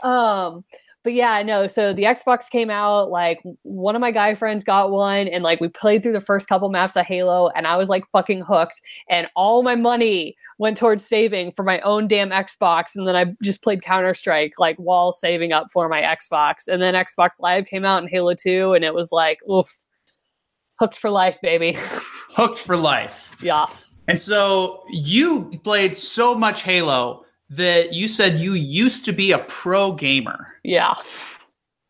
um, 0.02 0.64
but 1.06 1.12
yeah, 1.12 1.40
no. 1.40 1.68
So 1.68 1.92
the 1.92 2.02
Xbox 2.02 2.50
came 2.50 2.68
out. 2.68 3.12
Like 3.12 3.40
one 3.62 3.94
of 3.94 4.00
my 4.00 4.10
guy 4.10 4.34
friends 4.34 4.64
got 4.64 4.90
one, 4.90 5.28
and 5.28 5.44
like 5.44 5.60
we 5.60 5.68
played 5.68 6.02
through 6.02 6.14
the 6.14 6.20
first 6.20 6.48
couple 6.48 6.68
maps 6.68 6.96
of 6.96 7.06
Halo, 7.06 7.48
and 7.50 7.64
I 7.64 7.76
was 7.76 7.88
like 7.88 8.02
fucking 8.10 8.40
hooked. 8.40 8.80
And 9.08 9.28
all 9.36 9.62
my 9.62 9.76
money 9.76 10.36
went 10.58 10.76
towards 10.76 11.06
saving 11.06 11.52
for 11.52 11.62
my 11.62 11.78
own 11.82 12.08
damn 12.08 12.30
Xbox, 12.30 12.96
and 12.96 13.06
then 13.06 13.14
I 13.14 13.26
just 13.40 13.62
played 13.62 13.82
Counter 13.82 14.14
Strike 14.14 14.54
like 14.58 14.76
while 14.78 15.12
saving 15.12 15.52
up 15.52 15.68
for 15.72 15.88
my 15.88 16.02
Xbox. 16.02 16.66
And 16.66 16.82
then 16.82 16.94
Xbox 16.94 17.40
Live 17.40 17.66
came 17.66 17.84
out 17.84 18.02
in 18.02 18.08
Halo 18.08 18.34
Two, 18.34 18.72
and 18.72 18.84
it 18.84 18.92
was 18.92 19.12
like, 19.12 19.38
oof, 19.48 19.72
hooked 20.80 20.98
for 20.98 21.08
life, 21.08 21.38
baby. 21.40 21.76
hooked 21.78 22.58
for 22.58 22.76
life. 22.76 23.22
Yes. 23.42 24.02
And 24.08 24.20
so 24.20 24.82
you 24.88 25.50
played 25.62 25.94
so 25.94 26.34
much 26.34 26.62
Halo 26.62 27.25
that 27.50 27.92
you 27.92 28.08
said 28.08 28.38
you 28.38 28.54
used 28.54 29.04
to 29.04 29.12
be 29.12 29.32
a 29.32 29.38
pro 29.38 29.92
gamer. 29.92 30.48
Yeah. 30.64 30.94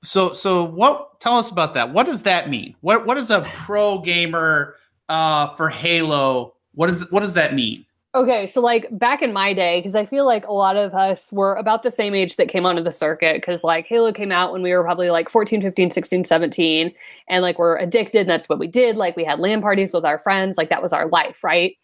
So 0.05 0.33
so 0.33 0.65
what 0.65 1.21
tell 1.21 1.37
us 1.37 1.51
about 1.51 1.75
that. 1.75 1.93
What 1.93 2.07
does 2.07 2.23
that 2.25 2.49
mean? 2.51 2.75
What 2.81 3.07
what 3.07 3.17
is 3.17 3.31
a 3.31 3.43
pro 3.55 3.99
gamer 3.99 4.77
uh 5.09 5.55
for 5.55 5.69
Halo? 5.69 6.55
What 6.75 6.91
is 6.91 7.11
what 7.11 7.21
does 7.21 7.35
that 7.35 7.55
mean? 7.55 7.87
Okay, 8.17 8.47
so 8.47 8.63
like 8.63 8.87
back 8.93 9.21
in 9.21 9.31
my 9.35 9.53
day, 9.53 9.79
because 9.79 9.95
I 9.95 10.07
feel 10.07 10.25
like 10.25 10.47
a 10.47 10.53
lot 10.53 10.75
of 10.77 10.95
us 10.95 11.31
were 11.33 11.55
about 11.57 11.83
the 11.83 11.91
same 11.91 12.15
age 12.15 12.37
that 12.37 12.49
came 12.49 12.65
onto 12.65 12.83
the 12.83 12.91
circuit, 12.91 13.37
because 13.37 13.63
like 13.63 13.87
Halo 13.87 14.11
came 14.11 14.33
out 14.33 14.53
when 14.53 14.63
we 14.63 14.73
were 14.73 14.83
probably 14.83 15.11
like 15.11 15.29
14, 15.29 15.61
15, 15.61 15.91
16, 15.91 16.25
17, 16.25 16.95
and 17.29 17.43
like 17.43 17.59
we're 17.59 17.77
addicted, 17.77 18.21
and 18.21 18.31
that's 18.31 18.49
what 18.49 18.59
we 18.59 18.69
did. 18.69 18.97
Like 18.97 19.17
we 19.17 19.25
had 19.25 19.39
LAN 19.39 19.61
parties 19.61 19.93
with 19.93 20.07
our 20.07 20.19
friends, 20.19 20.57
like 20.57 20.71
that 20.71 20.83
was 20.83 20.95
our 20.95 21.09
life, 21.09 21.45
right? 21.45 21.77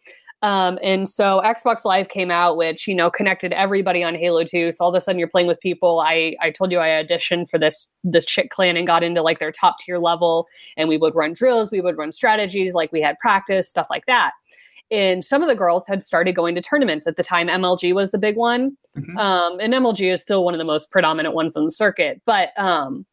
Um, 0.42 0.78
and 0.82 1.08
so 1.08 1.40
Xbox 1.44 1.84
Live 1.84 2.08
came 2.08 2.30
out, 2.30 2.56
which 2.56 2.88
you 2.88 2.94
know 2.94 3.10
connected 3.10 3.52
everybody 3.52 4.02
on 4.02 4.14
Halo 4.14 4.44
2. 4.44 4.72
So 4.72 4.84
all 4.84 4.90
of 4.90 4.98
a 4.98 5.00
sudden 5.00 5.18
you're 5.18 5.28
playing 5.28 5.46
with 5.46 5.60
people. 5.60 6.00
I 6.00 6.34
I 6.40 6.50
told 6.50 6.72
you 6.72 6.78
I 6.80 6.88
auditioned 6.88 7.48
for 7.48 7.58
this 7.58 7.86
this 8.02 8.26
chick 8.26 8.50
clan 8.50 8.76
and 8.76 8.86
got 8.86 9.02
into 9.04 9.22
like 9.22 9.38
their 9.38 9.52
top 9.52 9.78
tier 9.78 9.98
level, 9.98 10.48
and 10.76 10.88
we 10.88 10.98
would 10.98 11.14
run 11.14 11.32
drills, 11.32 11.70
we 11.70 11.80
would 11.80 11.96
run 11.96 12.10
strategies, 12.12 12.74
like 12.74 12.90
we 12.92 13.00
had 13.00 13.18
practice 13.20 13.68
stuff 13.70 13.86
like 13.88 14.06
that. 14.06 14.32
And 14.90 15.24
some 15.24 15.40
of 15.42 15.48
the 15.48 15.54
girls 15.54 15.86
had 15.86 16.02
started 16.02 16.34
going 16.36 16.54
to 16.54 16.60
tournaments 16.60 17.06
at 17.06 17.16
the 17.16 17.22
time. 17.22 17.46
MLG 17.48 17.94
was 17.94 18.10
the 18.10 18.18
big 18.18 18.36
one, 18.36 18.76
Mhm. 18.96 19.16
um, 19.16 19.58
and 19.60 19.72
MLG 19.72 20.12
is 20.12 20.20
still 20.20 20.44
one 20.44 20.52
of 20.54 20.58
the 20.58 20.64
most 20.64 20.90
predominant 20.90 21.34
ones 21.34 21.56
on 21.56 21.64
the 21.64 21.70
circuit. 21.70 22.20
But 22.26 22.50
um, 22.58 23.06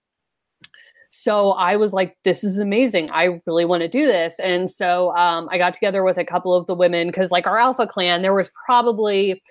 so 1.21 1.51
I 1.51 1.75
was 1.75 1.91
like, 1.91 2.15
this 2.23 2.45
is 2.45 2.59
amazing. 2.59 3.09
I 3.09 3.41
really 3.45 3.65
want 3.65 3.81
to 3.81 3.89
do 3.89 4.05
this. 4.05 4.39
And 4.39 4.71
so 4.71 5.13
um, 5.17 5.49
I 5.51 5.57
got 5.57 5.73
together 5.73 6.01
with 6.01 6.17
a 6.17 6.23
couple 6.23 6.53
of 6.53 6.65
the 6.65 6.73
women 6.73 7.07
because, 7.07 7.29
like, 7.29 7.45
our 7.45 7.57
Alpha 7.57 7.85
clan, 7.87 8.21
there 8.21 8.33
was 8.33 8.49
probably 8.65 9.43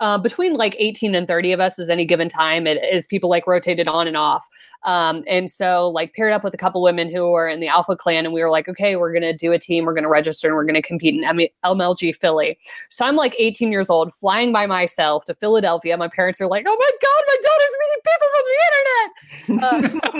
uh, 0.00 0.18
between 0.18 0.54
like 0.54 0.76
18 0.78 1.14
and 1.14 1.26
30 1.26 1.52
of 1.52 1.60
us 1.60 1.78
as 1.78 1.88
any 1.88 2.04
given 2.04 2.28
time. 2.28 2.66
It 2.66 2.82
is 2.84 3.06
people 3.06 3.30
like 3.30 3.46
rotated 3.46 3.88
on 3.88 4.06
and 4.06 4.16
off. 4.16 4.46
Um, 4.84 5.24
and 5.26 5.50
so, 5.50 5.88
like, 5.88 6.14
paired 6.14 6.32
up 6.32 6.44
with 6.44 6.54
a 6.54 6.58
couple 6.58 6.82
women 6.82 7.10
who 7.10 7.30
were 7.30 7.48
in 7.48 7.60
the 7.60 7.68
Alpha 7.68 7.96
clan, 7.96 8.24
and 8.24 8.34
we 8.34 8.42
were 8.42 8.50
like, 8.50 8.68
okay, 8.68 8.96
we're 8.96 9.12
going 9.12 9.22
to 9.22 9.36
do 9.36 9.52
a 9.52 9.58
team, 9.58 9.84
we're 9.84 9.94
going 9.94 10.04
to 10.04 10.08
register, 10.08 10.48
and 10.48 10.54
we're 10.54 10.64
going 10.64 10.74
to 10.74 10.82
compete 10.82 11.14
in 11.14 11.24
M- 11.24 11.48
MLG 11.64 12.14
Philly. 12.16 12.58
So 12.90 13.04
I'm 13.06 13.16
like 13.16 13.34
18 13.38 13.72
years 13.72 13.90
old, 13.90 14.12
flying 14.12 14.52
by 14.52 14.66
myself 14.66 15.24
to 15.26 15.34
Philadelphia. 15.34 15.96
My 15.96 16.08
parents 16.08 16.40
are 16.40 16.46
like, 16.46 16.66
oh 16.68 16.76
my 16.78 16.90
God, 17.02 17.22
my 17.26 17.36
daughter's 17.42 17.76
meeting 17.80 18.02
people 18.06 18.28
from 18.32 18.44
the 18.46 18.56
internet. 18.66 19.96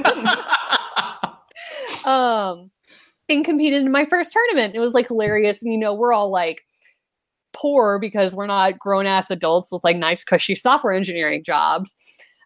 Uh, 2.05 2.09
um 2.09 2.71
and 3.29 3.45
competed 3.45 3.83
in 3.83 3.91
my 3.91 4.05
first 4.05 4.33
tournament. 4.33 4.75
It 4.75 4.79
was 4.79 4.95
like 4.95 5.09
hilarious. 5.09 5.63
And 5.63 5.73
you 5.73 5.79
know, 5.79 5.95
we're 5.95 6.13
all 6.13 6.31
like 6.31 6.66
poor 7.57 7.99
because 7.99 8.35
we're 8.35 8.47
not 8.47 8.79
grown 8.79 9.07
ass 9.07 9.31
adults 9.31 9.73
with 9.73 9.83
like 9.83 9.97
nice, 9.97 10.25
cushy 10.25 10.55
software 10.55 10.93
engineering 10.93 11.43
jobs. 11.45 11.97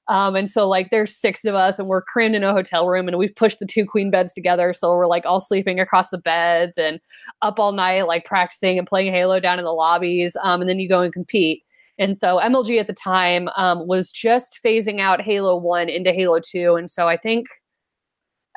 Um, 0.09 0.35
and 0.35 0.49
so 0.49 0.69
like 0.69 0.91
there's 0.91 1.17
six 1.17 1.45
of 1.45 1.55
us 1.55 1.79
and 1.79 1.87
we're 1.87 2.03
crammed 2.03 2.35
in 2.35 2.43
a 2.43 2.53
hotel 2.53 2.89
room 2.89 3.07
and 3.07 3.17
we've 3.17 3.35
pushed 3.35 3.61
the 3.61 3.67
two 3.67 3.87
queen 3.87 4.11
beds 4.11 4.35
together. 4.35 4.73
So 4.73 4.91
we're 4.91 5.07
like 5.07 5.25
all 5.25 5.41
sleeping 5.41 5.79
across 5.79 6.11
the 6.11 6.19
beds 6.19 6.79
and 6.79 6.99
up 7.43 7.61
all 7.61 7.71
night, 7.73 8.03
like 8.09 8.25
practicing 8.25 8.77
and 8.77 8.89
playing 8.89 9.13
Halo 9.13 9.39
down 9.39 9.61
in 9.61 9.65
the 9.65 9.71
lobbies. 9.71 10.37
Um, 10.43 10.61
and 10.61 10.69
then 10.69 10.81
you 10.81 10.89
go 10.89 11.01
and 11.01 11.13
compete. 11.13 11.63
And 11.99 12.17
so 12.17 12.39
MLG 12.39 12.81
at 12.81 12.89
the 12.89 12.93
time 12.93 13.49
um, 13.57 13.87
was 13.87 14.11
just 14.11 14.59
phasing 14.65 15.01
out 15.01 15.21
Halo 15.21 15.57
1 15.57 15.89
into 15.89 16.13
Halo 16.13 16.41
2. 16.41 16.75
And 16.75 16.91
so 16.91 17.07
I 17.07 17.17
think 17.17 17.47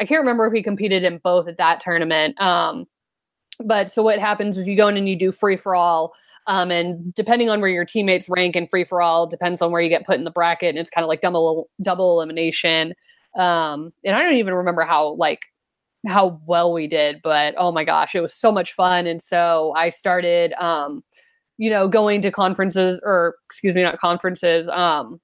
I 0.02 0.06
can't 0.06 0.22
remember 0.22 0.48
if 0.48 0.54
he 0.54 0.64
competed 0.64 1.04
in 1.04 1.20
both 1.20 1.48
at 1.48 1.58
that 1.58 1.80
tournament. 1.80 2.40
Um, 2.42 2.86
but 3.64 3.92
so 3.92 4.02
what 4.02 4.18
happens 4.18 4.58
is 4.58 4.68
you 4.68 4.76
go 4.76 4.88
in 4.88 4.98
and 4.98 5.08
you 5.08 5.18
do 5.18 5.32
free 5.32 5.58
for 5.58 5.76
all. 5.76 6.14
Um, 6.48 6.72
and 6.72 7.14
depending 7.14 7.50
on 7.50 7.62
where 7.62 7.70
your 7.70 7.86
teammates 7.86 8.28
rank 8.30 8.56
in 8.56 8.68
free 8.68 8.84
for 8.84 9.02
all, 9.02 9.28
depends 9.28 9.62
on 9.62 9.72
where 9.72 9.82
you 9.82 9.90
get 9.90 10.06
put 10.06 10.16
in 10.18 10.24
the 10.24 10.32
bracket. 10.32 10.70
And 10.70 10.78
it's 10.78 10.90
kind 10.90 11.04
of 11.04 11.10
like 11.10 11.22
double 11.22 11.70
double 11.82 12.18
elimination. 12.20 12.94
Um, 13.36 13.92
and 14.04 14.16
I 14.16 14.22
don't 14.22 14.36
even 14.36 14.54
remember 14.54 14.84
how 14.84 15.14
like 15.14 15.42
how 16.08 16.42
well 16.46 16.74
we 16.74 16.88
did, 16.88 17.22
but 17.24 17.56
oh 17.58 17.72
my 17.72 17.84
gosh, 17.86 18.14
it 18.14 18.22
was 18.22 18.34
so 18.34 18.52
much 18.52 18.74
fun. 18.74 19.08
And 19.08 19.22
so 19.22 19.74
I 19.78 19.90
started, 19.90 20.54
um, 20.60 21.04
you 21.58 21.70
know, 21.70 21.88
going 21.88 22.22
to 22.24 22.32
conferences 22.32 23.00
or 23.04 23.36
excuse 23.46 23.74
me, 23.74 23.84
not 23.84 24.00
conferences, 24.00 24.68
um, 24.70 25.20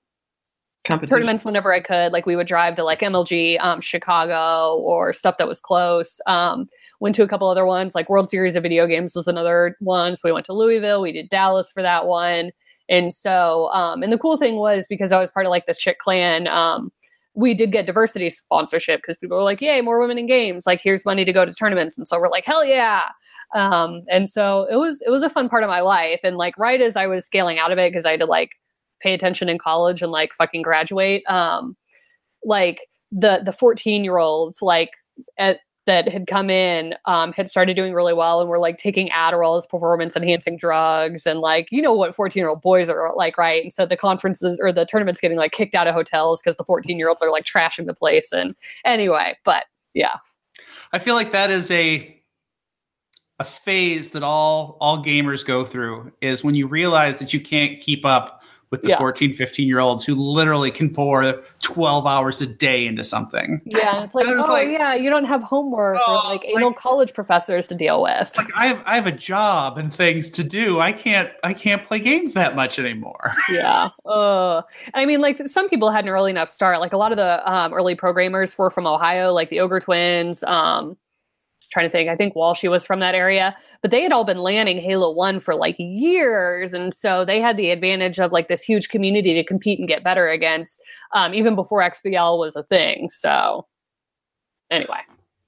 tournaments 0.85 1.43
whenever 1.43 1.73
I 1.73 1.81
could. 1.81 2.13
Like 2.13 2.25
we 2.25 2.35
would 2.35 2.47
drive 2.47 2.75
to 2.75 2.83
like 2.83 3.01
MLG, 3.01 3.59
um, 3.59 3.81
Chicago, 3.81 4.77
or 4.81 5.13
stuff 5.13 5.37
that 5.37 5.47
was 5.47 5.59
close. 5.59 6.21
Um, 6.25 6.67
went 6.99 7.15
to 7.15 7.23
a 7.23 7.27
couple 7.27 7.47
other 7.47 7.65
ones, 7.65 7.95
like 7.95 8.09
World 8.09 8.29
Series 8.29 8.55
of 8.55 8.63
Video 8.63 8.87
Games 8.87 9.15
was 9.15 9.27
another 9.27 9.75
one. 9.79 10.15
So 10.15 10.27
we 10.27 10.33
went 10.33 10.45
to 10.47 10.53
Louisville. 10.53 11.01
We 11.01 11.11
did 11.11 11.29
Dallas 11.29 11.71
for 11.71 11.81
that 11.81 12.07
one. 12.07 12.51
And 12.89 13.13
so, 13.13 13.69
um, 13.71 14.03
and 14.03 14.11
the 14.11 14.17
cool 14.17 14.37
thing 14.37 14.55
was 14.55 14.87
because 14.87 15.11
I 15.11 15.19
was 15.19 15.31
part 15.31 15.45
of 15.45 15.51
like 15.51 15.65
this 15.65 15.77
chick 15.77 15.99
clan, 15.99 16.47
um, 16.47 16.91
we 17.35 17.53
did 17.53 17.71
get 17.71 17.85
diversity 17.85 18.29
sponsorship 18.29 19.01
because 19.01 19.17
people 19.17 19.37
were 19.37 19.43
like, 19.43 19.61
"Yay, 19.61 19.81
more 19.81 19.99
women 20.01 20.17
in 20.17 20.25
games!" 20.25 20.65
Like, 20.65 20.81
here's 20.81 21.05
money 21.05 21.23
to 21.23 21.31
go 21.31 21.45
to 21.45 21.53
tournaments, 21.53 21.97
and 21.97 22.07
so 22.07 22.19
we're 22.19 22.29
like, 22.29 22.43
"Hell 22.43 22.65
yeah!" 22.65 23.03
Um, 23.53 24.03
and 24.09 24.29
so 24.29 24.67
it 24.69 24.75
was 24.75 25.01
it 25.05 25.09
was 25.09 25.23
a 25.23 25.29
fun 25.29 25.49
part 25.49 25.63
of 25.63 25.69
my 25.69 25.81
life. 25.81 26.19
And 26.23 26.37
like 26.37 26.57
right 26.57 26.81
as 26.81 26.95
I 26.95 27.07
was 27.07 27.25
scaling 27.25 27.59
out 27.59 27.71
of 27.71 27.77
it 27.77 27.91
because 27.91 28.05
I 28.05 28.11
had 28.11 28.19
to 28.19 28.25
like 28.25 28.51
pay 29.01 29.13
attention 29.13 29.49
in 29.49 29.57
college 29.57 30.01
and 30.01 30.11
like 30.11 30.33
fucking 30.33 30.61
graduate, 30.61 31.23
um, 31.27 31.75
like 32.43 32.81
the 33.11 33.41
the 33.43 33.53
14 33.53 34.03
year 34.03 34.17
olds 34.17 34.61
like 34.61 34.91
at 35.37 35.59
that 35.89 36.07
had 36.07 36.27
come 36.27 36.51
in 36.51 36.93
um, 37.05 37.33
had 37.33 37.49
started 37.49 37.73
doing 37.73 37.95
really 37.95 38.13
well 38.13 38.39
and 38.39 38.47
were 38.47 38.59
like 38.59 38.77
taking 38.77 39.09
Adderall 39.09 39.57
as 39.57 39.65
performance 39.65 40.15
enhancing 40.15 40.55
drugs 40.55 41.25
and 41.25 41.39
like 41.39 41.67
you 41.71 41.81
know 41.81 41.95
what 41.95 42.13
14 42.13 42.39
year 42.39 42.47
old 42.47 42.61
boys 42.61 42.89
are 42.89 43.11
like 43.15 43.39
right? 43.39 43.63
And 43.63 43.73
so 43.73 43.87
the 43.87 43.97
conferences 43.97 44.59
or 44.61 44.71
the 44.71 44.85
tournaments 44.85 45.19
getting 45.19 45.39
like 45.39 45.51
kicked 45.51 45.73
out 45.73 45.87
of 45.87 45.95
hotels 45.95 46.43
because 46.43 46.57
the 46.57 46.63
14 46.63 46.99
year 46.99 47.09
olds 47.09 47.23
are 47.23 47.31
like 47.31 47.43
trashing 47.43 47.87
the 47.87 47.95
place 47.95 48.31
and 48.31 48.55
anyway 48.85 49.35
but 49.43 49.65
yeah. 49.95 50.17
I 50.93 50.99
feel 50.99 51.15
like 51.15 51.31
that 51.31 51.49
is 51.49 51.71
a 51.71 52.15
a 53.39 53.43
phase 53.43 54.11
that 54.11 54.21
all 54.21 54.77
all 54.79 55.03
gamers 55.03 55.43
go 55.43 55.65
through 55.65 56.11
is 56.21 56.43
when 56.43 56.53
you 56.53 56.67
realize 56.67 57.17
that 57.17 57.33
you 57.33 57.39
can't 57.39 57.81
keep 57.81 58.05
up 58.05 58.38
with 58.71 58.81
the 58.83 58.89
Yeah. 58.89 58.97
14 58.99 59.33
15 59.33 59.67
year 59.67 59.79
olds 59.79 60.03
who 60.05 60.13
literally 60.15 60.69
can 60.71 60.93
pour 60.93 61.41
12 61.61 62.05
hours 62.05 62.41
a 62.41 62.45
day 62.47 62.85
into 62.85 63.03
something 63.03 63.61
yeah 63.65 64.03
it's 64.03 64.13
like 64.15 64.25
And 64.27 64.35
it 64.35 64.37
was 64.37 64.45
oh 64.47 64.53
like- 64.53 64.69
yeah 64.69 64.93
you 64.93 65.09
don't 65.09 65.25
have 65.25 65.41
homework 65.43 65.97
Oh, 66.05 66.21
or 66.25 66.29
like 66.33 66.45
anal 66.45 66.69
like- 66.69 66.77
college 66.77 67.13
professors 67.13 67.67
to 67.69 67.75
deal 67.75 68.01
with 68.03 68.31
like 68.37 68.47
I 68.55 68.67
have 68.67 68.83
I 68.85 68.95
have 68.95 69.07
a 69.07 69.11
job 69.11 69.77
and 69.77 69.93
things 69.93 70.29
to 70.31 70.43
do 70.43 70.79
I 70.79 70.91
can't 70.91 71.31
I 71.43 71.53
can't 71.53 71.83
play 71.83 71.99
games 71.99 72.33
that 72.33 72.55
much 72.55 72.77
anymore 72.79 73.31
yeah. 73.51 73.89
Uh, 74.05 74.61
I 74.93 75.05
mean, 75.05 75.19
like 75.21 75.47
some 75.47 75.69
people 75.69 75.91
had 75.91 76.05
an 76.05 76.09
early 76.09 76.31
enough 76.31 76.49
start. 76.49 76.79
Like 76.79 76.93
a 76.93 76.97
lot 76.97 77.11
of 77.11 77.17
the 77.17 77.51
um, 77.51 77.73
early 77.73 77.95
programmers 77.95 78.57
were 78.57 78.69
from 78.69 78.85
Ohio, 78.87 79.31
like 79.33 79.49
the 79.49 79.59
Ogre 79.59 79.79
Twins. 79.79 80.43
Um, 80.43 80.97
trying 81.69 81.85
to 81.85 81.89
think, 81.91 82.09
I 82.09 82.15
think 82.15 82.35
Walshy 82.35 82.69
was 82.69 82.85
from 82.85 82.99
that 82.99 83.15
area, 83.15 83.55
but 83.81 83.91
they 83.91 84.01
had 84.01 84.11
all 84.11 84.25
been 84.25 84.39
landing 84.39 84.79
Halo 84.79 85.13
One 85.13 85.39
for 85.39 85.55
like 85.55 85.75
years, 85.79 86.73
and 86.73 86.93
so 86.93 87.23
they 87.25 87.39
had 87.39 87.57
the 87.57 87.71
advantage 87.71 88.19
of 88.19 88.31
like 88.31 88.47
this 88.47 88.61
huge 88.61 88.89
community 88.89 89.33
to 89.35 89.43
compete 89.43 89.79
and 89.79 89.87
get 89.87 90.03
better 90.03 90.29
against, 90.29 90.81
um, 91.13 91.33
even 91.33 91.55
before 91.55 91.81
XBL 91.81 92.37
was 92.39 92.55
a 92.55 92.63
thing. 92.63 93.09
So, 93.11 93.67
anyway, 94.71 94.99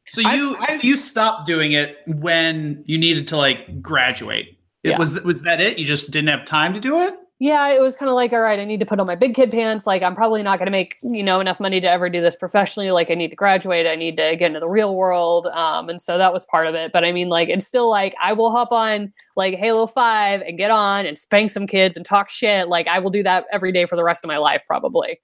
so 0.07 0.21
you 0.21 0.55
I- 0.60 0.77
so 0.77 0.81
you 0.81 0.97
stopped 0.97 1.45
doing 1.45 1.71
it 1.71 1.97
when 2.07 2.84
you 2.86 2.97
needed 2.97 3.27
to 3.29 3.38
like 3.38 3.81
graduate 3.81 4.57
it 4.84 4.89
Yeah. 4.91 4.97
was 4.97 5.21
was 5.23 5.43
that 5.43 5.62
it 5.62 5.77
you 5.77 5.86
just 5.86 6.10
didn't 6.12 6.29
have 6.29 6.43
time 6.45 6.73
to 6.73 6.79
do 6.79 6.99
it 7.01 7.13
yeah, 7.41 7.69
it 7.69 7.82
was 7.82 7.95
kind 7.95 8.08
of 8.08 8.13
like, 8.13 8.34
all 8.34 8.39
right, 8.39 8.60
I 8.60 8.65
need 8.65 8.82
to 8.82 8.86
put 8.86 8.99
on 8.99 9.08
my 9.08 9.15
big 9.15 9.34
kid 9.34 9.49
pants. 9.49 9.88
Like, 9.88 10.04
I'm 10.04 10.13
probably 10.13 10.43
not 10.43 10.60
going 10.60 10.67
to 10.67 10.71
make, 10.71 10.99
you 11.01 11.23
know, 11.23 11.39
enough 11.39 11.60
money 11.60 11.82
to 11.82 11.89
ever 11.89 12.08
do 12.08 12.21
this 12.21 12.36
professionally. 12.36 12.91
Like, 12.91 13.10
I 13.10 13.15
need 13.15 13.30
to 13.30 13.36
graduate. 13.36 13.88
I 13.88 13.95
need 13.95 14.17
to 14.17 14.36
get 14.36 14.45
into 14.45 14.60
the 14.60 14.69
real 14.69 14.95
world. 14.95 15.47
Um, 15.47 15.89
and 15.89 15.99
so 15.99 16.19
that 16.19 16.34
was 16.34 16.45
part 16.45 16.67
of 16.67 16.75
it. 16.75 16.91
But 16.91 17.04
I 17.04 17.12
mean, 17.12 17.30
like, 17.30 17.49
it's 17.49 17.65
still 17.65 17.89
like, 17.89 18.13
I 18.21 18.34
will 18.34 18.51
hop 18.51 18.71
on 18.71 19.12
like 19.36 19.56
Halo 19.56 19.88
5 19.88 20.41
and 20.41 20.56
get 20.56 20.69
on 20.69 21.08
and 21.08 21.17
spank 21.17 21.49
some 21.49 21.65
kids 21.65 21.97
and 21.97 22.06
talk 22.06 22.30
shit. 22.30 22.67
Like, 22.67 22.86
I 22.86 22.99
will 22.99 23.10
do 23.10 23.23
that 23.23 23.45
every 23.51 23.71
day 23.71 23.88
for 23.88 23.95
the 23.95 24.04
rest 24.04 24.23
of 24.23 24.27
my 24.27 24.38
life, 24.38 24.62
probably. 24.67 25.19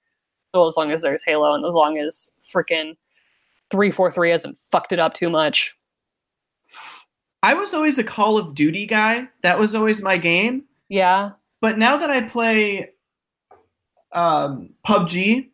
So 0.56 0.66
as 0.66 0.76
long 0.76 0.90
as 0.90 1.02
there's 1.02 1.22
Halo 1.22 1.54
and 1.54 1.64
as 1.64 1.74
long 1.74 1.98
as 1.98 2.32
freaking 2.52 2.96
343 3.70 4.30
hasn't 4.30 4.58
fucked 4.72 4.90
it 4.90 4.98
up 4.98 5.14
too 5.14 5.30
much. 5.30 5.76
I 7.44 7.54
was 7.54 7.72
always 7.72 7.96
a 7.96 8.02
Call 8.02 8.38
of 8.38 8.56
Duty 8.56 8.86
guy. 8.86 9.28
That 9.44 9.60
was 9.60 9.76
always 9.76 10.02
my 10.02 10.16
game. 10.16 10.64
Yeah. 10.88 11.30
But 11.60 11.78
now 11.78 11.96
that 11.98 12.10
I 12.10 12.22
play 12.22 12.90
um, 14.12 14.70
PUBG, 14.86 15.50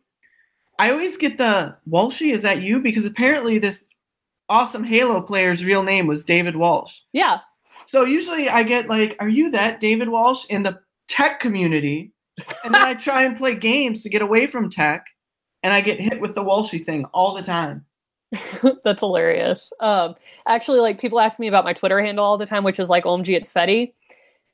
I 0.77 0.91
always 0.91 1.17
get 1.17 1.37
the 1.37 1.77
Walshy. 1.89 2.31
Is 2.31 2.43
that 2.43 2.61
you? 2.61 2.81
Because 2.81 3.05
apparently 3.05 3.59
this 3.59 3.85
awesome 4.49 4.83
Halo 4.83 5.21
player's 5.21 5.63
real 5.63 5.83
name 5.83 6.07
was 6.07 6.23
David 6.23 6.55
Walsh. 6.55 6.99
Yeah. 7.13 7.39
So 7.87 8.03
usually 8.03 8.49
I 8.49 8.63
get 8.63 8.89
like, 8.89 9.15
"Are 9.19 9.29
you 9.29 9.51
that 9.51 9.79
David 9.79 10.09
Walsh?" 10.09 10.45
in 10.49 10.63
the 10.63 10.79
tech 11.07 11.39
community, 11.39 12.11
and 12.63 12.73
then 12.73 12.81
I 12.81 12.93
try 12.93 13.23
and 13.23 13.37
play 13.37 13.55
games 13.55 14.03
to 14.03 14.09
get 14.09 14.21
away 14.21 14.47
from 14.47 14.69
tech, 14.69 15.05
and 15.63 15.73
I 15.73 15.81
get 15.81 15.99
hit 15.99 16.19
with 16.19 16.35
the 16.35 16.43
Walshy 16.43 16.85
thing 16.85 17.05
all 17.13 17.35
the 17.35 17.41
time. 17.41 17.85
That's 18.83 19.01
hilarious. 19.01 19.71
Um, 19.79 20.15
actually, 20.47 20.79
like 20.79 20.99
people 20.99 21.19
ask 21.19 21.39
me 21.39 21.47
about 21.47 21.63
my 21.63 21.73
Twitter 21.73 22.01
handle 22.01 22.25
all 22.25 22.37
the 22.37 22.45
time, 22.45 22.63
which 22.63 22.79
is 22.79 22.89
like 22.89 23.05
OMG 23.05 23.35
it's 23.35 23.53
Fetty. 23.53 23.93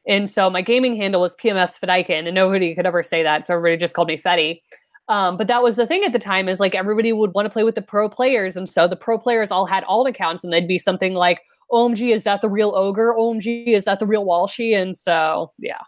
And 0.07 0.29
so 0.29 0.49
my 0.49 0.61
gaming 0.61 0.95
handle 0.95 1.21
was 1.21 1.35
PMS 1.35 1.79
Fedikin, 1.79 2.25
and 2.25 2.33
nobody 2.33 2.73
could 2.73 2.85
ever 2.85 3.03
say 3.03 3.21
that, 3.23 3.45
so 3.45 3.55
everybody 3.55 3.77
just 3.77 3.93
called 3.93 4.07
me 4.07 4.17
Fetty. 4.17 4.61
Um, 5.07 5.37
but 5.37 5.47
that 5.47 5.61
was 5.61 5.75
the 5.75 5.85
thing 5.85 6.03
at 6.03 6.13
the 6.13 6.19
time 6.19 6.47
is 6.47 6.59
like 6.59 6.73
everybody 6.73 7.11
would 7.11 7.33
want 7.33 7.45
to 7.45 7.49
play 7.49 7.63
with 7.63 7.75
the 7.75 7.81
pro 7.81 8.07
players, 8.09 8.55
and 8.55 8.67
so 8.69 8.87
the 8.87 8.95
pro 8.95 9.17
players 9.17 9.51
all 9.51 9.65
had 9.65 9.83
alt 9.85 10.07
accounts, 10.07 10.43
and 10.43 10.51
they'd 10.53 10.67
be 10.67 10.79
something 10.79 11.13
like, 11.13 11.41
"OMG, 11.71 12.13
is 12.13 12.23
that 12.23 12.41
the 12.41 12.49
real 12.49 12.73
ogre? 12.75 13.13
OMG, 13.17 13.67
is 13.67 13.85
that 13.85 13.99
the 13.99 14.05
real 14.07 14.25
Walshy?" 14.25 14.75
And 14.75 14.95
so 14.97 15.51
yeah, 15.59 15.81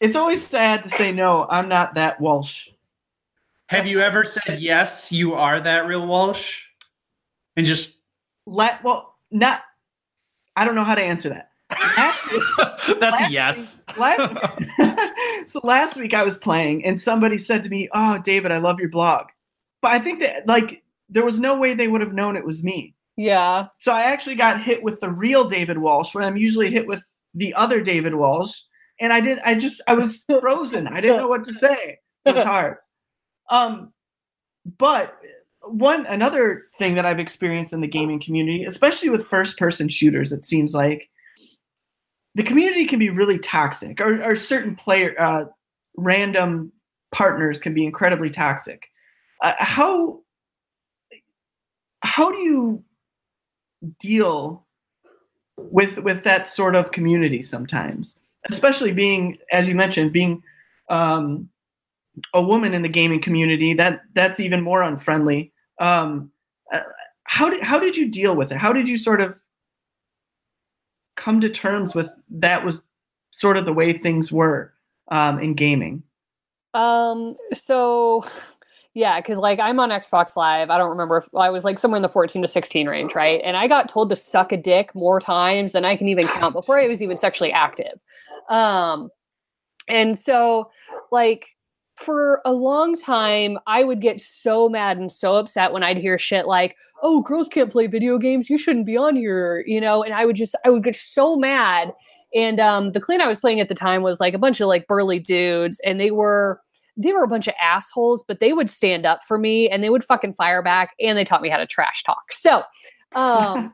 It's 0.00 0.16
always 0.16 0.46
sad 0.46 0.82
to 0.84 0.90
say 0.90 1.10
no. 1.12 1.46
I'm 1.50 1.68
not 1.68 1.94
that 1.94 2.20
Walsh. 2.20 2.68
have 3.68 3.86
you 3.86 4.00
ever 4.00 4.24
said 4.24 4.60
yes 4.60 5.10
you 5.10 5.34
are 5.34 5.60
that 5.60 5.86
real 5.86 6.06
Walsh 6.06 6.62
and 7.56 7.66
just 7.66 7.96
Let 8.46 8.82
well 8.84 9.16
not. 9.30 9.62
I 10.56 10.64
don't 10.64 10.74
know 10.74 10.84
how 10.84 10.94
to 10.94 11.02
answer 11.02 11.28
that. 11.28 11.50
Last, 11.70 12.98
That's 13.00 13.20
a 13.22 13.30
yes. 13.30 13.82
week- 13.88 13.98
last, 13.98 15.46
so 15.50 15.60
last 15.64 15.96
week 15.96 16.14
I 16.14 16.22
was 16.24 16.38
playing 16.38 16.84
and 16.84 17.00
somebody 17.00 17.38
said 17.38 17.62
to 17.64 17.68
me, 17.68 17.88
"Oh, 17.92 18.18
David, 18.18 18.52
I 18.52 18.58
love 18.58 18.78
your 18.78 18.88
blog," 18.88 19.26
but 19.82 19.90
I 19.90 19.98
think 19.98 20.20
that 20.20 20.46
like 20.46 20.82
there 21.08 21.24
was 21.24 21.38
no 21.40 21.58
way 21.58 21.74
they 21.74 21.88
would 21.88 22.00
have 22.00 22.12
known 22.12 22.36
it 22.36 22.44
was 22.44 22.62
me. 22.62 22.94
Yeah. 23.16 23.66
So 23.78 23.92
I 23.92 24.02
actually 24.02 24.34
got 24.36 24.62
hit 24.62 24.82
with 24.82 25.00
the 25.00 25.10
real 25.10 25.44
David 25.48 25.78
Walsh 25.78 26.14
when 26.14 26.24
I'm 26.24 26.36
usually 26.36 26.70
hit 26.70 26.86
with 26.86 27.02
the 27.34 27.52
other 27.54 27.80
David 27.82 28.14
Walsh, 28.14 28.52
and 29.00 29.12
I 29.12 29.20
did. 29.20 29.40
I 29.44 29.54
just 29.56 29.80
I 29.88 29.94
was 29.94 30.24
frozen. 30.40 30.86
I 30.86 31.00
didn't 31.00 31.18
know 31.18 31.28
what 31.28 31.44
to 31.44 31.52
say. 31.52 31.98
It 32.24 32.34
was 32.34 32.44
hard. 32.44 32.76
Um, 33.50 33.92
but 34.78 35.16
one 35.68 36.06
another 36.06 36.66
thing 36.78 36.94
that 36.94 37.06
I've 37.06 37.18
experienced 37.18 37.72
in 37.72 37.80
the 37.80 37.86
gaming 37.86 38.20
community, 38.20 38.64
especially 38.64 39.08
with 39.08 39.26
first 39.26 39.58
person 39.58 39.88
shooters, 39.88 40.32
it 40.32 40.44
seems 40.44 40.74
like 40.74 41.08
the 42.34 42.42
community 42.42 42.86
can 42.86 42.98
be 42.98 43.10
really 43.10 43.38
toxic, 43.38 44.00
or, 44.00 44.22
or 44.22 44.36
certain 44.36 44.76
player 44.76 45.14
uh, 45.18 45.44
random 45.96 46.72
partners 47.10 47.58
can 47.58 47.72
be 47.72 47.84
incredibly 47.84 48.30
toxic. 48.30 48.90
Uh, 49.42 49.54
how 49.58 50.20
how 52.00 52.30
do 52.30 52.38
you 52.38 52.84
deal 53.98 54.66
with 55.56 55.98
with 55.98 56.24
that 56.24 56.48
sort 56.48 56.76
of 56.76 56.92
community 56.92 57.42
sometimes, 57.42 58.18
especially 58.50 58.92
being, 58.92 59.38
as 59.50 59.66
you 59.66 59.74
mentioned, 59.74 60.12
being 60.12 60.42
um, 60.90 61.48
a 62.34 62.42
woman 62.42 62.74
in 62.74 62.82
the 62.82 62.88
gaming 62.88 63.20
community? 63.20 63.74
That 63.74 64.02
that's 64.14 64.40
even 64.40 64.62
more 64.62 64.82
unfriendly. 64.82 65.52
Um, 65.78 66.30
uh, 66.72 66.80
how 67.24 67.50
did 67.50 67.62
how 67.62 67.78
did 67.78 67.96
you 67.96 68.08
deal 68.08 68.36
with 68.36 68.52
it? 68.52 68.58
How 68.58 68.72
did 68.72 68.88
you 68.88 68.96
sort 68.96 69.20
of 69.20 69.36
come 71.16 71.40
to 71.40 71.48
terms 71.48 71.94
with 71.94 72.08
that 72.30 72.64
was 72.64 72.82
sort 73.30 73.56
of 73.56 73.64
the 73.64 73.72
way 73.72 73.92
things 73.92 74.30
were 74.30 74.72
um, 75.08 75.38
in 75.38 75.54
gaming? 75.54 76.02
Um, 76.74 77.36
so 77.52 78.24
yeah, 78.94 79.20
because 79.20 79.38
like 79.38 79.58
I'm 79.58 79.78
on 79.80 79.90
Xbox 79.90 80.36
Live. 80.36 80.70
I 80.70 80.78
don't 80.78 80.90
remember 80.90 81.18
if 81.18 81.28
I 81.34 81.50
was 81.50 81.64
like 81.64 81.78
somewhere 81.78 81.96
in 81.96 82.02
the 82.02 82.08
14 82.08 82.40
to 82.42 82.48
16 82.48 82.86
range, 82.86 83.14
right? 83.14 83.40
And 83.44 83.56
I 83.56 83.66
got 83.66 83.88
told 83.88 84.08
to 84.10 84.16
suck 84.16 84.52
a 84.52 84.56
dick 84.56 84.94
more 84.94 85.20
times 85.20 85.72
than 85.72 85.84
I 85.84 85.96
can 85.96 86.08
even 86.08 86.26
count 86.28 86.54
before 86.54 86.78
I 86.78 86.88
was 86.88 87.02
even 87.02 87.18
sexually 87.18 87.52
active. 87.52 87.98
Um, 88.48 89.10
and 89.88 90.18
so 90.18 90.70
like 91.12 91.46
for 91.96 92.40
a 92.44 92.52
long 92.52 92.96
time, 92.96 93.58
I 93.66 93.84
would 93.84 94.00
get 94.00 94.20
so 94.20 94.68
mad 94.68 94.98
and 94.98 95.10
so 95.10 95.34
upset 95.36 95.72
when 95.72 95.82
I'd 95.82 95.96
hear 95.96 96.18
shit 96.18 96.46
like, 96.46 96.76
"Oh, 97.02 97.22
girls 97.22 97.48
can't 97.48 97.70
play 97.70 97.86
video 97.86 98.18
games. 98.18 98.50
You 98.50 98.58
shouldn't 98.58 98.86
be 98.86 98.96
on 98.96 99.16
here," 99.16 99.64
you 99.66 99.80
know. 99.80 100.02
And 100.02 100.14
I 100.14 100.26
would 100.26 100.36
just, 100.36 100.54
I 100.64 100.70
would 100.70 100.84
get 100.84 100.96
so 100.96 101.36
mad. 101.36 101.92
And 102.34 102.60
um, 102.60 102.92
the 102.92 103.00
clan 103.00 103.20
I 103.20 103.28
was 103.28 103.40
playing 103.40 103.60
at 103.60 103.68
the 103.68 103.74
time 103.74 104.02
was 104.02 104.20
like 104.20 104.34
a 104.34 104.38
bunch 104.38 104.60
of 104.60 104.68
like 104.68 104.86
burly 104.86 105.18
dudes, 105.18 105.80
and 105.84 105.98
they 105.98 106.10
were 106.10 106.60
they 106.96 107.12
were 107.12 107.24
a 107.24 107.28
bunch 107.28 107.46
of 107.46 107.54
assholes, 107.60 108.24
but 108.26 108.40
they 108.40 108.52
would 108.52 108.70
stand 108.70 109.04
up 109.04 109.22
for 109.24 109.38
me 109.38 109.68
and 109.68 109.84
they 109.84 109.90
would 109.90 110.04
fucking 110.04 110.34
fire 110.34 110.62
back, 110.62 110.94
and 111.00 111.16
they 111.16 111.24
taught 111.24 111.42
me 111.42 111.48
how 111.48 111.58
to 111.58 111.66
trash 111.66 112.02
talk. 112.04 112.32
So, 112.32 112.62
um, 113.14 113.72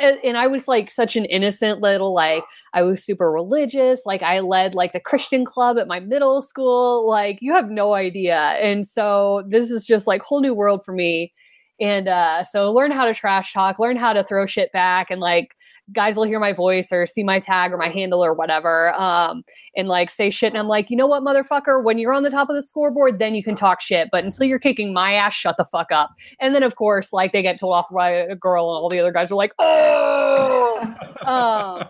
and, 0.00 0.36
I 0.36 0.46
was 0.46 0.68
like 0.68 0.90
such 0.90 1.16
an 1.16 1.24
innocent 1.26 1.80
little 1.80 2.12
like 2.14 2.42
I 2.74 2.82
was 2.82 3.04
super 3.04 3.30
religious. 3.30 4.02
Like 4.04 4.22
I 4.22 4.40
led 4.40 4.74
like 4.74 4.92
the 4.92 5.00
Christian 5.00 5.44
club 5.44 5.78
at 5.78 5.88
my 5.88 6.00
middle 6.00 6.42
school. 6.42 7.08
Like 7.08 7.38
you 7.40 7.54
have 7.54 7.70
no 7.70 7.94
idea. 7.94 8.38
And 8.60 8.86
so 8.86 9.44
this 9.48 9.70
is 9.70 9.86
just 9.86 10.06
like 10.06 10.22
whole 10.22 10.40
new 10.40 10.54
world 10.54 10.84
for 10.84 10.92
me. 10.92 11.32
And 11.80 12.08
uh, 12.08 12.44
so 12.44 12.72
learn 12.72 12.90
how 12.90 13.04
to 13.04 13.14
trash 13.14 13.52
talk, 13.52 13.78
learn 13.78 13.96
how 13.96 14.12
to 14.12 14.24
throw 14.24 14.46
shit 14.46 14.72
back, 14.72 15.10
and 15.10 15.20
like 15.20 15.54
guys 15.92 16.16
will 16.16 16.24
hear 16.24 16.40
my 16.40 16.52
voice 16.52 16.90
or 16.92 17.06
see 17.06 17.22
my 17.22 17.38
tag 17.38 17.72
or 17.72 17.76
my 17.76 17.88
handle 17.88 18.24
or 18.24 18.34
whatever, 18.34 18.92
um, 18.94 19.44
and 19.76 19.88
like 19.88 20.10
say 20.10 20.30
shit. 20.30 20.52
And 20.52 20.58
I'm 20.58 20.68
like, 20.68 20.90
you 20.90 20.96
know 20.96 21.06
what, 21.06 21.22
motherfucker? 21.22 21.82
When 21.82 21.98
you're 21.98 22.12
on 22.12 22.22
the 22.22 22.30
top 22.30 22.50
of 22.50 22.56
the 22.56 22.62
scoreboard, 22.62 23.18
then 23.18 23.34
you 23.34 23.44
can 23.44 23.54
talk 23.54 23.80
shit. 23.80 24.08
But 24.10 24.24
until 24.24 24.46
you're 24.46 24.58
kicking 24.58 24.92
my 24.92 25.12
ass, 25.12 25.34
shut 25.34 25.56
the 25.56 25.64
fuck 25.64 25.92
up. 25.92 26.10
And 26.40 26.54
then 26.54 26.62
of 26.62 26.76
course, 26.76 27.12
like 27.12 27.32
they 27.32 27.42
get 27.42 27.58
told 27.58 27.74
off 27.74 27.86
by 27.92 28.10
a 28.10 28.34
girl, 28.34 28.74
and 28.74 28.82
all 28.82 28.88
the 28.88 29.00
other 29.00 29.12
guys 29.12 29.30
are 29.30 29.36
like, 29.36 29.52
oh. 29.58 30.94
um, 31.26 31.86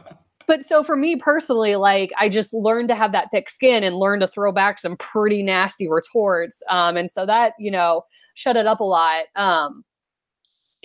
but 0.47 0.63
so 0.63 0.83
for 0.83 0.97
me 0.97 1.17
personally, 1.17 1.77
like 1.77 2.13
I 2.19 2.29
just 2.29 2.55
learned 2.55 2.89
to 2.89 2.95
have 2.95 3.13
that 3.13 3.31
thick 3.31 3.51
skin 3.51 3.83
and 3.83 3.97
learned 3.97 4.23
to 4.23 4.29
throw 4.29 4.53
back 4.53 4.79
some 4.79 4.97
pretty 4.97 5.43
nasty 5.43 5.89
retorts. 5.89 6.63
Um, 6.71 6.97
and 6.97 7.11
so 7.11 7.27
that, 7.27 7.55
you 7.59 7.71
know, 7.71 8.05
shut 8.35 8.57
it 8.57 8.67
up 8.67 8.81
a 8.81 8.85
lot. 8.85 9.25
Um, 9.35 9.85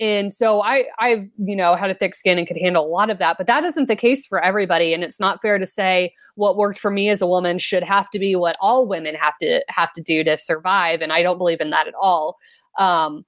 and 0.02 0.32
so 0.32 0.60
I, 0.62 0.86
I've, 0.98 1.28
you 1.38 1.54
know, 1.54 1.76
had 1.76 1.88
a 1.88 1.94
thick 1.94 2.16
skin 2.16 2.36
and 2.36 2.44
could 2.44 2.56
handle 2.56 2.84
a 2.84 2.88
lot 2.88 3.08
of 3.08 3.18
that, 3.18 3.38
but 3.38 3.46
that 3.46 3.62
isn't 3.62 3.86
the 3.86 3.94
case 3.94 4.26
for 4.26 4.42
everybody. 4.42 4.92
And 4.92 5.04
it's 5.04 5.20
not 5.20 5.40
fair 5.40 5.60
to 5.60 5.66
say 5.66 6.12
what 6.34 6.56
worked 6.56 6.80
for 6.80 6.90
me 6.90 7.08
as 7.08 7.22
a 7.22 7.26
woman 7.26 7.56
should 7.60 7.84
have 7.84 8.10
to 8.10 8.18
be 8.18 8.34
what 8.34 8.56
all 8.60 8.88
women 8.88 9.14
have 9.14 9.38
to 9.42 9.64
have 9.68 9.92
to 9.92 10.02
do 10.02 10.24
to 10.24 10.36
survive. 10.36 11.02
And 11.02 11.12
I 11.12 11.22
don't 11.22 11.38
believe 11.38 11.60
in 11.60 11.70
that 11.70 11.86
at 11.86 11.94
all. 11.94 12.36
Um, 12.80 13.24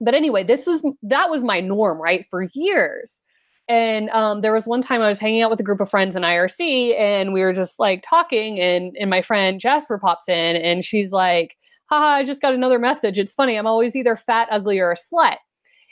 but 0.00 0.14
anyway, 0.14 0.42
this 0.42 0.66
is 0.66 0.82
that 1.02 1.28
was 1.28 1.44
my 1.44 1.60
norm, 1.60 2.00
right, 2.00 2.24
for 2.30 2.48
years. 2.54 3.20
And 3.68 4.08
um, 4.08 4.40
there 4.40 4.54
was 4.54 4.66
one 4.66 4.80
time 4.80 5.02
I 5.02 5.08
was 5.08 5.18
hanging 5.18 5.42
out 5.42 5.50
with 5.50 5.60
a 5.60 5.64
group 5.64 5.80
of 5.80 5.90
friends 5.90 6.16
in 6.16 6.22
IRC, 6.22 6.98
and 6.98 7.34
we 7.34 7.42
were 7.42 7.52
just 7.52 7.78
like 7.78 8.02
talking, 8.08 8.58
and 8.58 8.96
and 8.98 9.10
my 9.10 9.20
friend 9.20 9.60
Jasper 9.60 9.98
pops 9.98 10.30
in, 10.30 10.56
and 10.56 10.82
she's 10.82 11.12
like, 11.12 11.58
"Haha, 11.90 12.06
I 12.06 12.24
just 12.24 12.40
got 12.40 12.54
another 12.54 12.78
message. 12.78 13.18
It's 13.18 13.34
funny. 13.34 13.56
I'm 13.56 13.66
always 13.66 13.94
either 13.94 14.16
fat, 14.16 14.48
ugly, 14.50 14.78
or 14.78 14.92
a 14.92 14.96
slut." 14.96 15.36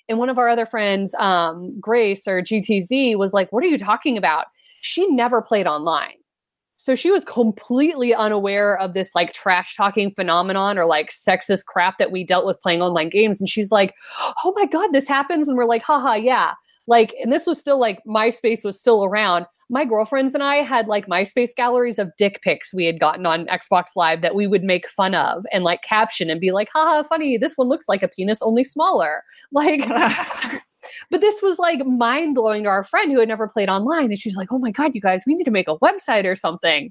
And 0.09 0.19
one 0.19 0.29
of 0.31 0.39
our 0.39 0.49
other 0.49 0.67
friends, 0.67 1.15
um, 1.17 1.79
Grace 1.81 2.27
or 2.27 2.43
GTZ, 2.43 3.17
was 3.17 3.33
like, 3.33 3.53
"What 3.53 3.63
are 3.63 3.69
you 3.69 3.79
talking 3.79 4.17
about?" 4.17 4.47
She 4.81 5.07
never 5.09 5.43
played 5.43 5.67
online. 5.67 6.15
So 6.81 6.95
she 6.95 7.11
was 7.11 7.25
completely 7.25 8.15
unaware 8.15 8.79
of 8.79 8.95
this 8.95 9.13
like 9.13 9.33
trash 9.33 9.75
talking 9.77 10.13
phenomenon 10.15 10.79
or 10.79 10.85
like 10.85 11.11
sexist 11.11 11.67
crap 11.67 11.99
that 11.99 12.13
we 12.13 12.23
dealt 12.23 12.47
with 12.47 12.63
playing 12.63 12.83
online 12.83 13.09
games. 13.09 13.41
And 13.41 13.51
she's 13.51 13.73
like, 13.73 13.95
oh 14.45 14.53
my 14.55 14.65
God, 14.65 14.93
this 14.93 15.09
happens. 15.09 15.49
And 15.49 15.59
we're 15.59 15.65
like, 15.65 15.83
haha, 15.83 16.15
yeah. 16.15 16.53
Like, 16.89 17.15
and 17.23 17.31
this 17.31 17.47
was 17.47 17.61
still 17.61 17.79
like 17.79 18.03
MySpace 18.07 18.65
was 18.65 18.81
still 18.81 19.05
around. 19.05 19.47
My 19.71 19.85
girlfriends 19.85 20.33
and 20.33 20.43
I 20.43 20.57
had 20.57 20.89
like 20.89 21.07
MySpace 21.07 21.55
galleries 21.55 21.99
of 21.99 22.11
dick 22.17 22.41
pics 22.43 22.73
we 22.73 22.87
had 22.87 22.99
gotten 22.99 23.27
on 23.27 23.45
Xbox 23.47 23.89
Live 23.95 24.23
that 24.23 24.35
we 24.35 24.47
would 24.47 24.65
make 24.65 24.89
fun 24.89 25.15
of 25.15 25.45
and 25.53 25.63
like 25.63 25.83
caption 25.83 26.31
and 26.31 26.41
be 26.41 26.51
like, 26.51 26.71
haha, 26.73 27.03
funny, 27.03 27.37
this 27.37 27.57
one 27.57 27.69
looks 27.69 27.87
like 27.87 28.03
a 28.03 28.09
penis, 28.09 28.41
only 28.43 28.65
smaller. 28.65 29.23
Like, 29.53 29.87
but 31.11 31.21
this 31.21 31.43
was 31.43 31.59
like 31.59 31.85
mind 31.85 32.35
blowing 32.35 32.63
to 32.63 32.69
our 32.71 32.85
friend 32.85 33.13
who 33.13 33.19
had 33.19 33.29
never 33.29 33.49
played 33.49 33.69
online. 33.69 34.07
And 34.07 34.19
she's 34.19 34.37
like, 34.37 34.53
oh 34.53 34.59
my 34.59 34.71
God, 34.71 34.95
you 34.95 35.01
guys, 35.01 35.25
we 35.27 35.35
need 35.35 35.45
to 35.45 35.51
make 35.51 35.69
a 35.69 35.79
website 35.79 36.25
or 36.25 36.37
something. 36.37 36.91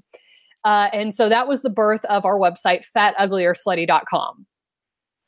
Uh, 0.64 0.88
and 0.92 1.14
so 1.14 1.28
that 1.28 1.48
was 1.48 1.62
the 1.62 1.70
birth 1.70 2.04
of 2.04 2.24
our 2.24 2.38
website, 2.38 2.84
fatuglyorslutty.com. 2.96 4.46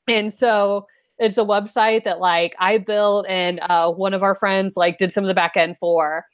And 0.09 0.33
so 0.33 0.87
it's 1.21 1.37
a 1.37 1.45
website 1.45 2.03
that 2.05 2.19
like 2.19 2.57
I 2.59 2.79
built 2.79 3.27
and 3.29 3.61
uh, 3.63 3.93
one 3.93 4.15
of 4.15 4.23
our 4.23 4.35
friends 4.35 4.77
like 4.77 4.99
did 4.99 5.13
some 5.13 5.23
of 5.23 5.29
the 5.29 5.35
back 5.35 5.57
end 5.57 5.77
for 5.79 6.25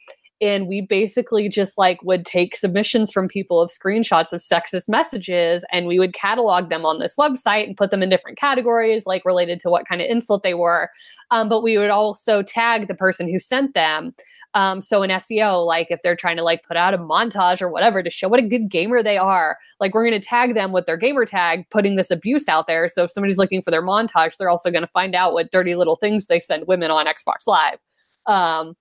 and 0.41 0.68
we 0.68 0.82
basically 0.82 1.49
just 1.49 1.78
like 1.78 2.03
would 2.03 2.26
take 2.26 2.57
submissions 2.57 3.11
from 3.11 3.26
people 3.26 3.61
of 3.61 3.70
screenshots 3.70 4.32
of 4.32 4.41
sexist 4.41 4.89
messages 4.89 5.64
and 5.72 5.87
we 5.87 5.99
would 5.99 6.12
catalog 6.12 6.68
them 6.68 6.84
on 6.84 6.99
this 6.99 7.16
website 7.16 7.66
and 7.66 7.76
put 7.76 7.91
them 7.91 8.03
in 8.03 8.11
different 8.11 8.37
categories 8.37 9.07
like 9.07 9.24
related 9.24 9.61
to 9.61 9.70
what 9.70 9.89
kind 9.89 10.03
of 10.03 10.09
insult 10.09 10.43
they 10.43 10.53
were. 10.53 10.91
Um, 11.30 11.49
but 11.49 11.62
we 11.62 11.78
would 11.78 11.91
also 11.91 12.43
tag 12.43 12.87
the 12.87 12.95
person 12.95 13.32
who 13.32 13.39
sent 13.39 13.72
them. 13.72 14.14
Um, 14.53 14.82
so 14.82 15.03
in 15.03 15.11
seo 15.11 15.64
like 15.66 15.89
if 15.91 16.01
they're 16.03 16.16
trying 16.16 16.37
to 16.37 16.43
like 16.43 16.62
put 16.64 16.76
out 16.76 16.95
a 16.95 16.99
montage 16.99 17.62
or 17.62 17.70
whatever 17.70 18.03
to 18.03 18.11
show 18.11 18.28
what 18.28 18.41
a 18.41 18.47
good 18.47 18.70
gamer 18.70 19.03
they 19.03 19.18
are 19.18 19.57
like 19.80 19.95
we're 19.95 20.09
going 20.09 20.18
to 20.18 20.26
tag 20.26 20.55
them 20.55 20.72
with 20.72 20.87
their 20.87 20.97
gamer 20.97 21.24
tag 21.24 21.68
putting 21.70 21.97
this 21.97 22.11
abuse 22.11 22.49
out 22.49 22.66
there. 22.66 22.89
So 22.89 23.05
if 23.05 23.11
somebody's 23.11 23.39
looking 23.39 23.62
for 23.62 23.70
their 23.70 23.82
montage 23.82 24.37
they're 24.37 24.51
also 24.51 24.70
going 24.70 24.82
to 24.82 24.89
find 24.89 25.14
out 25.14 25.32
what 25.32 25.51
dirty 25.51 25.74
little 25.74 25.97
things 25.97 26.26
they 26.26 26.39
send 26.39 26.66
women 26.66 26.91
on 26.91 27.07
xbox 27.07 27.47
live. 27.47 27.78
Um, 28.26 28.74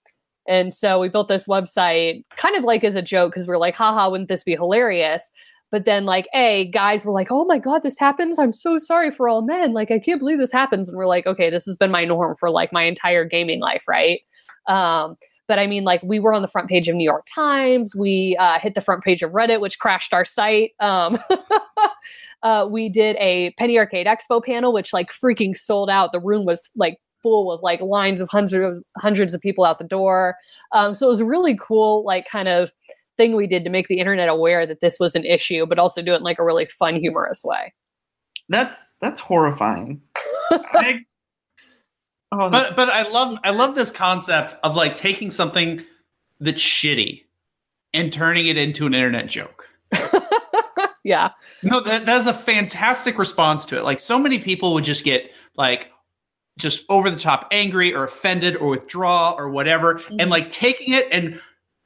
and 0.47 0.73
so 0.73 0.99
we 0.99 1.09
built 1.09 1.27
this 1.27 1.47
website 1.47 2.23
kind 2.37 2.55
of 2.55 2.63
like 2.63 2.83
as 2.83 2.95
a 2.95 3.01
joke 3.01 3.33
because 3.33 3.47
we're 3.47 3.57
like, 3.57 3.75
haha, 3.75 4.09
wouldn't 4.09 4.29
this 4.29 4.43
be 4.43 4.53
hilarious? 4.53 5.31
But 5.71 5.85
then, 5.85 6.05
like, 6.05 6.27
A, 6.33 6.69
guys 6.71 7.03
were 7.03 7.11
like, 7.11 7.31
oh 7.31 7.43
my 7.45 7.57
God, 7.57 7.83
this 7.83 7.99
happens. 7.99 8.37
I'm 8.37 8.53
so 8.53 8.77
sorry 8.79 9.11
for 9.11 9.27
all 9.27 9.41
men. 9.41 9.73
Like, 9.73 9.91
I 9.91 9.99
can't 9.99 10.19
believe 10.19 10.37
this 10.37 10.51
happens. 10.51 10.87
And 10.87 10.97
we're 10.97 11.07
like, 11.07 11.25
okay, 11.25 11.49
this 11.49 11.65
has 11.65 11.75
been 11.75 11.91
my 11.91 12.05
norm 12.05 12.35
for 12.39 12.49
like 12.49 12.71
my 12.71 12.83
entire 12.83 13.25
gaming 13.25 13.59
life, 13.59 13.83
right? 13.87 14.21
Um, 14.67 15.17
but 15.47 15.59
I 15.59 15.67
mean, 15.67 15.83
like, 15.83 16.01
we 16.03 16.19
were 16.19 16.33
on 16.33 16.43
the 16.43 16.47
front 16.47 16.69
page 16.69 16.87
of 16.87 16.95
New 16.95 17.03
York 17.03 17.25
Times. 17.33 17.95
We 17.95 18.37
uh, 18.39 18.59
hit 18.59 18.75
the 18.75 18.81
front 18.81 19.03
page 19.03 19.21
of 19.21 19.31
Reddit, 19.31 19.59
which 19.59 19.79
crashed 19.79 20.13
our 20.13 20.25
site. 20.25 20.71
Um, 20.79 21.19
uh, 22.43 22.67
we 22.69 22.87
did 22.87 23.15
a 23.17 23.51
Penny 23.57 23.77
Arcade 23.77 24.07
Expo 24.07 24.43
panel, 24.43 24.71
which 24.71 24.93
like 24.93 25.11
freaking 25.11 25.57
sold 25.57 25.89
out. 25.89 26.13
The 26.13 26.21
room 26.21 26.45
was 26.45 26.69
like 26.75 26.99
full 27.25 27.47
with 27.47 27.63
like 27.63 27.81
lines 27.81 28.21
of 28.21 28.29
hundreds 28.29 28.77
of 28.77 28.83
hundreds 29.01 29.33
of 29.33 29.41
people 29.41 29.65
out 29.65 29.79
the 29.79 29.83
door. 29.83 30.35
Um, 30.73 30.93
so 30.93 31.07
it 31.07 31.09
was 31.09 31.19
a 31.19 31.25
really 31.25 31.57
cool, 31.59 32.03
like 32.05 32.29
kind 32.29 32.47
of 32.47 32.71
thing 33.17 33.35
we 33.35 33.47
did 33.47 33.63
to 33.63 33.71
make 33.71 33.87
the 33.87 33.97
internet 33.97 34.29
aware 34.29 34.67
that 34.67 34.79
this 34.79 34.99
was 34.99 35.15
an 35.15 35.25
issue, 35.25 35.65
but 35.65 35.79
also 35.79 36.03
do 36.03 36.13
it 36.13 36.17
in 36.17 36.23
like 36.23 36.37
a 36.37 36.43
really 36.43 36.67
fun, 36.67 36.97
humorous 36.97 37.43
way. 37.43 37.73
That's 38.47 38.91
that's 39.01 39.19
horrifying. 39.19 40.01
I 40.51 41.03
Oh, 42.31 42.49
that's, 42.49 42.73
But 42.73 42.87
but 42.87 42.89
I 42.89 43.09
love 43.09 43.39
I 43.43 43.49
love 43.51 43.73
this 43.73 43.91
concept 43.91 44.55
of 44.63 44.75
like 44.75 44.95
taking 44.95 45.31
something 45.31 45.83
that's 46.39 46.61
shitty 46.61 47.23
and 47.93 48.11
turning 48.11 48.45
it 48.47 48.57
into 48.57 48.85
an 48.85 48.93
internet 48.93 49.27
joke. 49.27 49.67
yeah. 51.03 51.29
No, 51.63 51.81
that, 51.81 52.05
that's 52.05 52.27
a 52.27 52.33
fantastic 52.33 53.17
response 53.17 53.65
to 53.67 53.77
it. 53.77 53.83
Like 53.83 53.99
so 53.99 54.19
many 54.19 54.37
people 54.37 54.73
would 54.73 54.83
just 54.83 55.03
get 55.03 55.31
like 55.55 55.91
just 56.57 56.85
over 56.89 57.09
the 57.09 57.19
top 57.19 57.47
angry 57.51 57.93
or 57.93 58.03
offended 58.05 58.55
or 58.57 58.69
withdraw 58.69 59.35
or 59.37 59.49
whatever, 59.49 59.95
Mhm. 59.95 60.17
and 60.21 60.29
like 60.29 60.49
taking 60.49 60.93
it 60.93 61.07
and 61.11 61.41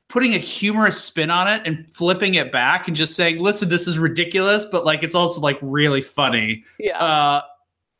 putting 0.09 0.33
a 0.33 0.37
humorous 0.39 0.99
spin 1.01 1.29
on 1.29 1.47
it 1.47 1.61
and 1.65 1.85
flipping 1.93 2.35
it 2.35 2.51
back 2.51 2.87
and 2.87 2.95
just 2.95 3.15
saying, 3.15 3.39
"Listen, 3.39 3.69
this 3.69 3.87
is 3.87 3.97
ridiculous, 3.99 4.65
but 4.65 4.85
like 4.85 5.03
it's 5.03 5.15
also 5.15 5.41
like 5.41 5.57
really 5.61 6.01
funny." 6.01 6.63
Yeah. 6.79 6.97
Uh, 6.99 7.41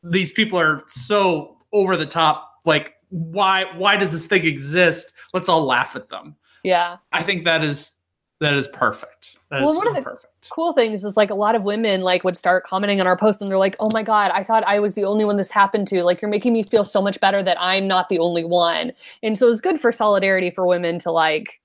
these 0.02 0.32
people 0.32 0.58
are 0.58 0.82
so 0.86 1.56
over 1.72 1.96
the 1.96 2.06
top. 2.06 2.48
Like, 2.64 2.94
why? 3.10 3.64
Why 3.76 3.96
does 3.96 4.12
this 4.12 4.26
thing 4.26 4.44
exist? 4.46 5.12
Let's 5.34 5.48
all 5.48 5.64
laugh 5.64 5.96
at 5.96 6.08
them. 6.08 6.36
yeah. 6.62 6.96
I 7.12 7.22
think 7.22 7.44
that 7.46 7.64
is 7.64 7.92
that 8.40 8.54
is 8.54 8.68
perfect. 8.68 9.36
That 9.50 9.62
is 9.62 9.66
Well, 9.66 9.74
one 9.76 9.84
so 9.84 9.90
of 9.90 9.96
the- 9.96 10.02
perfect. 10.02 10.26
cool 10.50 10.72
things 10.72 11.04
is 11.04 11.16
like 11.16 11.30
a 11.30 11.34
lot 11.34 11.54
of 11.54 11.62
women 11.62 12.00
like 12.00 12.24
would 12.24 12.36
start 12.36 12.64
commenting 12.64 13.00
on 13.00 13.06
our 13.06 13.16
post 13.16 13.42
and 13.42 13.50
they're 13.50 13.58
like 13.58 13.76
oh 13.78 13.90
my 13.92 14.02
god 14.02 14.30
i 14.32 14.42
thought 14.42 14.64
i 14.64 14.78
was 14.80 14.94
the 14.94 15.04
only 15.04 15.24
one 15.24 15.36
this 15.36 15.50
happened 15.50 15.86
to 15.86 16.02
like 16.02 16.22
you're 16.22 16.30
making 16.30 16.52
me 16.54 16.62
feel 16.62 16.82
so 16.84 17.02
much 17.02 17.20
better 17.20 17.42
that 17.42 17.58
i'm 17.60 17.86
not 17.86 18.08
the 18.08 18.18
only 18.18 18.42
one 18.44 18.90
and 19.22 19.36
so 19.36 19.48
it's 19.48 19.60
good 19.60 19.78
for 19.78 19.92
solidarity 19.92 20.50
for 20.50 20.66
women 20.66 20.98
to 20.98 21.10
like 21.10 21.60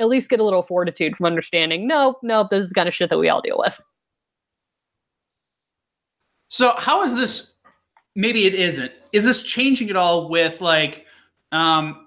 at 0.00 0.08
least 0.08 0.28
get 0.28 0.40
a 0.40 0.44
little 0.44 0.62
fortitude 0.64 1.16
from 1.16 1.24
understanding 1.26 1.86
no 1.86 2.16
no 2.22 2.46
this 2.50 2.64
is 2.64 2.72
kind 2.72 2.88
of 2.88 2.94
shit 2.94 3.10
that 3.10 3.18
we 3.18 3.28
all 3.28 3.40
deal 3.40 3.58
with 3.58 3.80
So 6.48 6.74
how 6.78 7.02
is 7.02 7.14
this? 7.14 7.54
Maybe 8.14 8.46
it 8.46 8.54
isn't. 8.54 8.92
Is 9.12 9.24
this 9.24 9.42
changing 9.42 9.90
at 9.90 9.96
all 9.96 10.28
with 10.28 10.60
like 10.60 11.04
um, 11.52 12.05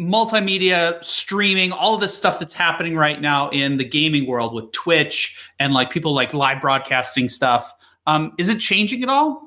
multimedia 0.00 1.02
streaming, 1.02 1.72
all 1.72 1.94
of 1.94 2.00
this 2.00 2.16
stuff 2.16 2.38
that's 2.38 2.52
happening 2.52 2.96
right 2.96 3.20
now 3.20 3.48
in 3.50 3.76
the 3.76 3.84
gaming 3.84 4.26
world 4.26 4.54
with 4.54 4.70
Twitch 4.72 5.38
and 5.58 5.72
like 5.72 5.90
people 5.90 6.12
like 6.12 6.34
live 6.34 6.60
broadcasting 6.60 7.28
stuff? 7.28 7.72
Um, 8.06 8.32
is 8.38 8.48
it 8.48 8.58
changing 8.58 9.02
at 9.02 9.08
all? 9.08 9.46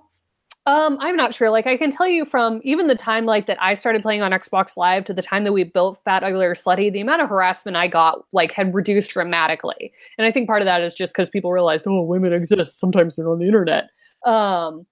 Um, 0.66 0.98
I'm 1.00 1.16
not 1.16 1.34
sure. 1.34 1.50
Like 1.50 1.66
I 1.66 1.78
can 1.78 1.90
tell 1.90 2.08
you 2.08 2.26
from 2.26 2.62
even 2.64 2.88
the 2.88 2.96
time 2.96 3.26
like 3.26 3.48
that 3.48 3.62
I 3.62 3.74
started 3.74 4.04
playing 4.04 4.22
on 4.22 4.32
Xbox 4.32 4.78
Live 4.78 5.06
to 5.06 5.14
the 5.14 5.22
time 5.22 5.44
that 5.46 5.54
we 5.54 5.64
built 5.64 6.00
Fat 6.04 6.24
Ugly 6.24 6.46
or 6.46 6.54
Slutty, 6.54 6.92
the 6.92 7.00
amount 7.00 7.22
of 7.22 7.30
harassment 7.30 7.76
I 7.76 7.88
got 7.88 8.24
like 8.34 8.52
had 8.52 8.76
reduced 8.76 9.12
dramatically. 9.12 9.92
And 10.18 10.28
I 10.28 10.32
think 10.32 10.48
part 10.48 10.62
of 10.62 10.66
that 10.66 10.82
is 10.82 10.94
just 10.94 11.14
because 11.14 11.30
people 11.30 11.52
realized, 11.52 11.88
oh, 11.88 12.04
women 12.04 12.34
exist. 12.34 12.80
Sometimes 12.80 13.16
they're 13.16 13.30
on 13.30 13.40
the 13.40 13.48
internet. 13.48 13.90
Um, 14.26 14.86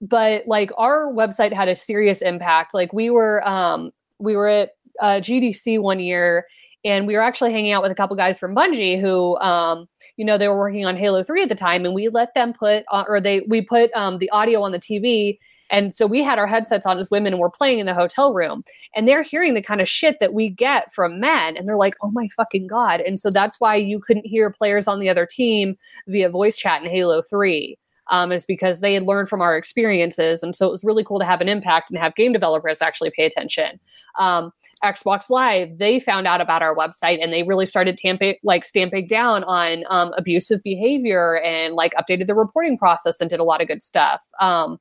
but 0.00 0.46
like 0.46 0.70
our 0.76 1.12
website 1.12 1.52
had 1.52 1.68
a 1.68 1.74
serious 1.74 2.22
impact. 2.22 2.72
Like 2.72 2.92
we 2.92 3.10
were 3.10 3.46
um 3.48 3.90
we 4.20 4.36
were 4.36 4.48
at 4.48 4.76
uh, 5.00 5.20
GDC 5.20 5.80
one 5.80 6.00
year 6.00 6.46
and 6.84 7.06
we 7.06 7.14
were 7.14 7.20
actually 7.20 7.52
hanging 7.52 7.72
out 7.72 7.82
with 7.82 7.92
a 7.92 7.94
couple 7.94 8.16
guys 8.16 8.38
from 8.38 8.54
Bungie 8.54 9.00
who 9.00 9.36
um 9.38 9.86
you 10.16 10.24
know 10.24 10.38
they 10.38 10.48
were 10.48 10.58
working 10.58 10.86
on 10.86 10.96
Halo 10.96 11.22
3 11.22 11.42
at 11.42 11.48
the 11.48 11.54
time 11.54 11.84
and 11.84 11.94
we 11.94 12.08
let 12.08 12.34
them 12.34 12.52
put 12.52 12.84
uh, 12.90 13.04
or 13.08 13.20
they 13.20 13.40
we 13.48 13.60
put 13.62 13.92
um 13.94 14.18
the 14.18 14.30
audio 14.30 14.62
on 14.62 14.72
the 14.72 14.80
TV 14.80 15.38
and 15.72 15.94
so 15.94 16.06
we 16.06 16.22
had 16.22 16.38
our 16.38 16.48
headsets 16.48 16.84
on 16.84 16.98
as 16.98 17.10
women 17.10 17.32
and 17.32 17.40
we're 17.40 17.50
playing 17.50 17.78
in 17.78 17.86
the 17.86 17.94
hotel 17.94 18.34
room 18.34 18.64
and 18.94 19.06
they're 19.06 19.22
hearing 19.22 19.54
the 19.54 19.62
kind 19.62 19.80
of 19.80 19.88
shit 19.88 20.18
that 20.20 20.34
we 20.34 20.48
get 20.50 20.92
from 20.92 21.20
men 21.20 21.56
and 21.56 21.66
they're 21.66 21.76
like 21.76 21.94
oh 22.02 22.10
my 22.10 22.28
fucking 22.36 22.66
god. 22.66 23.00
And 23.00 23.18
so 23.18 23.30
that's 23.30 23.60
why 23.60 23.76
you 23.76 24.00
couldn't 24.00 24.26
hear 24.26 24.50
players 24.50 24.88
on 24.88 25.00
the 25.00 25.08
other 25.08 25.26
team 25.26 25.76
via 26.08 26.28
voice 26.28 26.56
chat 26.56 26.82
in 26.82 26.90
Halo 26.90 27.22
3 27.22 27.76
um, 28.10 28.32
is 28.32 28.44
because 28.44 28.80
they 28.80 28.94
had 28.94 29.04
learned 29.04 29.28
from 29.28 29.40
our 29.40 29.56
experiences. 29.56 30.42
And 30.42 30.54
so 30.54 30.66
it 30.66 30.70
was 30.70 30.84
really 30.84 31.04
cool 31.04 31.18
to 31.18 31.24
have 31.24 31.40
an 31.40 31.48
impact 31.48 31.90
and 31.90 31.98
have 31.98 32.14
game 32.14 32.32
developers 32.32 32.82
actually 32.82 33.10
pay 33.16 33.24
attention. 33.24 33.80
Um, 34.18 34.52
Xbox 34.84 35.30
Live, 35.30 35.78
they 35.78 36.00
found 36.00 36.26
out 36.26 36.40
about 36.40 36.62
our 36.62 36.74
website 36.74 37.22
and 37.22 37.32
they 37.32 37.42
really 37.42 37.66
started 37.66 37.96
tamping, 37.96 38.34
like 38.42 38.64
stamping 38.64 39.06
down 39.06 39.44
on 39.44 39.84
um, 39.88 40.12
abusive 40.16 40.62
behavior 40.62 41.40
and 41.40 41.74
like 41.74 41.92
updated 41.94 42.26
the 42.26 42.34
reporting 42.34 42.76
process 42.76 43.20
and 43.20 43.30
did 43.30 43.40
a 43.40 43.44
lot 43.44 43.60
of 43.60 43.68
good 43.68 43.82
stuff. 43.82 44.20
Um, 44.40 44.78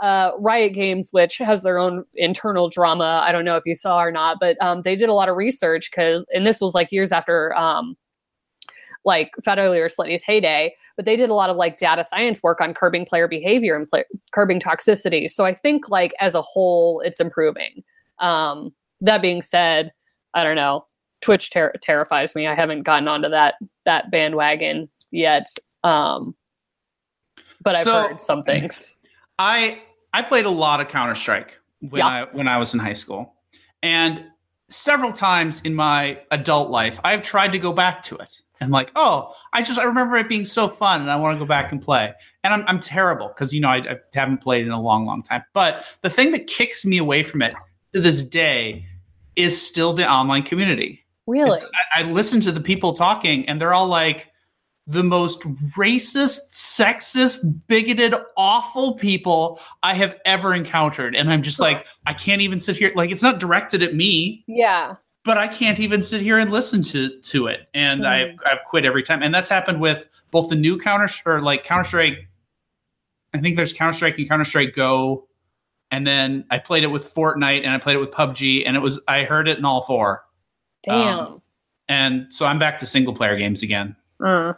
uh, 0.00 0.32
Riot 0.38 0.74
Games, 0.74 1.10
which 1.12 1.38
has 1.38 1.62
their 1.62 1.78
own 1.78 2.04
internal 2.14 2.68
drama. 2.68 3.22
I 3.24 3.30
don't 3.30 3.44
know 3.44 3.56
if 3.56 3.64
you 3.66 3.76
saw 3.76 4.02
or 4.02 4.10
not, 4.10 4.38
but 4.40 4.60
um, 4.60 4.82
they 4.82 4.96
did 4.96 5.08
a 5.08 5.14
lot 5.14 5.28
of 5.28 5.36
research 5.36 5.90
because, 5.90 6.26
and 6.34 6.44
this 6.44 6.60
was 6.60 6.74
like 6.74 6.90
years 6.90 7.12
after 7.12 7.54
um, 7.56 7.96
like 9.04 9.30
Ugly 9.46 9.80
or 9.80 9.88
Slutty's 9.88 10.22
heyday, 10.22 10.74
but 10.96 11.04
they 11.04 11.16
did 11.16 11.30
a 11.30 11.34
lot 11.34 11.50
of 11.50 11.56
like 11.56 11.76
data 11.76 12.04
science 12.04 12.42
work 12.42 12.60
on 12.60 12.74
curbing 12.74 13.04
player 13.04 13.26
behavior 13.28 13.76
and 13.76 13.88
curbing 14.32 14.60
toxicity. 14.60 15.30
So 15.30 15.44
I 15.44 15.54
think 15.54 15.88
like 15.88 16.14
as 16.20 16.34
a 16.34 16.42
whole, 16.42 17.00
it's 17.00 17.20
improving. 17.20 17.82
Um, 18.18 18.72
that 19.00 19.20
being 19.22 19.42
said, 19.42 19.92
I 20.34 20.44
don't 20.44 20.56
know. 20.56 20.86
Twitch 21.20 21.50
ter- 21.50 21.72
terrifies 21.82 22.34
me. 22.34 22.46
I 22.46 22.54
haven't 22.54 22.82
gotten 22.82 23.08
onto 23.08 23.28
that 23.28 23.54
that 23.84 24.10
bandwagon 24.10 24.88
yet. 25.10 25.46
Um, 25.84 26.34
but 27.62 27.76
I've 27.76 27.84
So- 27.84 28.08
heard 28.08 28.20
some 28.20 28.42
things. 28.42 28.96
I 29.38 29.82
I 30.12 30.22
played 30.22 30.44
a 30.44 30.50
lot 30.50 30.80
of 30.80 30.88
Counter 30.88 31.14
Strike 31.14 31.58
when 31.80 31.98
Yeah. 32.00 32.06
I 32.06 32.24
when 32.32 32.46
I 32.48 32.58
was 32.58 32.74
in 32.74 32.80
high 32.80 32.92
school, 32.92 33.34
and 33.82 34.24
several 34.72 35.12
times 35.12 35.60
in 35.62 35.74
my 35.74 36.20
adult 36.30 36.70
life, 36.70 36.98
I've 37.04 37.22
tried 37.22 37.52
to 37.52 37.58
go 37.58 37.72
back 37.72 38.02
to 38.04 38.16
it. 38.16 38.40
And 38.60 38.70
like, 38.70 38.92
oh, 38.94 39.34
I 39.52 39.62
just 39.62 39.78
I 39.78 39.82
remember 39.82 40.16
it 40.16 40.28
being 40.28 40.44
so 40.44 40.68
fun, 40.68 41.00
and 41.00 41.10
I 41.10 41.16
want 41.16 41.34
to 41.34 41.38
go 41.38 41.48
back 41.48 41.72
and 41.72 41.82
play. 41.82 42.12
And 42.44 42.54
I'm 42.54 42.64
I'm 42.68 42.80
terrible 42.80 43.28
because 43.28 43.52
you 43.52 43.60
know 43.60 43.68
I, 43.68 43.78
I 43.78 43.96
haven't 44.14 44.38
played 44.38 44.64
in 44.64 44.72
a 44.72 44.80
long, 44.80 45.04
long 45.04 45.22
time. 45.22 45.42
But 45.52 45.84
the 46.02 46.10
thing 46.10 46.30
that 46.30 46.46
kicks 46.46 46.84
me 46.84 46.98
away 46.98 47.24
from 47.24 47.42
it 47.42 47.54
to 47.92 48.00
this 48.00 48.22
day 48.22 48.86
is 49.34 49.60
still 49.60 49.92
the 49.92 50.08
online 50.08 50.44
community. 50.44 51.04
Really? 51.26 51.60
I, 51.96 52.00
I 52.00 52.02
listen 52.02 52.40
to 52.42 52.52
the 52.52 52.60
people 52.60 52.92
talking, 52.92 53.48
and 53.48 53.60
they're 53.60 53.74
all 53.74 53.88
like 53.88 54.31
the 54.86 55.02
most 55.04 55.40
racist, 55.76 56.50
sexist, 56.52 57.38
bigoted, 57.68 58.14
awful 58.36 58.94
people 58.94 59.60
I 59.82 59.94
have 59.94 60.16
ever 60.24 60.54
encountered. 60.54 61.14
And 61.14 61.30
I'm 61.30 61.42
just 61.42 61.60
like, 61.60 61.86
I 62.06 62.14
can't 62.14 62.40
even 62.42 62.58
sit 62.58 62.76
here. 62.76 62.90
Like, 62.96 63.10
it's 63.12 63.22
not 63.22 63.38
directed 63.38 63.82
at 63.82 63.94
me, 63.94 64.44
Yeah. 64.48 64.96
but 65.24 65.38
I 65.38 65.46
can't 65.46 65.78
even 65.78 66.02
sit 66.02 66.20
here 66.20 66.38
and 66.38 66.50
listen 66.50 66.82
to 66.84 67.20
to 67.20 67.46
it. 67.46 67.68
And 67.74 68.02
Mm. 68.02 68.06
I've 68.06 68.38
I've 68.44 68.64
quit 68.64 68.84
every 68.84 69.02
time. 69.04 69.22
And 69.22 69.32
that's 69.32 69.48
happened 69.48 69.80
with 69.80 70.08
both 70.32 70.48
the 70.50 70.56
new 70.56 70.78
Counter 70.78 71.08
or 71.26 71.40
like 71.40 71.62
Counter 71.62 71.84
Strike. 71.84 72.28
I 73.34 73.38
think 73.40 73.56
there's 73.56 73.72
Counter 73.72 73.92
Strike 73.94 74.18
and 74.18 74.28
Counter 74.28 74.44
Strike 74.44 74.74
Go. 74.74 75.28
And 75.92 76.06
then 76.06 76.44
I 76.50 76.58
played 76.58 76.82
it 76.84 76.88
with 76.88 77.14
Fortnite 77.14 77.62
and 77.64 77.70
I 77.70 77.78
played 77.78 77.96
it 77.96 78.00
with 78.00 78.10
PUBG, 78.10 78.64
and 78.66 78.74
it 78.76 78.80
was 78.80 79.00
I 79.06 79.22
heard 79.24 79.46
it 79.46 79.58
in 79.58 79.64
all 79.64 79.82
four. 79.82 80.24
Damn. 80.84 81.18
Um, 81.18 81.42
And 81.88 82.34
so 82.34 82.46
I'm 82.46 82.58
back 82.58 82.78
to 82.80 82.86
single 82.86 83.14
player 83.14 83.36
games 83.36 83.62
again 83.62 83.94
uh, 84.24 84.54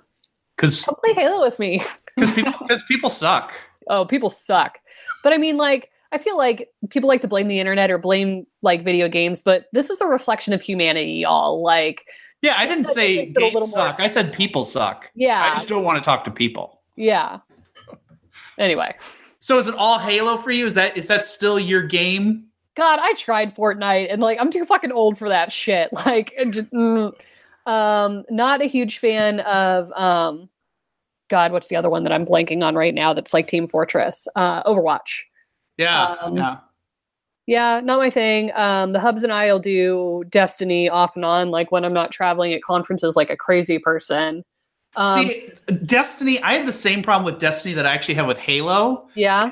because 0.57 0.83
play 0.85 1.15
Halo 1.15 1.41
with 1.41 1.59
me. 1.59 1.83
because 2.17 2.33
people 2.33 2.53
because 2.61 2.83
people 2.85 3.11
suck. 3.11 3.53
oh, 3.89 4.05
people 4.05 4.31
suck. 4.31 4.79
But 5.23 5.33
I 5.33 5.37
mean, 5.39 5.57
like, 5.57 5.91
I 6.13 6.19
feel 6.19 6.37
like 6.37 6.69
people 6.91 7.09
like 7.09 7.21
to 7.23 7.29
blame 7.29 7.49
the 7.49 7.59
internet 7.61 7.91
or 7.91 7.99
blame 7.99 8.47
like 8.63 8.85
video 8.85 9.09
games, 9.09 9.43
but 9.43 9.67
this 9.73 9.91
is 9.91 10.01
a 10.01 10.07
reflection 10.07 10.53
of 10.53 10.63
humanity, 10.63 11.13
y'all. 11.23 11.63
Like, 11.63 12.05
Yeah, 12.43 12.55
I 12.57 12.67
didn't 12.67 12.87
say 12.87 13.17
makes 13.17 13.31
it 13.31 13.37
a 13.37 13.41
games 13.41 13.55
more- 13.55 13.69
suck. 13.69 14.01
I 14.01 14.07
said 14.09 14.33
people 14.33 14.65
suck. 14.65 15.11
Yeah, 15.15 15.43
I 15.43 15.55
just 15.57 15.69
don't 15.69 15.83
want 15.85 16.03
to 16.03 16.07
talk 16.07 16.25
to 16.25 16.31
people. 16.31 16.83
yeah. 16.97 17.39
Anyway, 18.59 18.95
So 19.41 19.59
is 19.59 19.67
it 19.67 19.75
all 19.75 19.99
Halo 19.99 20.37
for 20.37 20.51
you? 20.53 20.67
Is 20.67 20.75
that 20.75 20.97
is 20.97 21.09
that 21.09 21.25
still 21.25 21.59
your 21.59 21.83
game? 21.83 22.47
God, 22.77 22.99
I 23.03 23.15
tried 23.15 23.55
Fortnite 23.55 24.13
and 24.13 24.21
like 24.23 24.39
I'm 24.41 24.51
too 24.51 24.65
fucking 24.65 24.93
old 24.93 25.19
for 25.19 25.29
that 25.29 25.51
shit. 25.53 25.91
Like, 26.07 26.33
just, 26.53 26.71
mm, 26.73 27.13
um, 27.67 28.25
not 28.31 28.63
a 28.63 28.67
huge 28.67 28.99
fan 28.99 29.41
of 29.41 29.91
um, 29.93 30.49
God, 31.29 31.53
what's 31.53 31.69
the 31.69 31.77
other 31.77 31.91
one 31.91 32.05
that 32.05 32.13
I'm 32.13 32.27
blanking 32.27 32.63
on 32.63 32.75
right 32.75 32.95
now? 32.95 33.15
That's 33.15 33.33
like 33.35 33.47
Team 33.47 33.67
Fortress, 33.67 34.29
uh, 34.37 34.63
Overwatch. 34.65 35.23
Yeah, 35.77 36.17
Um, 36.21 36.37
yeah. 36.37 36.57
Yeah, 37.47 37.81
not 37.81 37.99
my 37.99 38.09
thing. 38.09 38.53
Um, 38.55 38.93
the 38.93 39.01
hubs 39.01 39.23
and 39.23 39.33
I'll 39.33 39.59
do 39.59 40.25
Destiny 40.31 40.89
off 40.89 41.15
and 41.15 41.25
on, 41.27 41.51
like 41.51 41.71
when 41.71 41.85
I'm 41.85 41.93
not 41.93 42.11
traveling 42.11 42.55
at 42.55 42.63
conferences 42.63 43.17
like 43.17 43.29
a 43.29 43.37
crazy 43.37 43.79
person. 43.79 44.45
Um, 44.97 45.29
See, 45.29 45.51
Destiny. 45.85 46.41
I 46.43 46.55
have 46.55 46.67
the 46.67 46.73
same 46.73 47.03
problem 47.03 47.25
with 47.27 47.41
Destiny 47.41 47.75
that 47.75 47.85
I 47.85 47.93
actually 47.93 48.15
have 48.15 48.27
with 48.27 48.39
Halo. 48.39 49.09
yeah, 49.15 49.51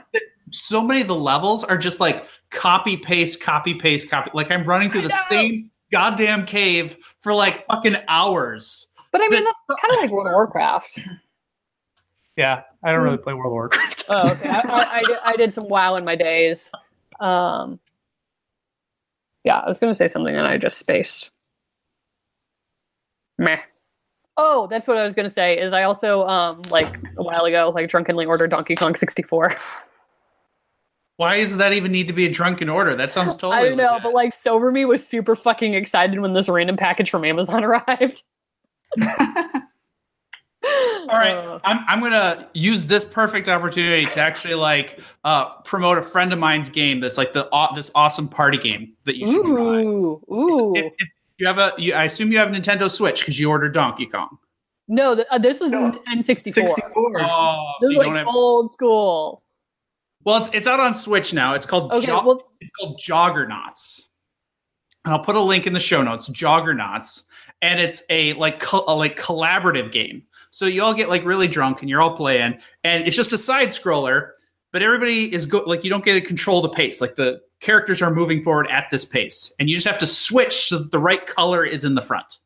So 0.53 0.81
many 0.81 1.03
of 1.03 1.09
the 1.09 1.15
levels 1.15 1.65
are 1.65 1.77
just 1.77 2.01
like 2.01 2.27
copy 2.51 2.97
paste, 2.97 3.41
copy 3.43 3.75
paste, 3.75 4.09
copy. 4.09 4.31
Like 4.33 4.51
I'm 4.51 4.65
running 4.65 4.89
through 4.89 5.03
the 5.03 5.11
same 5.29 5.71
goddamn 5.93 6.47
cave 6.47 6.97
for 7.21 7.35
like 7.35 7.67
fucking 7.67 7.97
hours. 8.09 8.89
but 9.13 9.21
I 9.21 9.29
mean 9.29 9.45
that's 9.45 9.59
kind 9.81 9.95
of 9.95 10.01
like 10.01 10.11
World 10.11 10.27
of 10.27 10.33
Warcraft. 10.33 11.01
Yeah, 12.35 12.63
I 12.83 12.93
don't 12.93 13.03
really 13.03 13.19
play 13.19 13.35
World 13.35 13.49
of 13.49 13.53
Warcraft. 13.53 14.05
Oh, 14.09 14.31
okay. 14.31 14.49
I, 14.49 14.61
I, 14.61 14.95
I, 14.97 15.03
did, 15.03 15.17
I 15.23 15.37
did 15.37 15.53
some 15.53 15.69
WoW 15.69 15.97
in 15.97 16.05
my 16.07 16.17
days. 16.17 16.73
Um, 17.21 17.79
yeah, 19.45 19.59
I 19.59 19.69
was 19.69 19.79
gonna 19.79 19.93
say 19.93 20.09
something 20.09 20.35
and 20.35 20.47
I 20.47 20.57
just 20.57 20.79
spaced. 20.79 21.31
Meh. 23.39 23.61
Oh, 24.39 24.67
that's 24.69 24.89
what 24.89 24.97
I 24.97 25.05
was 25.05 25.15
gonna 25.15 25.29
say. 25.29 25.59
Is 25.59 25.75
I 25.75 25.83
also 25.83 26.27
um 26.27 26.63
like 26.71 26.99
a 27.19 27.23
while 27.23 27.45
ago 27.45 27.71
like 27.75 27.91
drunkenly 27.91 28.25
ordered 28.25 28.51
Donkey 28.51 28.77
Kong 28.77 28.95
64. 28.95 29.55
Why 31.17 31.43
does 31.43 31.57
that 31.59 31.73
even 31.73 31.93
need 31.93 32.07
to 32.09 32.13
be 32.13 32.27
a 32.27 32.31
drunken 32.31 32.69
order? 32.69 32.95
That 32.97 33.13
sounds 33.13 33.37
totally. 33.37 33.57
I 33.57 33.69
don't 33.69 33.77
know, 33.79 33.85
legit. 33.85 34.03
but 34.03 34.15
like 34.15 34.35
Sober 34.35 34.73
Me 34.73 34.85
was 34.85 35.07
super 35.07 35.37
fucking 35.37 35.75
excited 35.75 36.19
when 36.21 36.33
this 36.33 36.49
random 36.49 36.77
package 36.77 37.11
from 37.11 37.25
Amazon 37.25 37.65
arrived. 37.65 38.23
All 41.05 41.19
right, 41.19 41.33
Uh, 41.37 41.59
I'm 41.65 41.85
I'm 41.89 42.01
gonna 42.01 42.49
use 42.55 42.87
this 42.87 43.05
perfect 43.05 43.49
opportunity 43.49 44.07
to 44.07 44.21
actually 44.21 44.55
like 44.55 45.01
uh, 45.25 45.61
promote 45.63 45.99
a 45.99 46.03
friend 46.03 46.33
of 46.33 46.39
mine's 46.39 46.69
game 46.69 47.01
that's 47.01 47.19
like 47.19 47.33
the 47.33 47.49
aw- 47.51 47.75
this 47.75 47.91
awesome 47.95 48.29
party 48.29 48.59
game 48.59 48.93
that 49.05 49.17
you 49.17 49.27
should 49.27 49.45
try. 49.45 49.53
ooh, 49.83 50.23
ooh. 50.33 50.77
If, 50.77 50.93
if 50.99 51.09
you 51.39 51.47
have 51.49 51.59
a, 51.59 51.73
you, 51.79 51.95
I 51.95 52.05
assume 52.05 52.31
you 52.31 52.39
have 52.39 52.49
a 52.49 52.57
Nintendo 52.57 52.89
Switch 52.89 53.21
because 53.21 53.39
you 53.41 53.51
ordered 53.51 53.75
Donkey 53.75 54.07
Kong. 54.07 54.39
no, 54.87 55.17
th- 55.17 55.27
uh, 55.33 55.39
this 55.39 55.61
is 55.61 55.73
No. 55.73 56.01
N64. 56.15 56.23
64. 56.25 57.21
Oh, 57.21 57.73
This 57.81 57.89
so 57.89 57.91
is 57.91 57.91
you 57.91 57.99
like 57.99 58.07
don't 58.07 58.17
have. 58.17 58.27
old 58.29 58.71
school. 58.71 59.43
Well, 60.25 60.37
it's 60.37 60.51
it's 60.53 60.67
out 60.67 60.81
on 60.81 60.95
Switch 60.95 61.35
now. 61.35 61.55
It's 61.55 61.67
called 61.67 61.93
Okay, 61.93 62.07
Jo- 62.07 62.25
well, 62.25 62.43
it's 62.61 62.71
called 62.79 63.01
Joggernauts. 63.01 64.03
I'll 65.05 65.19
put 65.19 65.35
a 65.35 65.41
link 65.41 65.67
in 65.67 65.73
the 65.73 65.81
show 65.81 66.03
notes. 66.03 66.29
Joggernauts, 66.29 67.25
and 67.61 67.81
it's 67.81 68.05
a 68.09 68.35
like 68.35 68.61
co- 68.61 68.85
a 68.87 68.95
like 68.95 69.19
collaborative 69.19 69.91
game. 69.91 70.23
So 70.51 70.67
you 70.67 70.83
all 70.83 70.95
get 70.95 71.09
like 71.09 71.25
really 71.25 71.49
drunk 71.49 71.81
and 71.81 71.91
you're 71.91 72.01
all 72.01 72.17
playing, 72.17 72.59
and 72.85 73.07
it's 73.07 73.17
just 73.17 73.33
a 73.33 73.39
side 73.39 73.69
scroller. 73.69 74.31
But 74.73 74.83
everybody 74.83 75.33
is 75.33 75.45
go 75.47 75.59
like 75.67 75.85
you 75.85 75.91
don't 75.91 76.05
get 76.05 76.15
to 76.15 76.21
control 76.21 76.63
the 76.63 76.69
pace. 76.69 77.01
Like 77.01 77.17
the 77.17 77.41
characters 77.61 78.01
are 78.01 78.11
moving 78.11 78.43
forward 78.43 78.69
at 78.69 78.89
this 78.91 79.05
pace, 79.05 79.53
and 79.59 79.69
you 79.69 79.75
just 79.75 79.87
have 79.87 79.99
to 79.99 80.07
switch 80.07 80.69
so 80.69 80.79
that 80.79 80.91
the 80.93 80.99
right 80.99 81.27
color 81.27 81.65
is 81.65 81.85
in 81.85 81.95
the 81.95 82.03
front. 82.03 82.39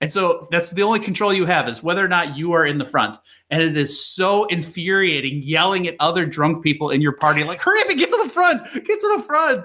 And 0.00 0.12
so 0.12 0.46
that's 0.50 0.70
the 0.70 0.82
only 0.82 1.00
control 1.00 1.34
you 1.34 1.44
have 1.46 1.68
is 1.68 1.82
whether 1.82 2.04
or 2.04 2.08
not 2.08 2.36
you 2.36 2.52
are 2.52 2.64
in 2.64 2.78
the 2.78 2.84
front. 2.84 3.18
And 3.50 3.62
it 3.62 3.76
is 3.76 4.04
so 4.04 4.44
infuriating 4.44 5.42
yelling 5.42 5.88
at 5.88 5.96
other 5.98 6.24
drunk 6.24 6.62
people 6.62 6.90
in 6.90 7.00
your 7.00 7.12
party, 7.12 7.42
like, 7.42 7.60
hurry 7.60 7.80
up 7.80 7.88
and 7.88 7.98
get 7.98 8.08
to 8.10 8.20
the 8.22 8.28
front, 8.30 8.62
get 8.72 9.00
to 9.00 9.14
the 9.16 9.22
front. 9.24 9.64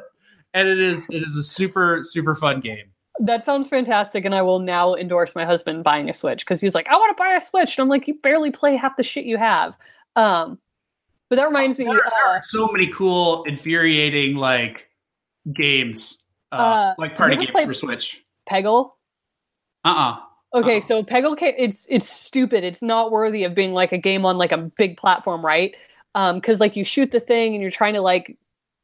And 0.55 0.67
it 0.67 0.79
is 0.79 1.07
it 1.09 1.23
is 1.23 1.35
a 1.37 1.43
super, 1.43 1.99
super 2.03 2.35
fun 2.35 2.59
game. 2.61 2.85
that 3.19 3.43
sounds 3.43 3.69
fantastic, 3.69 4.25
and 4.25 4.33
I 4.33 4.41
will 4.41 4.57
now 4.59 4.95
endorse 4.95 5.35
my 5.35 5.45
husband 5.45 5.83
buying 5.83 6.09
a 6.09 6.13
Switch 6.15 6.43
because 6.43 6.59
he's 6.61 6.73
like, 6.73 6.87
"I 6.89 6.95
want 6.95 7.15
to 7.15 7.21
buy 7.21 7.33
a 7.33 7.41
Switch," 7.41 7.77
and 7.77 7.83
I'm 7.83 7.89
like, 7.89 8.07
"You 8.07 8.15
barely 8.15 8.49
play 8.49 8.75
half 8.75 8.97
the 8.97 9.03
shit 9.03 9.25
you 9.25 9.37
have." 9.37 9.75
Um, 10.15 10.59
but 11.29 11.35
that 11.35 11.45
reminds 11.45 11.77
me, 11.77 11.85
There, 11.85 12.03
uh, 12.05 12.09
are 12.29 12.41
so 12.43 12.67
many 12.67 12.87
cool, 12.87 13.43
infuriating 13.43 14.35
like 14.35 14.89
games. 15.53 16.23
Uh, 16.51 16.55
Uh, 16.55 16.93
like 16.97 17.15
party 17.17 17.35
games 17.35 17.65
for 17.65 17.73
Switch. 17.73 18.23
Peggle. 18.49 18.91
Uh-uh. 19.85 20.19
Okay, 20.55 20.75
Uh-oh. 20.77 20.79
so 20.81 21.03
Peggle, 21.03 21.37
ca- 21.37 21.55
it's 21.57 21.85
it's 21.89 22.07
stupid. 22.09 22.63
It's 22.63 22.81
not 22.83 23.11
worthy 23.11 23.43
of 23.43 23.55
being 23.55 23.73
like 23.73 23.91
a 23.91 23.97
game 23.97 24.25
on 24.25 24.37
like 24.37 24.51
a 24.51 24.57
big 24.57 24.97
platform, 24.97 25.43
right? 25.45 25.75
Um, 26.15 26.35
because 26.35 26.59
like 26.59 26.75
you 26.75 26.85
shoot 26.85 27.11
the 27.11 27.19
thing 27.19 27.53
and 27.53 27.61
you're 27.61 27.71
trying 27.71 27.95
to 27.95 28.01
like, 28.01 28.37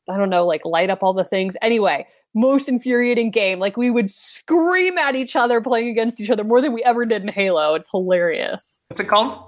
I 0.10 0.18
don't 0.18 0.30
know, 0.32 0.45
like 0.47 0.66
light 0.66 0.89
up 0.89 1.04
all 1.04 1.14
the 1.14 1.24
things. 1.24 1.56
Anyway, 1.62 2.08
most 2.34 2.68
infuriating 2.70 3.30
game. 3.30 3.60
Like 3.60 3.78
we 3.78 3.91
would 3.91 4.10
scream 4.10 4.97
at 4.97 5.16
each 5.16 5.36
other 5.36 5.62
playing 5.62 5.89
against 5.89 6.20
each 6.20 6.32
other 6.32 6.43
more 6.43 6.60
than 6.60 6.74
we 6.74 6.84
ever 6.84 7.06
did 7.06 7.22
in 7.22 7.28
Halo. 7.28 7.76
It's 7.76 7.89
hilarious. 7.91 8.82
What's 8.88 9.00
it 9.00 9.08
called? 9.08 9.43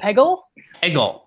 Peggle, 0.00 0.40
Peggle. 0.82 1.22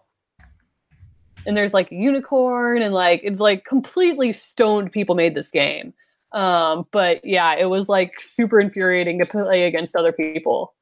and 1.46 1.56
there's 1.58 1.74
like 1.74 1.92
a 1.92 1.96
unicorn 1.96 2.82
and 2.82 2.94
like 2.94 3.22
it's 3.24 3.40
like 3.40 3.66
completely 3.66 4.34
stoned 4.34 4.92
people 4.92 5.16
made 5.16 5.34
this 5.36 5.50
game. 5.50 5.94
Um, 6.32 6.86
but 6.92 7.24
yeah, 7.24 7.56
it 7.56 7.66
was 7.66 7.90
like 7.90 8.20
super 8.20 8.60
infuriating 8.60 9.20
to 9.20 9.26
play 9.26 9.64
against 9.64 9.96
other 9.96 10.12
people. 10.12 10.74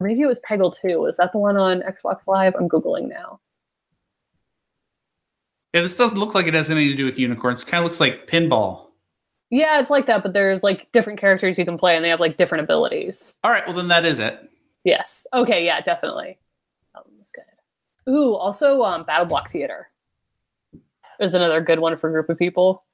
Maybe 0.00 0.22
it 0.22 0.26
was 0.26 0.40
Peggle 0.48 0.74
2. 0.80 1.06
Is 1.06 1.16
that 1.18 1.32
the 1.32 1.38
one 1.38 1.56
on 1.56 1.82
Xbox 1.82 2.26
Live? 2.26 2.54
I'm 2.56 2.68
Googling 2.68 3.08
now. 3.08 3.40
Yeah, 5.72 5.82
this 5.82 5.96
doesn't 5.96 6.18
look 6.18 6.34
like 6.34 6.46
it 6.46 6.54
has 6.54 6.70
anything 6.70 6.90
to 6.90 6.96
do 6.96 7.04
with 7.04 7.18
unicorns. 7.18 7.62
It 7.62 7.66
kind 7.66 7.80
of 7.80 7.84
looks 7.84 8.00
like 8.00 8.28
pinball. 8.28 8.86
Yeah, 9.50 9.80
it's 9.80 9.90
like 9.90 10.06
that, 10.06 10.22
but 10.22 10.32
there's 10.32 10.62
like 10.62 10.90
different 10.92 11.18
characters 11.18 11.58
you 11.58 11.64
can 11.64 11.76
play 11.76 11.96
and 11.96 12.04
they 12.04 12.08
have 12.08 12.20
like 12.20 12.36
different 12.36 12.64
abilities. 12.64 13.36
All 13.44 13.50
right, 13.50 13.66
well 13.66 13.76
then 13.76 13.88
that 13.88 14.04
is 14.04 14.18
it. 14.18 14.50
Yes. 14.84 15.26
Okay, 15.32 15.64
yeah, 15.64 15.80
definitely. 15.80 16.38
That 16.94 17.06
one's 17.06 17.32
good. 17.32 18.12
Ooh, 18.12 18.34
also 18.34 18.82
um 18.82 19.04
Battle 19.04 19.26
Block 19.26 19.50
Theater 19.50 19.88
is 21.20 21.34
another 21.34 21.60
good 21.60 21.78
one 21.78 21.96
for 21.96 22.08
a 22.08 22.12
group 22.12 22.28
of 22.28 22.38
people. 22.38 22.84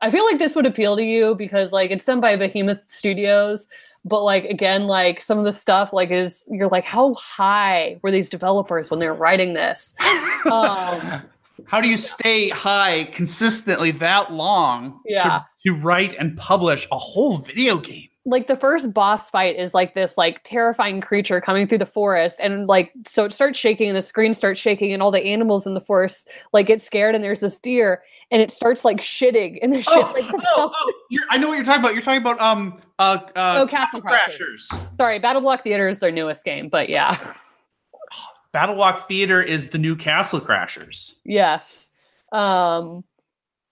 I 0.00 0.10
feel 0.10 0.24
like 0.24 0.38
this 0.38 0.54
would 0.54 0.66
appeal 0.66 0.96
to 0.96 1.02
you 1.02 1.34
because 1.34 1.72
like 1.72 1.90
it's 1.90 2.04
done 2.04 2.20
by 2.20 2.36
Behemoth 2.36 2.82
Studios, 2.86 3.66
but 4.04 4.22
like 4.22 4.44
again, 4.44 4.86
like 4.86 5.20
some 5.20 5.38
of 5.38 5.44
the 5.44 5.52
stuff 5.52 5.92
like 5.92 6.10
is 6.10 6.44
you're 6.50 6.68
like, 6.68 6.84
how 6.84 7.14
high 7.14 7.98
were 8.02 8.10
these 8.10 8.28
developers 8.28 8.90
when 8.90 9.00
they 9.00 9.08
were 9.08 9.14
writing 9.14 9.54
this? 9.54 9.94
Um, 10.46 11.22
How 11.64 11.80
do 11.80 11.88
you 11.88 11.96
stay 11.96 12.50
high 12.50 13.04
consistently 13.12 13.90
that 13.92 14.32
long 14.32 15.00
Yeah. 15.04 15.40
to, 15.64 15.72
to 15.72 15.74
write 15.74 16.14
and 16.20 16.36
publish 16.36 16.86
a 16.92 16.98
whole 16.98 17.38
video 17.38 17.78
game? 17.78 18.08
Like 18.28 18.48
the 18.48 18.56
first 18.56 18.92
boss 18.92 19.30
fight 19.30 19.54
is 19.56 19.72
like 19.72 19.94
this 19.94 20.18
like 20.18 20.40
terrifying 20.42 21.00
creature 21.00 21.40
coming 21.40 21.68
through 21.68 21.78
the 21.78 21.86
forest 21.86 22.40
and 22.42 22.66
like 22.66 22.92
so 23.08 23.24
it 23.24 23.32
starts 23.32 23.56
shaking 23.56 23.88
and 23.88 23.96
the 23.96 24.02
screen 24.02 24.34
starts 24.34 24.60
shaking 24.60 24.92
and 24.92 25.00
all 25.00 25.12
the 25.12 25.22
animals 25.24 25.64
in 25.64 25.74
the 25.74 25.80
forest 25.80 26.28
like 26.52 26.66
get 26.66 26.80
scared 26.82 27.14
and 27.14 27.22
there's 27.22 27.38
this 27.40 27.56
deer 27.60 28.02
and 28.32 28.42
it 28.42 28.50
starts 28.50 28.84
like 28.84 28.96
shitting 28.98 29.60
and 29.62 29.72
the 29.72 29.80
shit 29.80 29.92
Oh, 29.94 30.12
like 30.12 30.24
oh, 30.56 30.72
oh, 30.74 30.92
you're, 31.08 31.22
I 31.30 31.38
know 31.38 31.46
what 31.46 31.54
you're 31.54 31.64
talking 31.64 31.80
about. 31.80 31.92
You're 31.94 32.02
talking 32.02 32.20
about 32.20 32.40
um 32.40 32.76
uh, 32.98 33.18
uh 33.36 33.58
Oh, 33.60 33.66
Castle 33.68 34.02
Crashers. 34.02 34.66
Crashers. 34.68 34.86
sorry 34.98 35.18
battle 35.20 35.40
block 35.42 35.62
theater 35.62 35.88
is 35.88 36.00
their 36.00 36.10
newest 36.10 36.44
game 36.44 36.68
but 36.68 36.88
yeah 36.88 37.16
Battle 38.52 38.74
Block 38.74 39.06
Theater 39.06 39.42
is 39.42 39.70
the 39.70 39.78
new 39.78 39.94
Castle 39.94 40.40
Crashers. 40.40 41.12
yes 41.24 41.90
um 42.32 43.04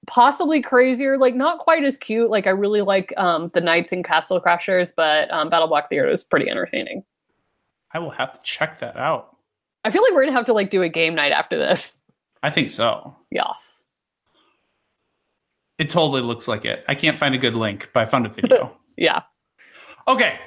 possibly 0.07 0.61
crazier 0.61 1.17
like 1.19 1.35
not 1.35 1.59
quite 1.59 1.85
as 1.85 1.97
cute 1.97 2.31
like 2.31 2.47
i 2.47 2.51
really 2.51 2.83
like 2.83 3.13
um 3.17 3.51
the 3.55 3.61
knights 3.61 3.93
and 3.93 4.05
castle 4.05 4.41
crashers 4.41 4.93
but 4.97 5.31
um 5.33 5.49
battle 5.49 5.69
block 5.69 5.89
theater 5.89 6.09
is 6.11 6.23
pretty 6.23 6.49
entertaining 6.51 7.03
I 7.93 8.01
will 8.01 8.11
have 8.11 8.33
to 8.33 8.41
check 8.43 8.81
that 8.81 8.97
out. 8.97 9.37
i 9.85 9.91
feel 9.91 10.03
like 10.03 10.13
we're 10.13 10.25
gonna 10.25 10.37
have 10.37 10.47
to 10.47 10.53
like 10.53 10.71
do 10.71 10.83
a 10.83 10.89
game 10.89 11.15
night 11.15 11.33
after 11.33 11.57
this 11.57 11.99
I 12.43 12.51
think 12.51 12.71
so. 12.71 13.17
yes 13.31 13.83
It 15.79 15.89
totally 15.91 16.21
looks 16.21 16.47
like 16.47 16.65
it. 16.65 16.85
I 16.89 16.95
can't 16.95 17.19
find 17.19 17.35
a 17.35 17.39
good 17.39 17.57
link, 17.57 17.91
but 17.95 18.01
I 18.01 18.07
found 18.07 18.27
a 18.27 18.29
video. 18.29 18.77
yeah 18.97 19.23
okay. 20.09 20.39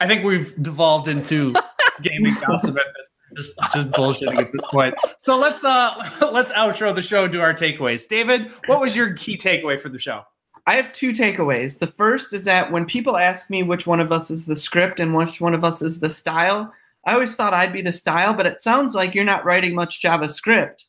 I 0.00 0.06
think 0.06 0.24
we've 0.24 0.54
devolved 0.62 1.08
into 1.08 1.54
gaming 2.02 2.36
gossip 2.46 2.76
at 2.76 2.86
this 2.96 3.08
just 3.36 3.52
just 3.72 3.90
bullshitting 3.90 4.38
at 4.38 4.52
this 4.52 4.62
point. 4.70 4.94
So 5.24 5.36
let's 5.36 5.62
uh 5.64 6.10
let's 6.32 6.52
outro 6.52 6.94
the 6.94 7.02
show 7.02 7.24
and 7.24 7.32
do 7.32 7.40
our 7.40 7.54
takeaways. 7.54 8.06
David, 8.08 8.50
what 8.66 8.80
was 8.80 8.94
your 8.94 9.12
key 9.14 9.36
takeaway 9.36 9.80
for 9.80 9.88
the 9.88 9.98
show? 9.98 10.22
I 10.66 10.76
have 10.76 10.92
two 10.92 11.12
takeaways. 11.12 11.78
The 11.78 11.86
first 11.86 12.32
is 12.32 12.44
that 12.46 12.72
when 12.72 12.86
people 12.86 13.18
ask 13.18 13.50
me 13.50 13.62
which 13.62 13.86
one 13.86 14.00
of 14.00 14.12
us 14.12 14.30
is 14.30 14.46
the 14.46 14.56
script 14.56 14.98
and 14.98 15.14
which 15.14 15.40
one 15.40 15.52
of 15.52 15.62
us 15.62 15.82
is 15.82 16.00
the 16.00 16.08
style, 16.08 16.72
I 17.04 17.12
always 17.12 17.34
thought 17.34 17.52
I'd 17.52 17.72
be 17.72 17.82
the 17.82 17.92
style, 17.92 18.32
but 18.32 18.46
it 18.46 18.62
sounds 18.62 18.94
like 18.94 19.14
you're 19.14 19.24
not 19.24 19.44
writing 19.44 19.74
much 19.74 20.00
JavaScript. 20.00 20.84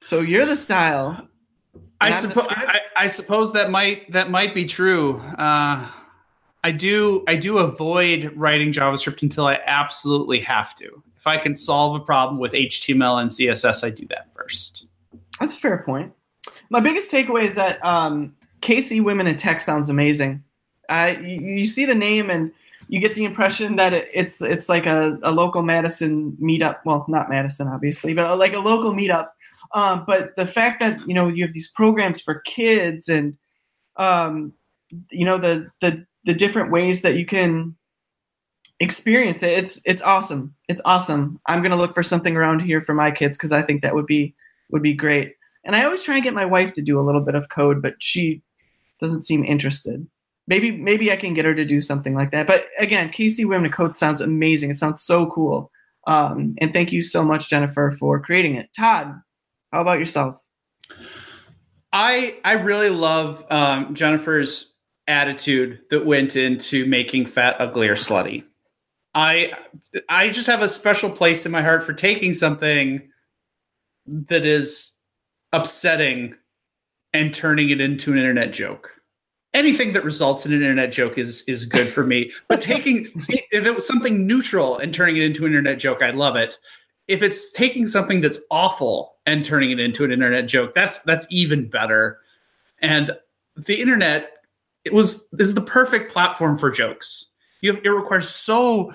So 0.00 0.20
you're 0.20 0.46
the 0.46 0.56
style. 0.56 1.28
I 2.00 2.06
And 2.06 2.14
I'm 2.14 2.22
the 2.22 2.28
suppose? 2.28 2.46
I, 2.48 2.80
I 2.96 3.06
suppose 3.06 3.52
that 3.52 3.70
might 3.70 4.10
that 4.12 4.30
might 4.30 4.54
be 4.54 4.64
true. 4.64 5.18
Uh, 5.38 5.90
I 6.64 6.70
do 6.70 7.22
I 7.28 7.36
do 7.36 7.58
avoid 7.58 8.32
writing 8.34 8.72
JavaScript 8.72 9.22
until 9.22 9.46
I 9.46 9.60
absolutely 9.66 10.40
have 10.40 10.74
to. 10.76 11.02
If 11.26 11.30
I 11.30 11.38
can 11.38 11.56
solve 11.56 12.00
a 12.00 12.04
problem 12.04 12.38
with 12.38 12.52
HTML 12.52 13.20
and 13.20 13.28
CSS, 13.28 13.82
I 13.82 13.90
do 13.90 14.06
that 14.10 14.28
first. 14.32 14.86
That's 15.40 15.54
a 15.54 15.56
fair 15.56 15.82
point. 15.82 16.12
My 16.70 16.78
biggest 16.78 17.10
takeaway 17.10 17.42
is 17.42 17.56
that 17.56 17.84
um, 17.84 18.36
KC 18.62 19.02
Women 19.02 19.26
in 19.26 19.34
Tech 19.34 19.60
sounds 19.60 19.90
amazing. 19.90 20.44
Uh, 20.88 21.14
you, 21.20 21.40
you 21.40 21.66
see 21.66 21.84
the 21.84 21.96
name 21.96 22.30
and 22.30 22.52
you 22.86 23.00
get 23.00 23.16
the 23.16 23.24
impression 23.24 23.74
that 23.74 23.92
it, 23.92 24.08
it's 24.14 24.40
it's 24.40 24.68
like 24.68 24.86
a, 24.86 25.18
a 25.24 25.32
local 25.32 25.64
Madison 25.64 26.36
meetup. 26.40 26.76
Well, 26.84 27.04
not 27.08 27.28
Madison, 27.28 27.66
obviously, 27.66 28.14
but 28.14 28.38
like 28.38 28.54
a 28.54 28.60
local 28.60 28.94
meetup. 28.94 29.30
Um, 29.74 30.04
but 30.06 30.36
the 30.36 30.46
fact 30.46 30.78
that 30.78 31.00
you 31.08 31.14
know 31.14 31.26
you 31.26 31.44
have 31.44 31.54
these 31.54 31.72
programs 31.72 32.20
for 32.20 32.38
kids 32.42 33.08
and 33.08 33.36
um, 33.96 34.52
you 35.10 35.24
know 35.24 35.38
the 35.38 35.72
the 35.82 36.06
the 36.24 36.34
different 36.34 36.70
ways 36.70 37.02
that 37.02 37.16
you 37.16 37.26
can 37.26 37.74
experience 38.80 39.42
it. 39.42 39.58
It's 39.58 39.80
it's 39.84 40.02
awesome. 40.02 40.54
It's 40.68 40.80
awesome. 40.84 41.40
I'm 41.46 41.62
gonna 41.62 41.76
look 41.76 41.94
for 41.94 42.02
something 42.02 42.36
around 42.36 42.60
here 42.60 42.80
for 42.80 42.94
my 42.94 43.10
kids 43.10 43.36
because 43.36 43.52
i 43.52 43.62
think 43.62 43.82
that 43.82 43.94
would 43.94 44.06
be 44.06 44.34
would 44.70 44.82
be 44.82 44.94
great. 44.94 45.34
And 45.64 45.74
i 45.74 45.84
always 45.84 46.02
try 46.02 46.16
and 46.16 46.24
get 46.24 46.34
my 46.34 46.44
wife 46.44 46.72
to 46.74 46.82
do 46.82 46.98
a 46.98 47.02
little 47.02 47.22
bit 47.22 47.34
of 47.34 47.48
code 47.48 47.82
but 47.82 47.94
she 48.00 48.42
doesn't 49.00 49.24
seem 49.24 49.44
interested. 49.44 50.06
Maybe 50.46 50.70
maybe 50.70 51.10
i 51.10 51.16
can 51.16 51.34
get 51.34 51.44
her 51.44 51.54
to 51.54 51.64
do 51.64 51.80
something 51.80 52.14
like 52.14 52.30
that. 52.32 52.46
But 52.46 52.66
again 52.78 53.10
KC 53.10 53.46
women 53.46 53.70
code 53.70 53.96
sounds 53.96 54.20
amazing. 54.20 54.70
It 54.70 54.78
sounds 54.78 55.02
so 55.02 55.26
cool. 55.26 55.70
Um, 56.06 56.54
and 56.58 56.72
thank 56.72 56.92
you 56.92 57.02
so 57.02 57.24
much 57.24 57.50
jennifer 57.50 57.90
for 57.90 58.20
creating 58.20 58.56
it. 58.56 58.70
Todd 58.76 59.14
how 59.72 59.80
about 59.80 59.98
yourself? 59.98 60.40
I 61.92 62.38
I 62.44 62.52
really 62.52 62.90
love 62.90 63.44
um, 63.50 63.94
Jennifer's 63.94 64.72
attitude 65.08 65.80
that 65.90 66.04
went 66.04 66.36
into 66.36 66.86
making 66.86 67.26
fat 67.26 67.56
ugly 67.58 67.88
or 67.88 67.96
slutty. 67.96 68.44
I 69.16 69.50
I 70.10 70.28
just 70.28 70.46
have 70.46 70.60
a 70.60 70.68
special 70.68 71.10
place 71.10 71.46
in 71.46 71.50
my 71.50 71.62
heart 71.62 71.82
for 71.82 71.94
taking 71.94 72.34
something 72.34 73.08
that 74.06 74.44
is 74.44 74.92
upsetting 75.52 76.34
and 77.14 77.32
turning 77.32 77.70
it 77.70 77.80
into 77.80 78.12
an 78.12 78.18
internet 78.18 78.52
joke. 78.52 78.92
Anything 79.54 79.94
that 79.94 80.04
results 80.04 80.44
in 80.44 80.52
an 80.52 80.60
internet 80.60 80.92
joke 80.92 81.16
is 81.16 81.42
is 81.48 81.64
good 81.64 81.88
for 81.88 82.04
me. 82.04 82.30
But 82.48 82.60
taking 82.60 83.06
if 83.16 83.66
it 83.66 83.74
was 83.74 83.86
something 83.86 84.26
neutral 84.26 84.76
and 84.76 84.92
turning 84.92 85.16
it 85.16 85.22
into 85.22 85.46
an 85.46 85.52
internet 85.52 85.78
joke, 85.78 86.02
I'd 86.02 86.14
love 86.14 86.36
it. 86.36 86.58
If 87.08 87.22
it's 87.22 87.50
taking 87.52 87.86
something 87.86 88.20
that's 88.20 88.40
awful 88.50 89.16
and 89.24 89.44
turning 89.44 89.70
it 89.70 89.80
into 89.80 90.04
an 90.04 90.12
internet 90.12 90.46
joke, 90.46 90.74
that's 90.74 90.98
that's 91.02 91.26
even 91.30 91.70
better. 91.70 92.18
And 92.82 93.12
the 93.56 93.80
internet 93.80 94.32
it 94.84 94.92
was 94.92 95.26
is 95.38 95.54
the 95.54 95.62
perfect 95.62 96.12
platform 96.12 96.58
for 96.58 96.70
jokes. 96.70 97.30
You 97.60 97.72
have, 97.74 97.84
it 97.84 97.88
requires 97.88 98.28
so 98.28 98.92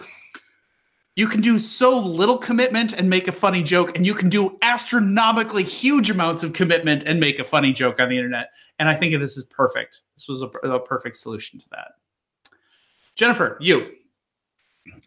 you 1.16 1.28
can 1.28 1.42
do 1.42 1.60
so 1.60 2.00
little 2.00 2.38
commitment 2.38 2.94
and 2.94 3.10
make 3.10 3.28
a 3.28 3.32
funny 3.32 3.62
joke, 3.64 3.96
and 3.96 4.06
you 4.06 4.14
can 4.16 4.30
do 4.30 4.58
astronomically 4.62 5.64
huge 5.64 6.10
amounts 6.10 6.42
of 6.44 6.54
commitment 6.54 7.04
and 7.06 7.20
make 7.20 7.40
a 7.40 7.44
funny 7.44 7.74
joke 7.74 8.00
on 8.00 8.10
the 8.10 8.16
internet. 8.18 8.50
And 8.80 8.88
I 8.88 8.96
think 8.96 9.18
this 9.20 9.36
is 9.38 9.44
perfect. 9.46 10.02
This 10.16 10.28
was 10.28 10.42
a, 10.42 10.48
a 10.68 10.80
perfect 10.80 11.18
solution 11.18 11.60
to 11.60 11.66
that. 11.72 11.92
Jennifer, 13.16 13.58
you. 13.60 13.92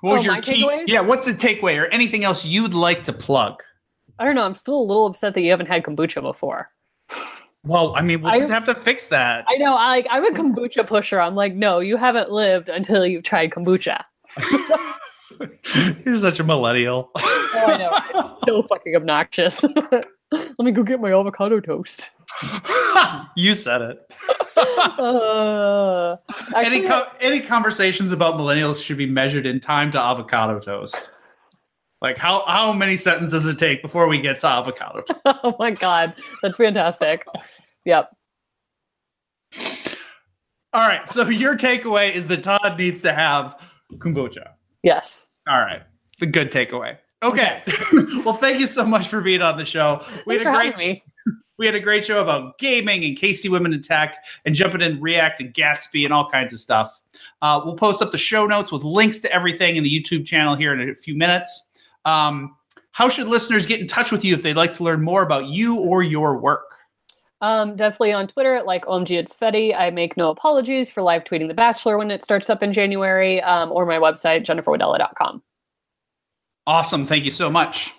What 0.02 0.12
was 0.14 0.22
Oh, 0.28 0.32
your 0.34 0.42
key? 0.42 0.62
takeaways? 0.64 0.84
Yeah, 0.86 1.00
what's 1.00 1.26
the 1.26 1.32
takeaway 1.32 1.80
or 1.80 1.86
anything 1.86 2.22
else 2.24 2.44
you'd 2.44 2.74
like 2.74 3.02
to 3.04 3.12
plug? 3.12 3.62
I 4.18 4.24
don't 4.24 4.34
know. 4.34 4.44
I'm 4.44 4.54
still 4.54 4.80
a 4.80 4.84
little 4.84 5.06
upset 5.06 5.34
that 5.34 5.40
you 5.40 5.50
haven't 5.50 5.66
had 5.66 5.82
kombucha 5.82 6.22
before. 6.22 6.70
Well, 7.64 7.94
I 7.96 8.02
mean, 8.02 8.20
we'll 8.22 8.32
I- 8.32 8.38
just 8.38 8.50
have 8.50 8.64
to 8.66 8.74
fix 8.74 9.08
that. 9.08 9.44
I 9.48 9.56
know. 9.56 9.74
I 9.74 9.88
like. 9.88 10.06
I'm 10.10 10.24
a 10.24 10.30
kombucha 10.36 10.86
pusher. 10.86 11.20
I'm 11.20 11.34
like, 11.34 11.54
no, 11.54 11.80
you 11.80 11.96
haven't 11.96 12.30
lived 12.30 12.68
until 12.68 13.06
you've 13.06 13.24
tried 13.24 13.50
kombucha. 13.50 14.02
You're 16.04 16.18
such 16.18 16.40
a 16.40 16.44
millennial. 16.44 17.10
Oh, 17.56 17.66
I 17.68 17.76
know. 17.78 17.90
It's 18.32 18.44
so 18.48 18.62
fucking 18.64 18.96
obnoxious. 18.96 19.62
Let 20.32 20.58
me 20.58 20.72
go 20.72 20.82
get 20.82 21.00
my 21.00 21.12
avocado 21.12 21.60
toast. 21.60 22.10
you 23.36 23.54
said 23.54 23.80
it. 23.80 24.12
Uh, 24.98 26.16
any 26.56 26.82
co- 26.82 27.06
any 27.20 27.40
conversations 27.40 28.10
about 28.10 28.34
millennials 28.34 28.82
should 28.84 28.96
be 28.98 29.06
measured 29.06 29.46
in 29.46 29.60
time 29.60 29.92
to 29.92 30.00
avocado 30.00 30.58
toast. 30.58 31.10
Like 32.00 32.18
how 32.18 32.44
how 32.46 32.72
many 32.72 32.96
sentences 32.96 33.44
does 33.44 33.46
it 33.46 33.58
take 33.58 33.82
before 33.82 34.08
we 34.08 34.20
get 34.20 34.38
to 34.40 34.46
avocado 34.46 35.00
toast? 35.24 35.40
oh 35.42 35.56
my 35.58 35.70
god, 35.70 36.14
that's 36.42 36.56
fantastic. 36.56 37.26
Yep. 37.84 38.10
All 40.74 40.88
right, 40.88 41.08
so 41.08 41.28
your 41.28 41.56
takeaway 41.56 42.12
is 42.12 42.26
that 42.26 42.42
Todd 42.42 42.76
needs 42.76 43.00
to 43.02 43.12
have 43.12 43.56
kombucha. 43.92 44.54
Yes. 44.82 45.28
All 45.48 45.60
right, 45.60 45.82
the 46.18 46.26
good 46.26 46.50
takeaway. 46.50 46.98
Okay, 47.22 47.62
well, 48.24 48.34
thank 48.34 48.60
you 48.60 48.66
so 48.66 48.84
much 48.84 49.08
for 49.08 49.20
being 49.20 49.40
on 49.40 49.56
the 49.56 49.64
show. 49.64 50.04
We 50.26 50.36
Thanks 50.36 50.44
had 50.44 50.52
for 50.54 50.60
a 50.60 50.72
great 50.72 50.76
me. 50.76 51.04
we 51.58 51.66
had 51.66 51.74
a 51.74 51.80
great 51.80 52.04
show 52.04 52.20
about 52.20 52.58
gaming 52.58 53.04
and 53.04 53.16
KC 53.16 53.48
Women 53.48 53.72
in 53.72 53.82
Tech 53.82 54.24
and 54.44 54.54
jumping 54.54 54.80
in 54.82 55.00
React 55.00 55.40
and 55.40 55.54
Gatsby 55.54 56.04
and 56.04 56.12
all 56.12 56.28
kinds 56.28 56.52
of 56.52 56.60
stuff. 56.60 57.00
Uh, 57.40 57.62
we'll 57.64 57.76
post 57.76 58.02
up 58.02 58.10
the 58.10 58.18
show 58.18 58.46
notes 58.46 58.72
with 58.72 58.82
links 58.82 59.20
to 59.20 59.32
everything 59.32 59.76
in 59.76 59.84
the 59.84 59.90
YouTube 59.90 60.26
channel 60.26 60.54
here 60.56 60.72
in 60.74 60.90
a 60.90 60.94
few 60.94 61.16
minutes. 61.16 61.68
Um, 62.04 62.56
how 62.92 63.08
should 63.08 63.26
listeners 63.26 63.66
get 63.66 63.80
in 63.80 63.86
touch 63.86 64.12
with 64.12 64.24
you 64.24 64.34
if 64.34 64.42
they'd 64.42 64.56
like 64.56 64.74
to 64.74 64.84
learn 64.84 65.02
more 65.02 65.22
about 65.22 65.46
you 65.46 65.76
or 65.76 66.02
your 66.02 66.38
work? 66.38 66.76
Um, 67.40 67.76
definitely 67.76 68.12
on 68.12 68.28
Twitter 68.28 68.54
at 68.54 68.66
like 68.66 68.84
OMG 68.86 69.18
It's 69.18 69.36
Fetty. 69.36 69.76
I 69.76 69.90
make 69.90 70.16
no 70.16 70.30
apologies 70.30 70.90
for 70.90 71.02
live 71.02 71.24
tweeting 71.24 71.48
The 71.48 71.54
Bachelor 71.54 71.98
when 71.98 72.10
it 72.10 72.24
starts 72.24 72.48
up 72.48 72.62
in 72.62 72.72
January, 72.72 73.42
um, 73.42 73.70
or 73.72 73.84
my 73.84 73.98
website, 73.98 74.44
jenniferwadella.com. 74.44 75.42
Awesome. 76.66 77.04
Thank 77.04 77.24
you 77.24 77.30
so 77.30 77.50
much. 77.50 77.92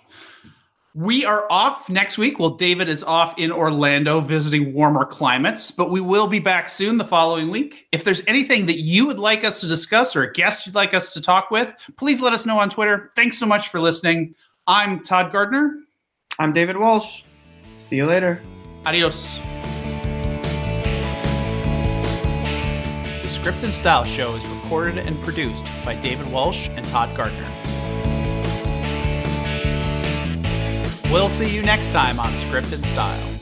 We 0.96 1.26
are 1.26 1.46
off 1.50 1.90
next 1.90 2.16
week. 2.16 2.38
Well, 2.38 2.56
David 2.56 2.88
is 2.88 3.04
off 3.04 3.38
in 3.38 3.52
Orlando 3.52 4.18
visiting 4.20 4.72
warmer 4.72 5.04
climates, 5.04 5.70
but 5.70 5.90
we 5.90 6.00
will 6.00 6.26
be 6.26 6.38
back 6.38 6.70
soon 6.70 6.96
the 6.96 7.04
following 7.04 7.50
week. 7.50 7.86
If 7.92 8.02
there's 8.02 8.22
anything 8.26 8.64
that 8.64 8.78
you 8.78 9.04
would 9.04 9.18
like 9.18 9.44
us 9.44 9.60
to 9.60 9.68
discuss 9.68 10.16
or 10.16 10.22
a 10.22 10.32
guest 10.32 10.64
you'd 10.64 10.74
like 10.74 10.94
us 10.94 11.12
to 11.12 11.20
talk 11.20 11.50
with, 11.50 11.74
please 11.98 12.22
let 12.22 12.32
us 12.32 12.46
know 12.46 12.58
on 12.58 12.70
Twitter. 12.70 13.12
Thanks 13.14 13.36
so 13.36 13.44
much 13.44 13.68
for 13.68 13.78
listening. 13.78 14.34
I'm 14.66 15.02
Todd 15.02 15.32
Gardner. 15.32 15.80
I'm 16.38 16.54
David 16.54 16.78
Walsh. 16.78 17.24
See 17.80 17.96
you 17.96 18.06
later. 18.06 18.40
Adios. 18.86 19.36
The 23.20 23.28
Script 23.28 23.62
and 23.62 23.70
Style 23.70 24.04
Show 24.04 24.34
is 24.34 24.46
recorded 24.46 25.06
and 25.06 25.20
produced 25.20 25.66
by 25.84 25.94
David 25.96 26.32
Walsh 26.32 26.70
and 26.70 26.86
Todd 26.86 27.14
Gardner. 27.14 27.46
We'll 31.10 31.28
see 31.28 31.54
you 31.54 31.62
next 31.62 31.92
time 31.92 32.18
on 32.18 32.32
Script 32.34 32.72
and 32.72 32.84
Style. 32.84 33.35